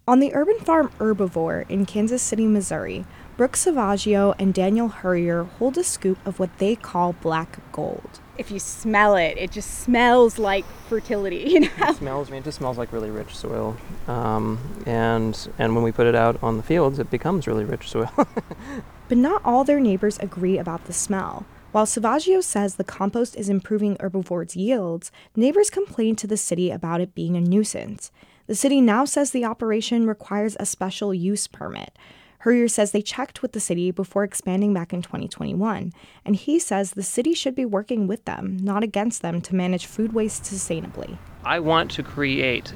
On 0.07 0.19
the 0.19 0.33
urban 0.33 0.59
farm 0.59 0.91
Urbavore 0.97 1.69
in 1.69 1.85
Kansas 1.85 2.21
City, 2.21 2.47
Missouri, 2.47 3.05
Brooke 3.37 3.55
Salvaggio 3.55 4.33
and 4.39 4.53
Daniel 4.53 4.89
Heryer 4.89 5.47
hold 5.47 5.77
a 5.77 5.83
scoop 5.83 6.17
of 6.25 6.39
what 6.39 6.57
they 6.57 6.75
call 6.75 7.13
black 7.13 7.59
gold. 7.71 8.19
If 8.37 8.49
you 8.49 8.59
smell 8.59 9.15
it, 9.15 9.37
it 9.37 9.51
just 9.51 9.79
smells 9.81 10.39
like 10.39 10.65
fertility. 10.87 11.37
You 11.49 11.59
know? 11.61 11.69
It 11.77 11.95
smells. 11.97 12.27
I 12.27 12.31
mean, 12.31 12.41
it 12.41 12.45
just 12.45 12.57
smells 12.57 12.77
like 12.77 12.91
really 12.91 13.11
rich 13.11 13.37
soil, 13.37 13.77
um, 14.07 14.57
and 14.85 15.47
and 15.57 15.75
when 15.75 15.83
we 15.83 15.91
put 15.91 16.07
it 16.07 16.15
out 16.15 16.41
on 16.41 16.57
the 16.57 16.63
fields, 16.63 16.99
it 16.99 17.11
becomes 17.11 17.47
really 17.47 17.63
rich 17.63 17.89
soil. 17.89 18.11
but 19.07 19.17
not 19.17 19.41
all 19.45 19.63
their 19.63 19.79
neighbors 19.79 20.17
agree 20.19 20.57
about 20.57 20.85
the 20.85 20.93
smell. 20.93 21.45
While 21.71 21.85
Salvaggio 21.85 22.43
says 22.43 22.75
the 22.75 22.83
compost 22.83 23.35
is 23.35 23.47
improving 23.47 23.95
Urbavore's 24.01 24.55
yields, 24.55 25.11
neighbors 25.35 25.69
complain 25.69 26.15
to 26.15 26.25
the 26.25 26.35
city 26.35 26.71
about 26.71 26.99
it 26.99 27.13
being 27.13 27.37
a 27.37 27.41
nuisance. 27.41 28.11
The 28.47 28.55
city 28.55 28.81
now 28.81 29.05
says 29.05 29.29
the 29.29 29.45
operation 29.45 30.07
requires 30.07 30.57
a 30.59 30.65
special 30.65 31.13
use 31.13 31.45
permit. 31.45 31.95
Heryer 32.43 32.71
says 32.71 32.91
they 32.91 33.03
checked 33.03 33.43
with 33.43 33.51
the 33.51 33.59
city 33.59 33.91
before 33.91 34.23
expanding 34.23 34.73
back 34.73 34.93
in 34.93 35.03
2021, 35.03 35.93
and 36.25 36.35
he 36.35 36.57
says 36.57 36.91
the 36.91 37.03
city 37.03 37.35
should 37.35 37.53
be 37.53 37.65
working 37.65 38.07
with 38.07 38.25
them, 38.25 38.57
not 38.57 38.81
against 38.81 39.21
them, 39.21 39.39
to 39.41 39.53
manage 39.53 39.85
food 39.85 40.13
waste 40.13 40.45
sustainably. 40.45 41.19
I 41.43 41.59
want 41.59 41.91
to 41.91 42.01
create 42.01 42.73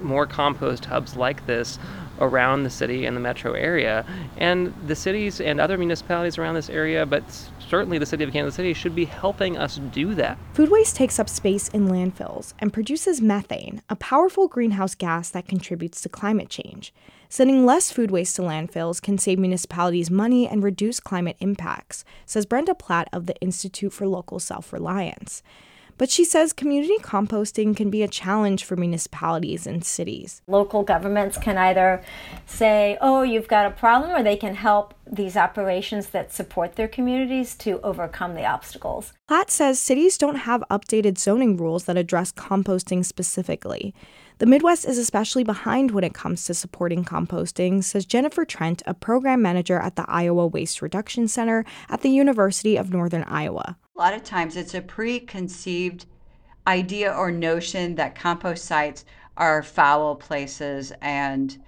more 0.00 0.26
compost 0.26 0.86
hubs 0.86 1.14
like 1.14 1.44
this 1.46 1.78
around 2.20 2.62
the 2.62 2.70
city 2.70 3.06
and 3.06 3.16
the 3.16 3.20
metro 3.20 3.52
area. 3.52 4.04
And 4.36 4.74
the 4.86 4.94
cities 4.94 5.40
and 5.40 5.60
other 5.60 5.78
municipalities 5.78 6.38
around 6.38 6.54
this 6.54 6.70
area, 6.70 7.06
but 7.06 7.22
certainly 7.68 7.98
the 7.98 8.06
city 8.06 8.24
of 8.24 8.32
Kansas 8.32 8.54
City, 8.54 8.74
should 8.74 8.94
be 8.94 9.04
helping 9.04 9.56
us 9.56 9.76
do 9.92 10.14
that. 10.14 10.38
Food 10.54 10.70
waste 10.70 10.96
takes 10.96 11.18
up 11.18 11.28
space 11.28 11.68
in 11.68 11.88
landfills 11.88 12.54
and 12.58 12.72
produces 12.72 13.20
methane, 13.20 13.82
a 13.88 13.96
powerful 13.96 14.48
greenhouse 14.48 14.94
gas 14.94 15.30
that 15.30 15.48
contributes 15.48 16.00
to 16.02 16.08
climate 16.08 16.48
change. 16.48 16.92
Sending 17.28 17.64
less 17.64 17.92
food 17.92 18.10
waste 18.10 18.34
to 18.36 18.42
landfills 18.42 19.00
can 19.00 19.16
save 19.16 19.38
municipalities 19.38 20.10
money 20.10 20.48
and 20.48 20.64
reduce 20.64 20.98
climate 20.98 21.36
impacts, 21.38 22.04
says 22.26 22.44
Brenda 22.44 22.74
Platt 22.74 23.08
of 23.12 23.26
the 23.26 23.36
Institute 23.40 23.92
for 23.92 24.08
Local 24.08 24.40
Self 24.40 24.72
Reliance. 24.72 25.42
But 26.00 26.08
she 26.08 26.24
says 26.24 26.54
community 26.54 26.96
composting 27.02 27.76
can 27.76 27.90
be 27.90 28.02
a 28.02 28.08
challenge 28.08 28.64
for 28.64 28.74
municipalities 28.74 29.66
and 29.66 29.84
cities. 29.84 30.40
Local 30.46 30.82
governments 30.82 31.36
can 31.36 31.58
either 31.58 32.02
say, 32.46 32.96
oh, 33.02 33.20
you've 33.20 33.48
got 33.48 33.66
a 33.66 33.70
problem, 33.70 34.10
or 34.10 34.22
they 34.22 34.38
can 34.38 34.54
help 34.54 34.94
these 35.06 35.36
operations 35.36 36.06
that 36.06 36.32
support 36.32 36.76
their 36.76 36.88
communities 36.88 37.54
to 37.56 37.82
overcome 37.82 38.34
the 38.34 38.46
obstacles. 38.46 39.12
Platt 39.28 39.50
says 39.50 39.78
cities 39.78 40.16
don't 40.16 40.36
have 40.36 40.64
updated 40.70 41.18
zoning 41.18 41.58
rules 41.58 41.84
that 41.84 41.98
address 41.98 42.32
composting 42.32 43.04
specifically. 43.04 43.94
The 44.38 44.46
Midwest 44.46 44.86
is 44.86 44.96
especially 44.96 45.44
behind 45.44 45.90
when 45.90 46.02
it 46.02 46.14
comes 46.14 46.44
to 46.44 46.54
supporting 46.54 47.04
composting, 47.04 47.84
says 47.84 48.06
Jennifer 48.06 48.46
Trent, 48.46 48.82
a 48.86 48.94
program 48.94 49.42
manager 49.42 49.78
at 49.78 49.96
the 49.96 50.06
Iowa 50.08 50.46
Waste 50.46 50.80
Reduction 50.80 51.28
Center 51.28 51.66
at 51.90 52.00
the 52.00 52.08
University 52.08 52.76
of 52.76 52.90
Northern 52.90 53.24
Iowa. 53.24 53.76
A 54.00 54.02
lot 54.02 54.14
of 54.14 54.24
times 54.24 54.56
it's 54.56 54.72
a 54.72 54.80
preconceived 54.80 56.06
idea 56.66 57.12
or 57.12 57.30
notion 57.30 57.96
that 57.96 58.14
compost 58.14 58.64
sites 58.64 59.04
are 59.36 59.62
foul 59.62 60.16
places 60.16 60.90
and 61.02 61.62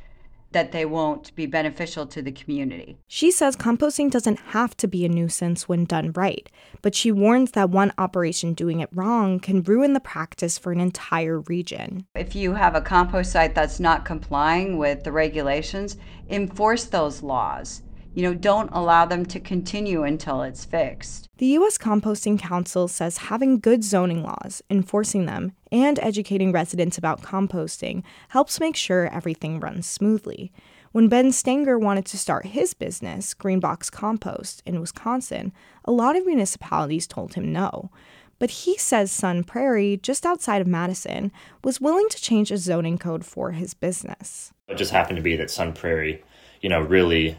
that 0.52 0.72
they 0.72 0.86
won't 0.86 1.34
be 1.34 1.44
beneficial 1.44 2.06
to 2.06 2.22
the 2.22 2.32
community. 2.32 2.96
She 3.06 3.30
says 3.30 3.54
composting 3.54 4.10
doesn't 4.10 4.38
have 4.38 4.74
to 4.78 4.88
be 4.88 5.04
a 5.04 5.10
nuisance 5.10 5.68
when 5.68 5.84
done 5.84 6.10
right, 6.12 6.50
but 6.80 6.94
she 6.94 7.12
warns 7.12 7.50
that 7.50 7.68
one 7.68 7.92
operation 7.98 8.54
doing 8.54 8.80
it 8.80 8.88
wrong 8.94 9.38
can 9.38 9.62
ruin 9.62 9.92
the 9.92 10.00
practice 10.00 10.56
for 10.56 10.72
an 10.72 10.80
entire 10.80 11.40
region. 11.40 12.06
If 12.14 12.34
you 12.34 12.54
have 12.54 12.74
a 12.74 12.80
compost 12.80 13.32
site 13.32 13.54
that's 13.54 13.78
not 13.78 14.06
complying 14.06 14.78
with 14.78 15.04
the 15.04 15.12
regulations, 15.12 15.98
enforce 16.30 16.84
those 16.86 17.22
laws 17.22 17.82
you 18.14 18.22
know, 18.22 18.34
don't 18.34 18.70
allow 18.72 19.06
them 19.06 19.24
to 19.26 19.40
continue 19.40 20.02
until 20.02 20.42
it's 20.42 20.64
fixed. 20.64 21.28
The 21.38 21.46
U.S. 21.46 21.78
Composting 21.78 22.38
Council 22.38 22.88
says 22.88 23.18
having 23.18 23.58
good 23.58 23.82
zoning 23.82 24.22
laws, 24.22 24.62
enforcing 24.70 25.26
them, 25.26 25.52
and 25.70 25.98
educating 26.00 26.52
residents 26.52 26.98
about 26.98 27.22
composting 27.22 28.02
helps 28.28 28.60
make 28.60 28.76
sure 28.76 29.12
everything 29.12 29.60
runs 29.60 29.86
smoothly. 29.86 30.52
When 30.92 31.08
Ben 31.08 31.32
Stanger 31.32 31.78
wanted 31.78 32.04
to 32.06 32.18
start 32.18 32.46
his 32.46 32.74
business, 32.74 33.32
Greenbox 33.32 33.90
Compost, 33.90 34.62
in 34.66 34.78
Wisconsin, 34.78 35.52
a 35.86 35.90
lot 35.90 36.16
of 36.16 36.26
municipalities 36.26 37.06
told 37.06 37.32
him 37.32 37.50
no. 37.50 37.90
But 38.38 38.50
he 38.50 38.76
says 38.76 39.10
Sun 39.10 39.44
Prairie, 39.44 39.98
just 40.02 40.26
outside 40.26 40.60
of 40.60 40.66
Madison, 40.66 41.32
was 41.64 41.80
willing 41.80 42.08
to 42.10 42.20
change 42.20 42.50
a 42.50 42.58
zoning 42.58 42.98
code 42.98 43.24
for 43.24 43.52
his 43.52 43.72
business. 43.72 44.52
It 44.68 44.76
just 44.76 44.90
happened 44.90 45.16
to 45.16 45.22
be 45.22 45.36
that 45.36 45.50
Sun 45.50 45.72
Prairie, 45.72 46.22
you 46.60 46.68
know, 46.68 46.82
really 46.82 47.38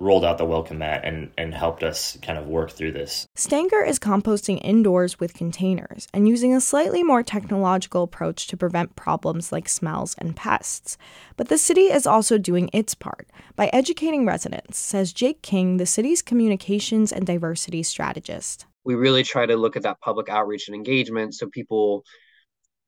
rolled 0.00 0.24
out 0.24 0.38
the 0.38 0.44
welcome 0.44 0.78
mat 0.78 1.02
and, 1.04 1.30
and 1.36 1.54
helped 1.54 1.82
us 1.82 2.18
kind 2.22 2.38
of 2.38 2.46
work 2.46 2.70
through 2.70 2.90
this. 2.90 3.26
Stanger 3.36 3.84
is 3.84 3.98
composting 3.98 4.58
indoors 4.64 5.20
with 5.20 5.34
containers 5.34 6.08
and 6.14 6.26
using 6.26 6.54
a 6.54 6.60
slightly 6.60 7.02
more 7.02 7.22
technological 7.22 8.02
approach 8.02 8.46
to 8.46 8.56
prevent 8.56 8.96
problems 8.96 9.52
like 9.52 9.68
smells 9.68 10.16
and 10.18 10.34
pests. 10.34 10.96
But 11.36 11.48
the 11.48 11.58
city 11.58 11.82
is 11.82 12.06
also 12.06 12.38
doing 12.38 12.70
its 12.72 12.94
part 12.94 13.28
by 13.56 13.68
educating 13.74 14.24
residents, 14.24 14.78
says 14.78 15.12
Jake 15.12 15.42
King, 15.42 15.76
the 15.76 15.86
city's 15.86 16.22
communications 16.22 17.12
and 17.12 17.26
diversity 17.26 17.82
strategist. 17.82 18.64
We 18.84 18.94
really 18.94 19.22
try 19.22 19.44
to 19.44 19.56
look 19.56 19.76
at 19.76 19.82
that 19.82 20.00
public 20.00 20.30
outreach 20.30 20.66
and 20.66 20.74
engagement 20.74 21.34
so 21.34 21.46
people 21.46 22.04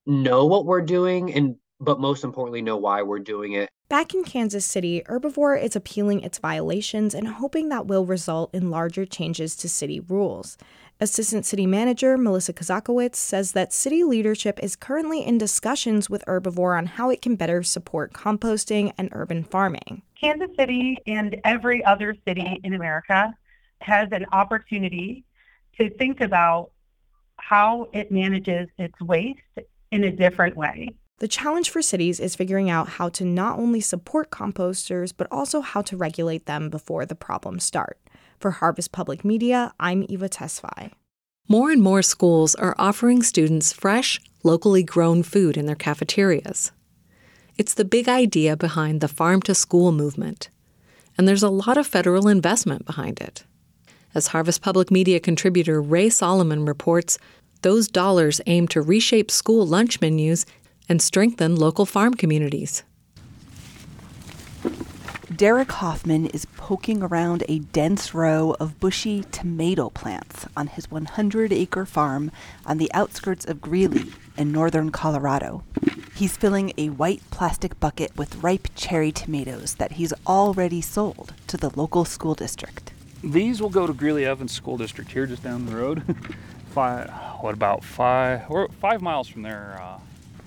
know 0.07 0.47
what 0.47 0.65
we're 0.65 0.83
doing 0.83 1.33
and 1.35 1.57
but 1.83 2.01
most 2.01 2.24
importantly 2.24 2.62
know 2.62 2.76
why 2.76 3.03
we're 3.03 3.18
doing 3.18 3.53
it 3.53 3.68
Back 3.93 4.14
in 4.14 4.24
Kansas 4.24 4.64
City, 4.64 5.03
Urbavore 5.07 5.62
is 5.62 5.76
appealing 5.76 6.22
its 6.22 6.39
violations 6.39 7.14
and 7.14 7.28
hoping 7.28 7.68
that 7.68 7.87
will 7.87 8.07
result 8.07 8.49
in 8.55 8.70
larger 8.70 9.05
changes 9.05 9.55
to 9.57 9.68
city 9.68 10.01
rules. 10.01 10.57
Assistant 10.99 11.45
City 11.45 11.66
Manager 11.66 12.16
Melissa 12.16 12.55
Kozakowicz 12.55 13.16
says 13.16 13.53
that 13.53 13.70
city 13.70 14.03
leadership 14.03 14.59
is 14.62 14.76
currently 14.76 15.22
in 15.22 15.37
discussions 15.37 16.09
with 16.09 16.24
Urbavore 16.26 16.78
on 16.78 16.87
how 16.87 17.11
it 17.11 17.20
can 17.20 17.37
better 17.37 17.62
support 17.62 18.14
composting 18.14 18.95
and 18.97 19.11
urban 19.12 19.45
farming. 19.45 20.01
Kansas 20.18 20.57
City 20.57 20.97
and 21.07 21.39
every 21.45 21.85
other 21.85 22.16
city 22.26 22.61
in 22.64 22.72
America 22.72 23.35
has 23.83 24.09
an 24.11 24.24
opportunity 24.33 25.22
to 25.76 25.91
think 25.91 26.22
about 26.22 26.70
how 27.37 27.91
it 27.93 28.11
manages 28.11 28.70
its 28.78 28.99
waste 29.03 29.41
in 29.91 30.05
a 30.05 30.11
different 30.11 30.57
way. 30.57 30.89
The 31.23 31.29
challenge 31.29 31.70
for 31.70 31.83
cities 31.83 32.18
is 32.18 32.35
figuring 32.35 32.68
out 32.68 32.89
how 32.89 33.09
to 33.11 33.25
not 33.25 33.57
only 33.57 33.81
support 33.81 34.33
composters, 34.33 35.12
but 35.16 35.29
also 35.31 35.61
how 35.61 35.81
to 35.83 35.97
regulate 35.97 36.47
them 36.47 36.68
before 36.68 37.07
the 37.07 37.14
problems 37.14 37.62
start. 37.62 38.01
For 38.41 38.51
Harvest 38.51 38.91
Public 38.91 39.25
Media, 39.25 39.73
I'm 39.79 40.05
Eva 40.09 40.29
Tesfaye. 40.29 40.91
More 41.49 41.70
and 41.70 41.81
more 41.81 42.03
schools 42.03 42.57
are 42.57 42.75
offering 42.77 43.23
students 43.23 43.73
fresh, 43.73 44.20
locally 44.43 44.83
grown 44.83 45.23
food 45.23 45.57
in 45.57 45.66
their 45.66 45.77
cafeterias. 45.77 46.73
It's 47.57 47.75
the 47.75 47.85
big 47.85 48.09
idea 48.09 48.57
behind 48.57 49.01
the 49.01 49.07
farm 49.07 49.43
to 49.43 49.55
school 49.55 49.93
movement, 49.93 50.51
and 51.16 51.29
there's 51.29 51.45
a 51.45 51.51
lot 51.51 51.79
of 51.79 51.87
federal 51.87 52.27
investment 52.27 52.85
behind 52.85 53.20
it. 53.20 53.45
As 54.12 54.27
Harvest 54.27 54.61
Public 54.61 54.91
Media 54.91 55.20
contributor 55.20 55.81
Ray 55.81 56.09
Solomon 56.11 56.64
reports, 56.64 57.16
those 57.62 57.87
dollars 57.87 58.41
aim 58.47 58.66
to 58.66 58.83
reshape 58.83 59.31
school 59.31 59.64
lunch 59.64 60.01
menus 60.01 60.45
and 60.93 61.01
strengthen 61.01 61.57
local 61.57 61.86
farm 61.86 62.12
communities. 62.12 62.84
Derek 65.34 65.72
Hoffman 65.72 66.26
is 66.26 66.45
poking 66.59 67.03
around 67.03 67.45
a 67.49 67.61
dense 67.61 68.12
row 68.12 68.55
of 68.61 68.78
bushy 68.78 69.24
tomato 69.32 69.88
plants 69.88 70.47
on 70.55 70.66
his 70.66 70.90
100 70.90 71.51
acre 71.51 71.86
farm 71.86 72.30
on 72.66 72.76
the 72.76 72.93
outskirts 72.93 73.47
of 73.47 73.62
Greeley 73.62 74.12
in 74.36 74.53
northern 74.53 74.90
Colorado. 74.90 75.64
He's 76.14 76.36
filling 76.36 76.74
a 76.76 76.90
white 76.90 77.22
plastic 77.30 77.80
bucket 77.80 78.14
with 78.14 78.43
ripe 78.43 78.68
cherry 78.74 79.12
tomatoes 79.12 79.76
that 79.76 79.93
he's 79.93 80.12
already 80.26 80.82
sold 80.82 81.32
to 81.47 81.57
the 81.57 81.70
local 81.74 82.05
school 82.05 82.34
district. 82.34 82.93
These 83.24 83.62
will 83.62 83.70
go 83.70 83.86
to 83.86 83.95
Greeley 83.95 84.26
Evans 84.26 84.53
School 84.53 84.76
District 84.76 85.11
here 85.11 85.24
just 85.24 85.43
down 85.43 85.64
the 85.64 85.74
road. 85.74 86.03
five, 86.74 87.09
what 87.40 87.55
about 87.55 87.82
five, 87.82 88.43
or 88.51 88.68
five 88.68 89.01
miles 89.01 89.26
from 89.26 89.40
there? 89.40 89.80
Uh, 89.80 89.99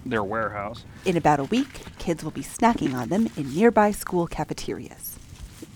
their 0.06 0.24
warehouse. 0.24 0.86
In 1.04 1.18
about 1.18 1.40
a 1.40 1.46
week, 1.46 1.82
kids 1.98 2.24
will 2.24 2.32
be 2.32 2.42
snacking 2.42 2.94
on 2.94 3.10
them 3.10 3.30
in 3.36 3.54
nearby 3.54 3.92
school 3.92 4.28
cafeterias. 4.28 5.18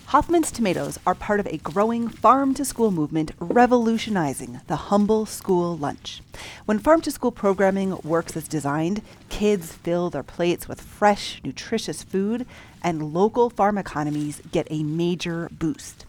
Hoffman's 0.06 0.50
tomatoes 0.50 0.98
are 1.06 1.14
part 1.14 1.38
of 1.38 1.46
a 1.46 1.58
growing 1.58 2.08
farm 2.08 2.52
to 2.54 2.64
school 2.64 2.90
movement 2.90 3.30
revolutionizing 3.38 4.60
the 4.66 4.74
humble 4.74 5.24
school 5.24 5.76
lunch. 5.76 6.20
When 6.64 6.80
farm 6.80 7.00
to 7.02 7.12
school 7.12 7.30
programming 7.30 7.96
works 8.02 8.36
as 8.36 8.48
designed, 8.48 9.02
kids 9.28 9.72
fill 9.72 10.10
their 10.10 10.24
plates 10.24 10.66
with 10.66 10.80
fresh, 10.80 11.40
nutritious 11.44 12.02
food, 12.02 12.44
and 12.82 13.14
local 13.14 13.50
farm 13.50 13.78
economies 13.78 14.42
get 14.50 14.66
a 14.68 14.82
major 14.82 15.48
boost. 15.52 16.06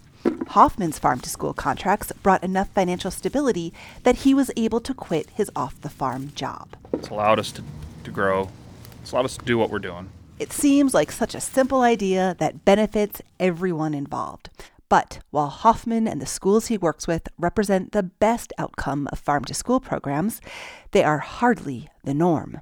Hoffman's 0.48 0.98
farm 0.98 1.20
to 1.20 1.30
school 1.30 1.54
contracts 1.54 2.12
brought 2.24 2.44
enough 2.44 2.70
financial 2.70 3.12
stability 3.12 3.72
that 4.02 4.18
he 4.18 4.34
was 4.34 4.50
able 4.58 4.80
to 4.80 4.96
quit 4.96 5.30
his 5.30 5.52
off 5.56 5.80
the 5.82 5.90
farm 5.90 6.32
job. 6.34 6.76
It's 6.94 7.10
allowed 7.10 7.38
us 7.38 7.52
to 7.52 7.64
to 8.04 8.12
grow. 8.12 8.50
It's 9.02 9.12
allowed 9.12 9.26
us 9.26 9.38
to 9.38 9.46
do 9.46 9.58
what 9.58 9.70
we're 9.70 9.80
doing. 9.80 10.10
It 10.40 10.52
seems 10.52 10.94
like 10.94 11.12
such 11.12 11.36
a 11.36 11.42
simple 11.42 11.82
idea 11.82 12.36
that 12.40 12.66
benefits 12.66 13.22
everyone 13.40 13.94
involved. 13.94 14.50
But 14.90 15.20
while 15.30 15.48
Hoffman 15.48 16.08
and 16.08 16.22
the 16.22 16.26
schools 16.26 16.68
he 16.68 16.78
works 16.78 17.08
with 17.08 17.30
represent 17.38 17.94
the 17.94 18.04
best 18.04 18.52
outcome 18.58 19.08
of 19.12 19.20
farm 19.20 19.46
to 19.46 19.54
school 19.54 19.80
programs, 19.80 20.42
they 20.92 21.04
are 21.04 21.20
hardly 21.20 21.88
the 22.04 22.14
norm. 22.14 22.60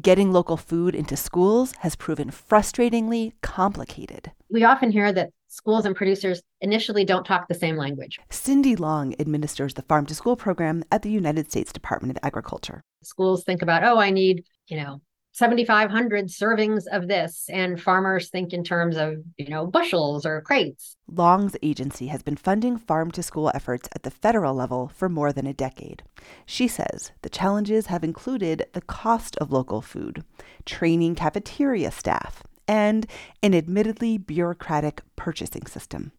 Getting 0.00 0.30
local 0.30 0.56
food 0.56 0.94
into 0.94 1.16
schools 1.16 1.74
has 1.80 1.96
proven 1.96 2.30
frustratingly 2.30 3.32
complicated. 3.42 4.30
We 4.50 4.62
often 4.62 4.92
hear 4.92 5.12
that 5.12 5.30
schools 5.48 5.84
and 5.84 5.96
producers 5.96 6.42
initially 6.60 7.04
don't 7.04 7.24
talk 7.24 7.48
the 7.48 7.54
same 7.54 7.76
language. 7.76 8.20
Cindy 8.30 8.76
Long 8.76 9.14
administers 9.18 9.74
the 9.74 9.82
Farm 9.82 10.06
to 10.06 10.14
School 10.14 10.36
program 10.36 10.84
at 10.92 11.02
the 11.02 11.10
United 11.10 11.50
States 11.50 11.72
Department 11.72 12.16
of 12.16 12.22
Agriculture. 12.22 12.82
Schools 13.02 13.42
think 13.44 13.62
about, 13.62 13.82
oh, 13.82 13.98
I 13.98 14.10
need, 14.10 14.44
you 14.68 14.76
know, 14.76 15.00
7,500 15.38 16.26
servings 16.26 16.84
of 16.90 17.06
this, 17.06 17.48
and 17.48 17.80
farmers 17.80 18.28
think 18.28 18.52
in 18.52 18.64
terms 18.64 18.96
of, 18.96 19.22
you 19.36 19.48
know, 19.48 19.66
bushels 19.66 20.26
or 20.26 20.40
crates. 20.40 20.96
Long's 21.08 21.56
agency 21.62 22.08
has 22.08 22.24
been 22.24 22.34
funding 22.34 22.76
farm 22.76 23.12
to 23.12 23.22
school 23.22 23.48
efforts 23.54 23.88
at 23.94 24.02
the 24.02 24.10
federal 24.10 24.54
level 24.54 24.88
for 24.88 25.08
more 25.08 25.32
than 25.32 25.46
a 25.46 25.54
decade. 25.54 26.02
She 26.44 26.66
says 26.66 27.12
the 27.22 27.28
challenges 27.28 27.86
have 27.86 28.02
included 28.02 28.66
the 28.72 28.80
cost 28.80 29.36
of 29.36 29.52
local 29.52 29.80
food, 29.80 30.24
training 30.64 31.14
cafeteria 31.14 31.92
staff, 31.92 32.42
and 32.66 33.06
an 33.40 33.54
admittedly 33.54 34.18
bureaucratic 34.18 35.02
purchasing 35.14 35.66
system. 35.66 36.10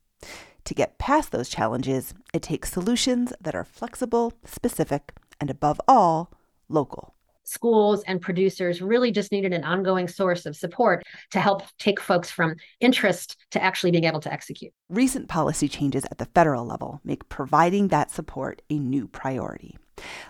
To 0.64 0.74
get 0.74 0.97
past 0.97 1.34
those 1.34 1.50
challenges, 1.50 2.14
it 2.34 2.43
takes 2.43 2.72
solutions 2.72 3.34
that 3.41 3.56
are 3.56 3.66
flexible, 3.66 4.32
specific, 4.45 5.12
and 5.41 5.50
above 5.50 5.82
all, 5.89 6.32
local 6.70 7.16
schools 7.50 8.04
and 8.08 8.22
producers 8.22 8.82
really 8.82 9.12
just 9.12 9.32
needed 9.32 9.54
an 9.54 9.64
ongoing 9.64 10.08
source 10.08 10.45
of 10.45 10.56
support 10.56 11.04
to 11.32 11.39
help 11.39 11.64
take 11.78 12.00
folks 12.00 12.30
from 12.30 12.56
interest 12.80 13.38
to 13.52 13.62
actually 13.62 13.91
being 13.91 14.06
able 14.06 14.20
to 14.20 14.32
execute. 14.32 14.72
Recent 14.89 15.28
policy 15.28 15.68
changes 15.68 16.06
at 16.06 16.18
the 16.18 16.26
federal 16.26 16.66
level 16.66 17.02
make 17.04 17.28
providing 17.30 17.89
that 17.89 18.12
support 18.12 18.62
a 18.70 18.78
new 18.78 19.08
priority. 19.08 19.78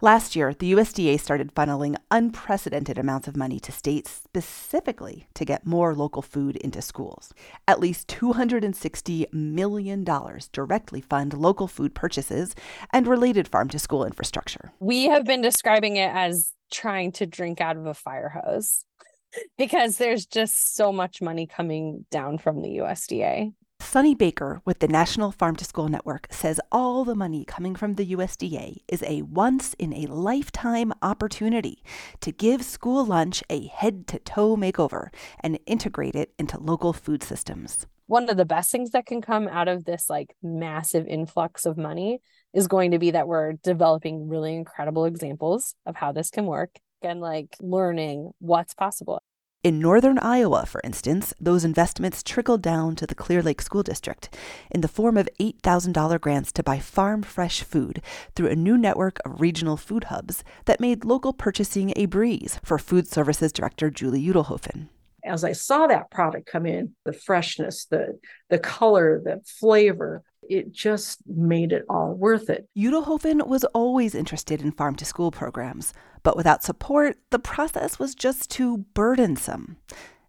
Last 0.02 0.36
year, 0.36 0.54
the 0.54 0.74
USDA 0.74 1.20
started 1.20 1.54
funneling 1.54 1.96
unprecedented 2.12 2.98
amounts 2.98 3.28
of 3.28 3.38
money 3.38 3.60
to 3.62 3.72
states 3.72 4.12
specifically 4.12 5.28
to 5.36 5.46
get 5.46 5.66
more 5.66 5.94
local 5.96 6.22
food 6.22 6.56
into 6.58 6.82
schools. 6.82 7.34
At 7.68 7.80
least 7.80 8.08
$260 8.08 9.32
million 9.34 10.04
directly 10.52 11.02
fund 11.02 11.34
local 11.34 11.68
food 11.68 11.94
purchases 11.94 12.56
and 12.92 13.08
related 13.08 13.48
farm 13.48 13.70
to 13.70 13.80
school 13.80 14.06
infrastructure. 14.06 14.72
We 14.80 15.06
have 15.06 15.26
been 15.26 15.42
describing 15.42 15.98
it 15.98 16.12
as 16.14 16.54
trying 16.70 17.12
to 17.14 17.26
drink 17.26 17.62
out 17.62 17.78
of 17.78 17.86
a 17.86 17.94
fire 17.94 18.30
hose 18.30 18.84
because 19.58 19.98
there's 19.98 20.26
just 20.26 20.76
so 20.76 20.92
much 20.92 21.22
money 21.22 21.48
coming 21.48 22.06
down 22.12 22.38
from 22.38 22.62
the 22.62 22.78
USDA. 22.78 23.54
Sunny 23.82 24.14
Baker 24.14 24.62
with 24.66 24.80
the 24.80 24.88
National 24.88 25.32
Farm 25.32 25.56
to 25.56 25.66
School 25.66 25.88
Network 25.88 26.28
says 26.30 26.62
all 26.72 27.04
the 27.04 27.16
money 27.16 27.44
coming 27.44 27.76
from 27.76 27.96
the 27.96 28.14
USDA 28.14 28.78
is 28.88 29.02
a 29.04 29.24
once 29.24 29.74
in 29.80 29.94
a 29.94 30.06
lifetime 30.06 30.94
opportunity 31.02 31.82
to 32.22 32.32
give 32.32 32.64
school 32.64 33.04
lunch 33.04 33.42
a 33.50 33.66
head 33.68 34.06
to 34.08 34.20
toe 34.20 34.56
makeover 34.56 35.08
and 35.40 35.58
integrate 35.66 36.14
it 36.14 36.34
into 36.38 36.60
local 36.60 36.94
food 36.94 37.24
systems. 37.24 37.88
One 38.06 38.30
of 38.30 38.38
the 38.38 38.46
best 38.46 38.70
things 38.70 38.92
that 38.92 39.08
can 39.08 39.22
come 39.22 39.48
out 39.48 39.68
of 39.68 39.86
this 39.86 40.08
like 40.10 40.36
massive 40.44 41.08
influx 41.08 41.66
of 41.66 41.78
money 41.78 42.22
is 42.54 42.68
going 42.68 42.92
to 42.92 43.00
be 43.00 43.12
that 43.12 43.28
we're 43.28 43.54
developing 43.64 44.28
really 44.28 44.56
incredible 44.56 45.06
examples 45.06 45.76
of 45.86 45.96
how 45.96 46.12
this 46.12 46.30
can 46.30 46.46
work 46.46 46.72
and 47.02 47.22
like 47.22 47.56
learning 47.62 48.32
what's 48.40 48.74
possible. 48.74 49.22
In 49.62 49.82
northern 49.82 50.18
Iowa, 50.20 50.66
for 50.66 50.80
instance, 50.86 51.34
those 51.38 51.66
investments 51.66 52.24
trickled 52.24 52.62
down 52.62 52.96
to 52.96 53.06
the 53.06 53.14
Clear 53.14 53.44
Lake 53.44 53.62
School 53.62 53.84
District 53.84 54.34
in 54.72 54.80
the 54.80 54.88
form 54.88 55.18
of 55.18 55.28
$8,000 55.38 56.22
grants 56.22 56.54
to 56.54 56.64
buy 56.64 56.80
farm 56.80 57.24
fresh 57.24 57.62
food 57.62 58.02
through 58.36 58.48
a 58.48 58.56
new 58.56 58.78
network 58.78 59.20
of 59.26 59.42
regional 59.42 59.76
food 59.76 60.06
hubs 60.06 60.46
that 60.64 60.80
made 60.80 61.04
local 61.04 61.34
purchasing 61.34 61.92
a 61.98 62.06
breeze 62.06 62.58
for 62.64 62.78
Food 62.78 63.06
Services 63.06 63.52
Director 63.52 63.90
Julie 63.90 64.26
Udelhofen. 64.26 64.88
As 65.26 65.44
I 65.44 65.52
saw 65.52 65.88
that 65.88 66.10
product 66.10 66.50
come 66.50 66.66
in, 66.66 66.96
the 67.04 67.12
freshness, 67.12 67.86
the 67.86 68.18
the 68.50 68.60
color, 68.60 69.22
the 69.22 69.42
flavor, 69.46 70.24
it 70.50 70.72
just 70.72 71.22
made 71.28 71.72
it 71.72 71.86
all 71.90 72.14
worth 72.14 72.50
it. 72.50 72.68
Udelhofen 72.78 73.48
was 73.48 73.64
always 73.66 74.16
interested 74.16 74.62
in 74.62 74.72
farm 74.72 74.96
to 74.96 75.06
school 75.06 75.32
programs, 75.32 75.94
but 76.24 76.36
without 76.36 76.64
support, 76.64 77.18
the 77.30 77.40
process 77.40 78.00
was 78.00 78.16
just 78.16 78.50
too 78.50 78.80
burdensome. 78.94 79.78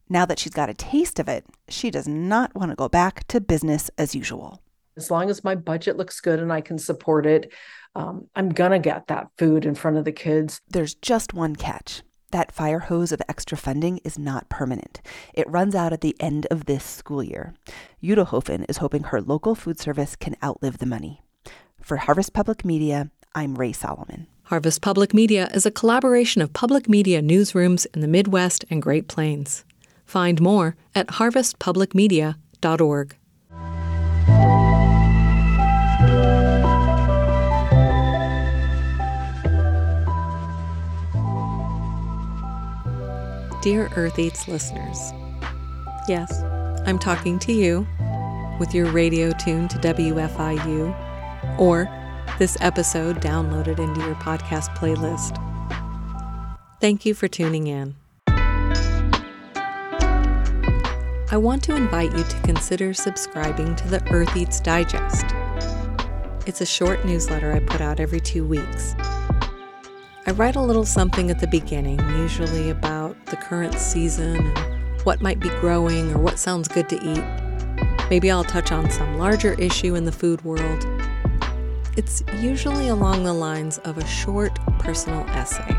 Now 0.09 0.27
that 0.27 0.39
she's 0.39 0.53
got 0.53 0.69
a 0.69 0.75
taste 0.75 1.19
of 1.19 1.29
it, 1.29 1.47
she 1.69 1.91
does 1.91 2.07
not 2.07 2.55
want 2.55 2.71
to 2.71 2.77
go 2.77 2.89
back 2.89 3.27
to 3.29 3.41
business 3.41 3.91
as 3.97 4.15
usual. 4.15 4.63
As 4.97 5.11
long 5.11 5.31
as 5.31 5.45
my 5.45 5.55
budget 5.55 5.97
looks 5.97 6.21
good 6.21 6.41
and 6.41 6.53
I 6.53 6.61
can 6.61 6.77
support 6.79 7.27
it, 7.27 7.53
um, 7.95 8.27
I'm 8.35 8.51
going 8.51 8.73
to 8.73 8.79
get 8.79 9.07
that 9.07 9.29
food 9.39 9.65
in 9.65 9.75
front 9.75 9.97
of 9.97 10.05
the 10.05 10.13
kids. 10.13 10.61
There's 10.69 10.95
just 10.95 11.33
one 11.33 11.57
catch. 11.57 12.03
That 12.31 12.53
fire 12.53 12.81
hose 12.81 13.13
of 13.13 13.23
extra 13.29 13.59
funding 13.59 13.99
is 14.05 14.19
not 14.19 14.49
permanent. 14.49 15.01
It 15.35 15.51
runs 15.51 15.75
out 15.75 15.93
at 15.93 16.01
the 16.01 16.17
end 16.21 16.47
of 16.51 16.67
this 16.67 16.85
school 16.85 17.23
year. 17.23 17.55
Udelhofen 18.03 18.65
is 18.69 18.79
hoping 18.79 19.05
her 19.05 19.21
local 19.21 19.55
food 19.55 19.81
service 19.81 20.15
can 20.15 20.37
outlive 20.43 20.79
the 20.79 20.87
money. 20.87 21.23
For 21.81 21.97
Harvest 21.97 22.33
Public 22.33 22.65
Media, 22.65 23.11
I'm 23.35 23.57
Ray 23.57 23.73
Solomon. 23.73 24.27
Harvest 24.45 24.81
Public 24.81 25.15
Media 25.15 25.49
is 25.55 25.67
a 25.67 25.71
collaboration 25.71 26.43
of 26.43 26.53
public 26.53 26.89
media 26.89 27.23
newsrooms 27.23 27.87
in 27.95 28.01
the 28.01 28.09
Midwest 28.09 28.65
and 28.71 28.83
Great 28.83 29.09
Plains. 29.09 29.65
Find 30.05 30.41
more 30.41 30.77
at 30.95 31.07
harvestpublicmedia.org. 31.07 33.17
Dear 43.63 43.91
Earth 43.95 44.19
Eats 44.19 44.49
listeners, 44.49 45.13
yes, 46.09 46.43
I'm 46.87 46.99
talking 46.99 47.39
to 47.41 47.53
you 47.53 47.87
with 48.59 48.75
your 48.75 48.87
radio 48.91 49.33
tune 49.33 49.69
to 49.69 49.79
WFIU 49.81 51.59
or 51.59 51.87
this 52.39 52.57
episode 52.63 53.21
downloaded 53.21 53.79
into 53.79 54.01
your 54.01 54.15
podcast 54.15 54.75
playlist. 54.77 55.37
Thank 56.81 57.05
you 57.05 57.13
for 57.13 57.29
tuning 57.29 57.67
in. 57.67 57.97
I 61.31 61.37
want 61.37 61.63
to 61.65 61.77
invite 61.77 62.17
you 62.17 62.25
to 62.25 62.41
consider 62.41 62.95
subscribing 62.95 63.77
to 63.77 63.89
the 63.89 64.03
Earth 64.11 64.35
Eats 64.39 64.59
Digest. 64.61 65.27
It's 66.47 66.63
a 66.63 66.67
short 66.67 67.05
newsletter 67.05 67.53
I 67.53 67.61
put 67.61 67.83
out 67.83 68.01
every 68.01 68.21
two 68.21 68.47
weeks. 68.47 68.95
I 70.27 70.33
write 70.33 70.57
a 70.57 70.63
little 70.63 70.85
something 70.85 71.31
at 71.31 71.41
the 71.41 71.47
beginning, 71.47 71.99
usually 72.11 72.71
about 72.71 73.00
the 73.31 73.37
current 73.37 73.75
season 73.75 74.37
and 74.37 75.03
what 75.03 75.21
might 75.21 75.41
be 75.41 75.49
growing 75.61 76.13
or 76.13 76.19
what 76.19 76.39
sounds 76.39 76.69
good 76.69 76.89
to 76.89 76.97
eat. 76.97 77.25
Maybe 78.11 78.31
I'll 78.31 78.45
touch 78.45 78.73
on 78.73 78.91
some 78.91 79.19
larger 79.19 79.55
issue 79.55 79.95
in 79.95 80.05
the 80.05 80.13
food 80.13 80.45
world. 80.45 80.87
It's 81.97 82.23
usually 82.39 82.89
along 82.89 83.25
the 83.25 83.33
lines 83.33 83.79
of 83.79 83.99
a 83.99 84.07
short 84.07 84.55
personal 84.79 85.21
essay. 85.31 85.77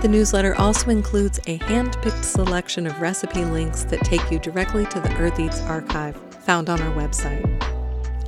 The 0.00 0.08
newsletter 0.08 0.54
also 0.56 0.90
includes 0.90 1.40
a 1.46 1.56
hand 1.56 1.96
picked 2.02 2.24
selection 2.24 2.86
of 2.86 3.00
recipe 3.00 3.44
links 3.44 3.84
that 3.84 4.00
take 4.04 4.30
you 4.30 4.38
directly 4.38 4.86
to 4.86 5.00
the 5.00 5.12
Earth 5.16 5.40
Eats 5.40 5.60
archive 5.62 6.16
found 6.44 6.68
on 6.68 6.80
our 6.80 6.94
website 6.94 7.44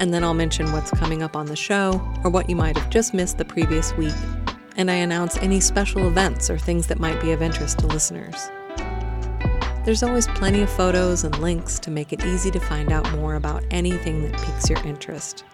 and 0.01 0.15
then 0.15 0.25
I'll 0.25 0.35
mention 0.35 0.73
what's 0.73 0.91
coming 0.91 1.23
up 1.23 1.37
on 1.37 1.47
the 1.47 1.55
show 1.55 2.01
or 2.25 2.31
what 2.31 2.49
you 2.49 2.57
might 2.57 2.77
have 2.77 2.89
just 2.91 3.13
missed 3.13 3.37
the 3.37 3.45
previous 3.45 3.95
week, 3.97 4.15
and 4.77 4.91
I 4.91 4.95
announce 4.95 5.37
any 5.39 5.61
special 5.61 6.07
events 6.07 6.51
or 6.51 6.59
things 6.59 6.87
that 6.89 7.01
might 7.01 7.21
be 7.21 7.33
of 7.33 7.43
interest 7.43 7.79
to 7.81 7.87
listeners. 7.87 8.51
There's 9.85 10.03
always 10.03 10.27
plenty 10.29 10.63
of 10.63 10.71
photos 10.71 11.25
and 11.25 11.37
links 11.39 11.79
to 11.81 11.91
make 11.91 12.13
it 12.13 12.25
easy 12.25 12.51
to 12.51 12.61
find 12.61 12.93
out 12.93 13.11
more 13.13 13.35
about 13.35 13.65
anything 13.71 14.23
that 14.23 14.41
piques 14.41 14.69
your 14.69 14.79
interest. 14.87 15.45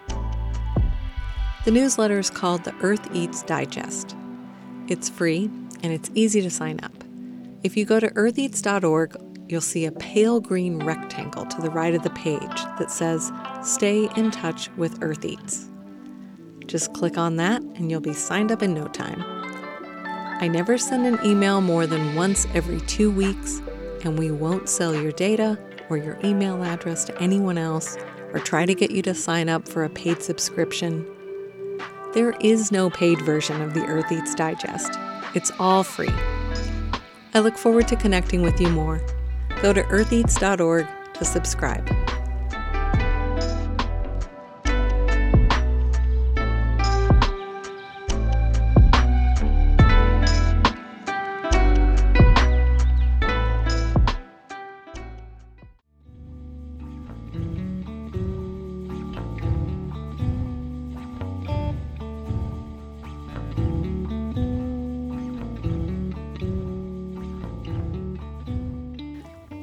The 1.65 1.71
newsletter 1.71 2.19
is 2.19 2.31
called 2.31 2.65
the 2.65 2.75
Earth 2.83 3.09
Eats 3.13 3.43
Digest. 3.43 4.17
It's 4.89 5.09
free 5.09 5.51
and 5.83 5.93
it's 5.93 6.11
easy 6.15 6.41
to 6.43 6.51
sign 6.51 6.81
up. 6.83 6.93
If 7.63 7.77
you 7.77 7.85
go 7.85 8.01
to 8.01 8.09
eartheats.org 8.09 9.17
you'll 9.49 9.61
see 9.61 9.87
a 9.87 9.93
pale 9.93 10.41
green 10.41 10.85
rectangle 10.85 11.47
to 11.47 11.61
the 11.61 11.71
right 11.71 11.95
of 11.95 12.03
the 12.03 12.11
page 12.11 12.41
that 12.79 12.91
says 12.91 13.31
Stay 13.63 14.09
in 14.17 14.31
Touch 14.31 14.71
with 14.77 15.03
Earth 15.03 15.25
Eats. 15.25 15.69
Just 16.67 16.93
click 16.93 17.17
on 17.17 17.37
that 17.37 17.63
and 17.63 17.91
you'll 17.91 18.01
be 18.01 18.13
signed 18.13 18.53
up 18.53 18.63
in 18.63 18.75
no 18.75 18.87
time. 18.89 19.23
I 20.41 20.49
never 20.49 20.77
send 20.79 21.07
an 21.07 21.19
email 21.25 21.61
more 21.61 21.87
than 21.87 22.15
once 22.15 22.47
every 22.55 22.81
two 22.83 23.11
weeks, 23.11 23.63
and 24.05 24.19
we 24.19 24.31
won't 24.31 24.69
sell 24.69 24.95
your 24.95 25.13
data 25.13 25.59
or 25.89 25.97
your 25.97 26.19
email 26.25 26.63
address 26.63 27.05
to 27.07 27.23
anyone 27.23 27.59
else 27.59 27.97
or 28.33 28.41
try 28.41 28.67
to 28.67 28.75
get 28.75 28.91
you 28.91 29.03
to 29.03 29.15
sign 29.15 29.49
up 29.49 29.67
for 29.67 29.85
a 29.85 29.89
paid 29.89 30.23
subscription. 30.23 31.07
There 32.13 32.33
is 32.41 32.73
no 32.73 32.91
paid 32.91 33.21
version 33.23 33.63
of 33.63 33.75
the 33.75 33.85
Earth 33.87 34.11
Eats 34.13 34.35
Digest, 34.35 34.99
it's 35.35 35.51
all 35.59 35.83
free 35.83 36.13
I 37.37 37.41
look 37.41 37.59
forward 37.59 37.87
to 37.89 37.97
connecting 37.97 38.41
with 38.41 38.59
you 38.63 38.71
more. 38.71 38.99
Go 39.61 39.75
to 39.75 39.83
eartheats.org 39.83 40.89
to 41.13 41.25
subscribe. 41.27 42.06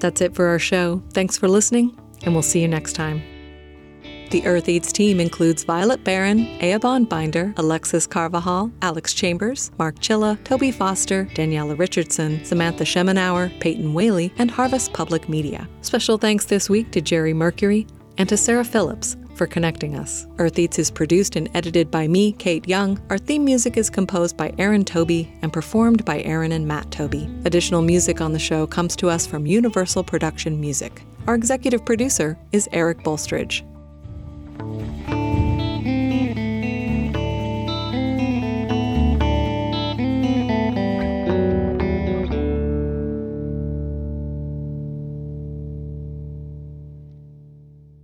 That's 0.03 0.19
it 0.19 0.35
for 0.35 0.47
our 0.47 0.59
show. 0.59 1.01
Thanks 1.13 1.37
for 1.37 1.47
listening, 1.47 1.97
and 2.23 2.33
we'll 2.33 2.41
see 2.41 2.59
you 2.59 2.67
next 2.67 2.91
time. 2.91 3.23
The 4.31 4.45
Earth 4.45 4.67
Eats 4.67 4.91
team 4.91 5.21
includes 5.21 5.63
Violet 5.63 6.03
Barron, 6.03 6.39
Eoban 6.59 7.07
Binder, 7.07 7.53
Alexis 7.55 8.05
Carvajal, 8.05 8.69
Alex 8.81 9.13
Chambers, 9.13 9.71
Mark 9.79 9.95
Chilla, 9.99 10.43
Toby 10.43 10.73
Foster, 10.73 11.23
Daniela 11.35 11.79
Richardson, 11.79 12.43
Samantha 12.43 12.83
Schemenauer, 12.83 13.57
Peyton 13.61 13.93
Whaley, 13.93 14.33
and 14.39 14.51
Harvest 14.51 14.91
Public 14.91 15.29
Media. 15.29 15.69
Special 15.79 16.17
thanks 16.17 16.43
this 16.47 16.69
week 16.69 16.91
to 16.91 16.99
Jerry 16.99 17.33
Mercury 17.33 17.87
and 18.17 18.27
to 18.27 18.35
Sarah 18.35 18.65
Phillips 18.65 19.15
for 19.43 19.47
connecting 19.47 19.97
us. 19.97 20.25
Earth 20.39 20.57
Eats 20.57 20.79
is 20.79 20.89
produced 20.89 21.35
and 21.35 21.49
edited 21.53 21.91
by 21.91 22.07
me, 22.07 22.31
Kate 22.31 22.65
Young. 22.65 22.97
Our 23.09 23.17
theme 23.17 23.43
music 23.43 23.75
is 23.75 23.89
composed 23.89 24.37
by 24.37 24.53
Aaron 24.57 24.85
Toby 24.85 25.29
and 25.41 25.51
performed 25.51 26.05
by 26.05 26.21
Aaron 26.21 26.53
and 26.53 26.65
Matt 26.65 26.89
Toby. 26.91 27.29
Additional 27.43 27.81
music 27.81 28.21
on 28.21 28.31
the 28.31 28.39
show 28.39 28.65
comes 28.65 28.95
to 28.95 29.09
us 29.09 29.27
from 29.27 29.45
Universal 29.45 30.05
Production 30.05 30.61
Music. 30.61 31.01
Our 31.27 31.35
executive 31.35 31.83
producer 31.83 32.37
is 32.53 32.69
Eric 32.71 32.99
Bolstridge. 32.99 33.63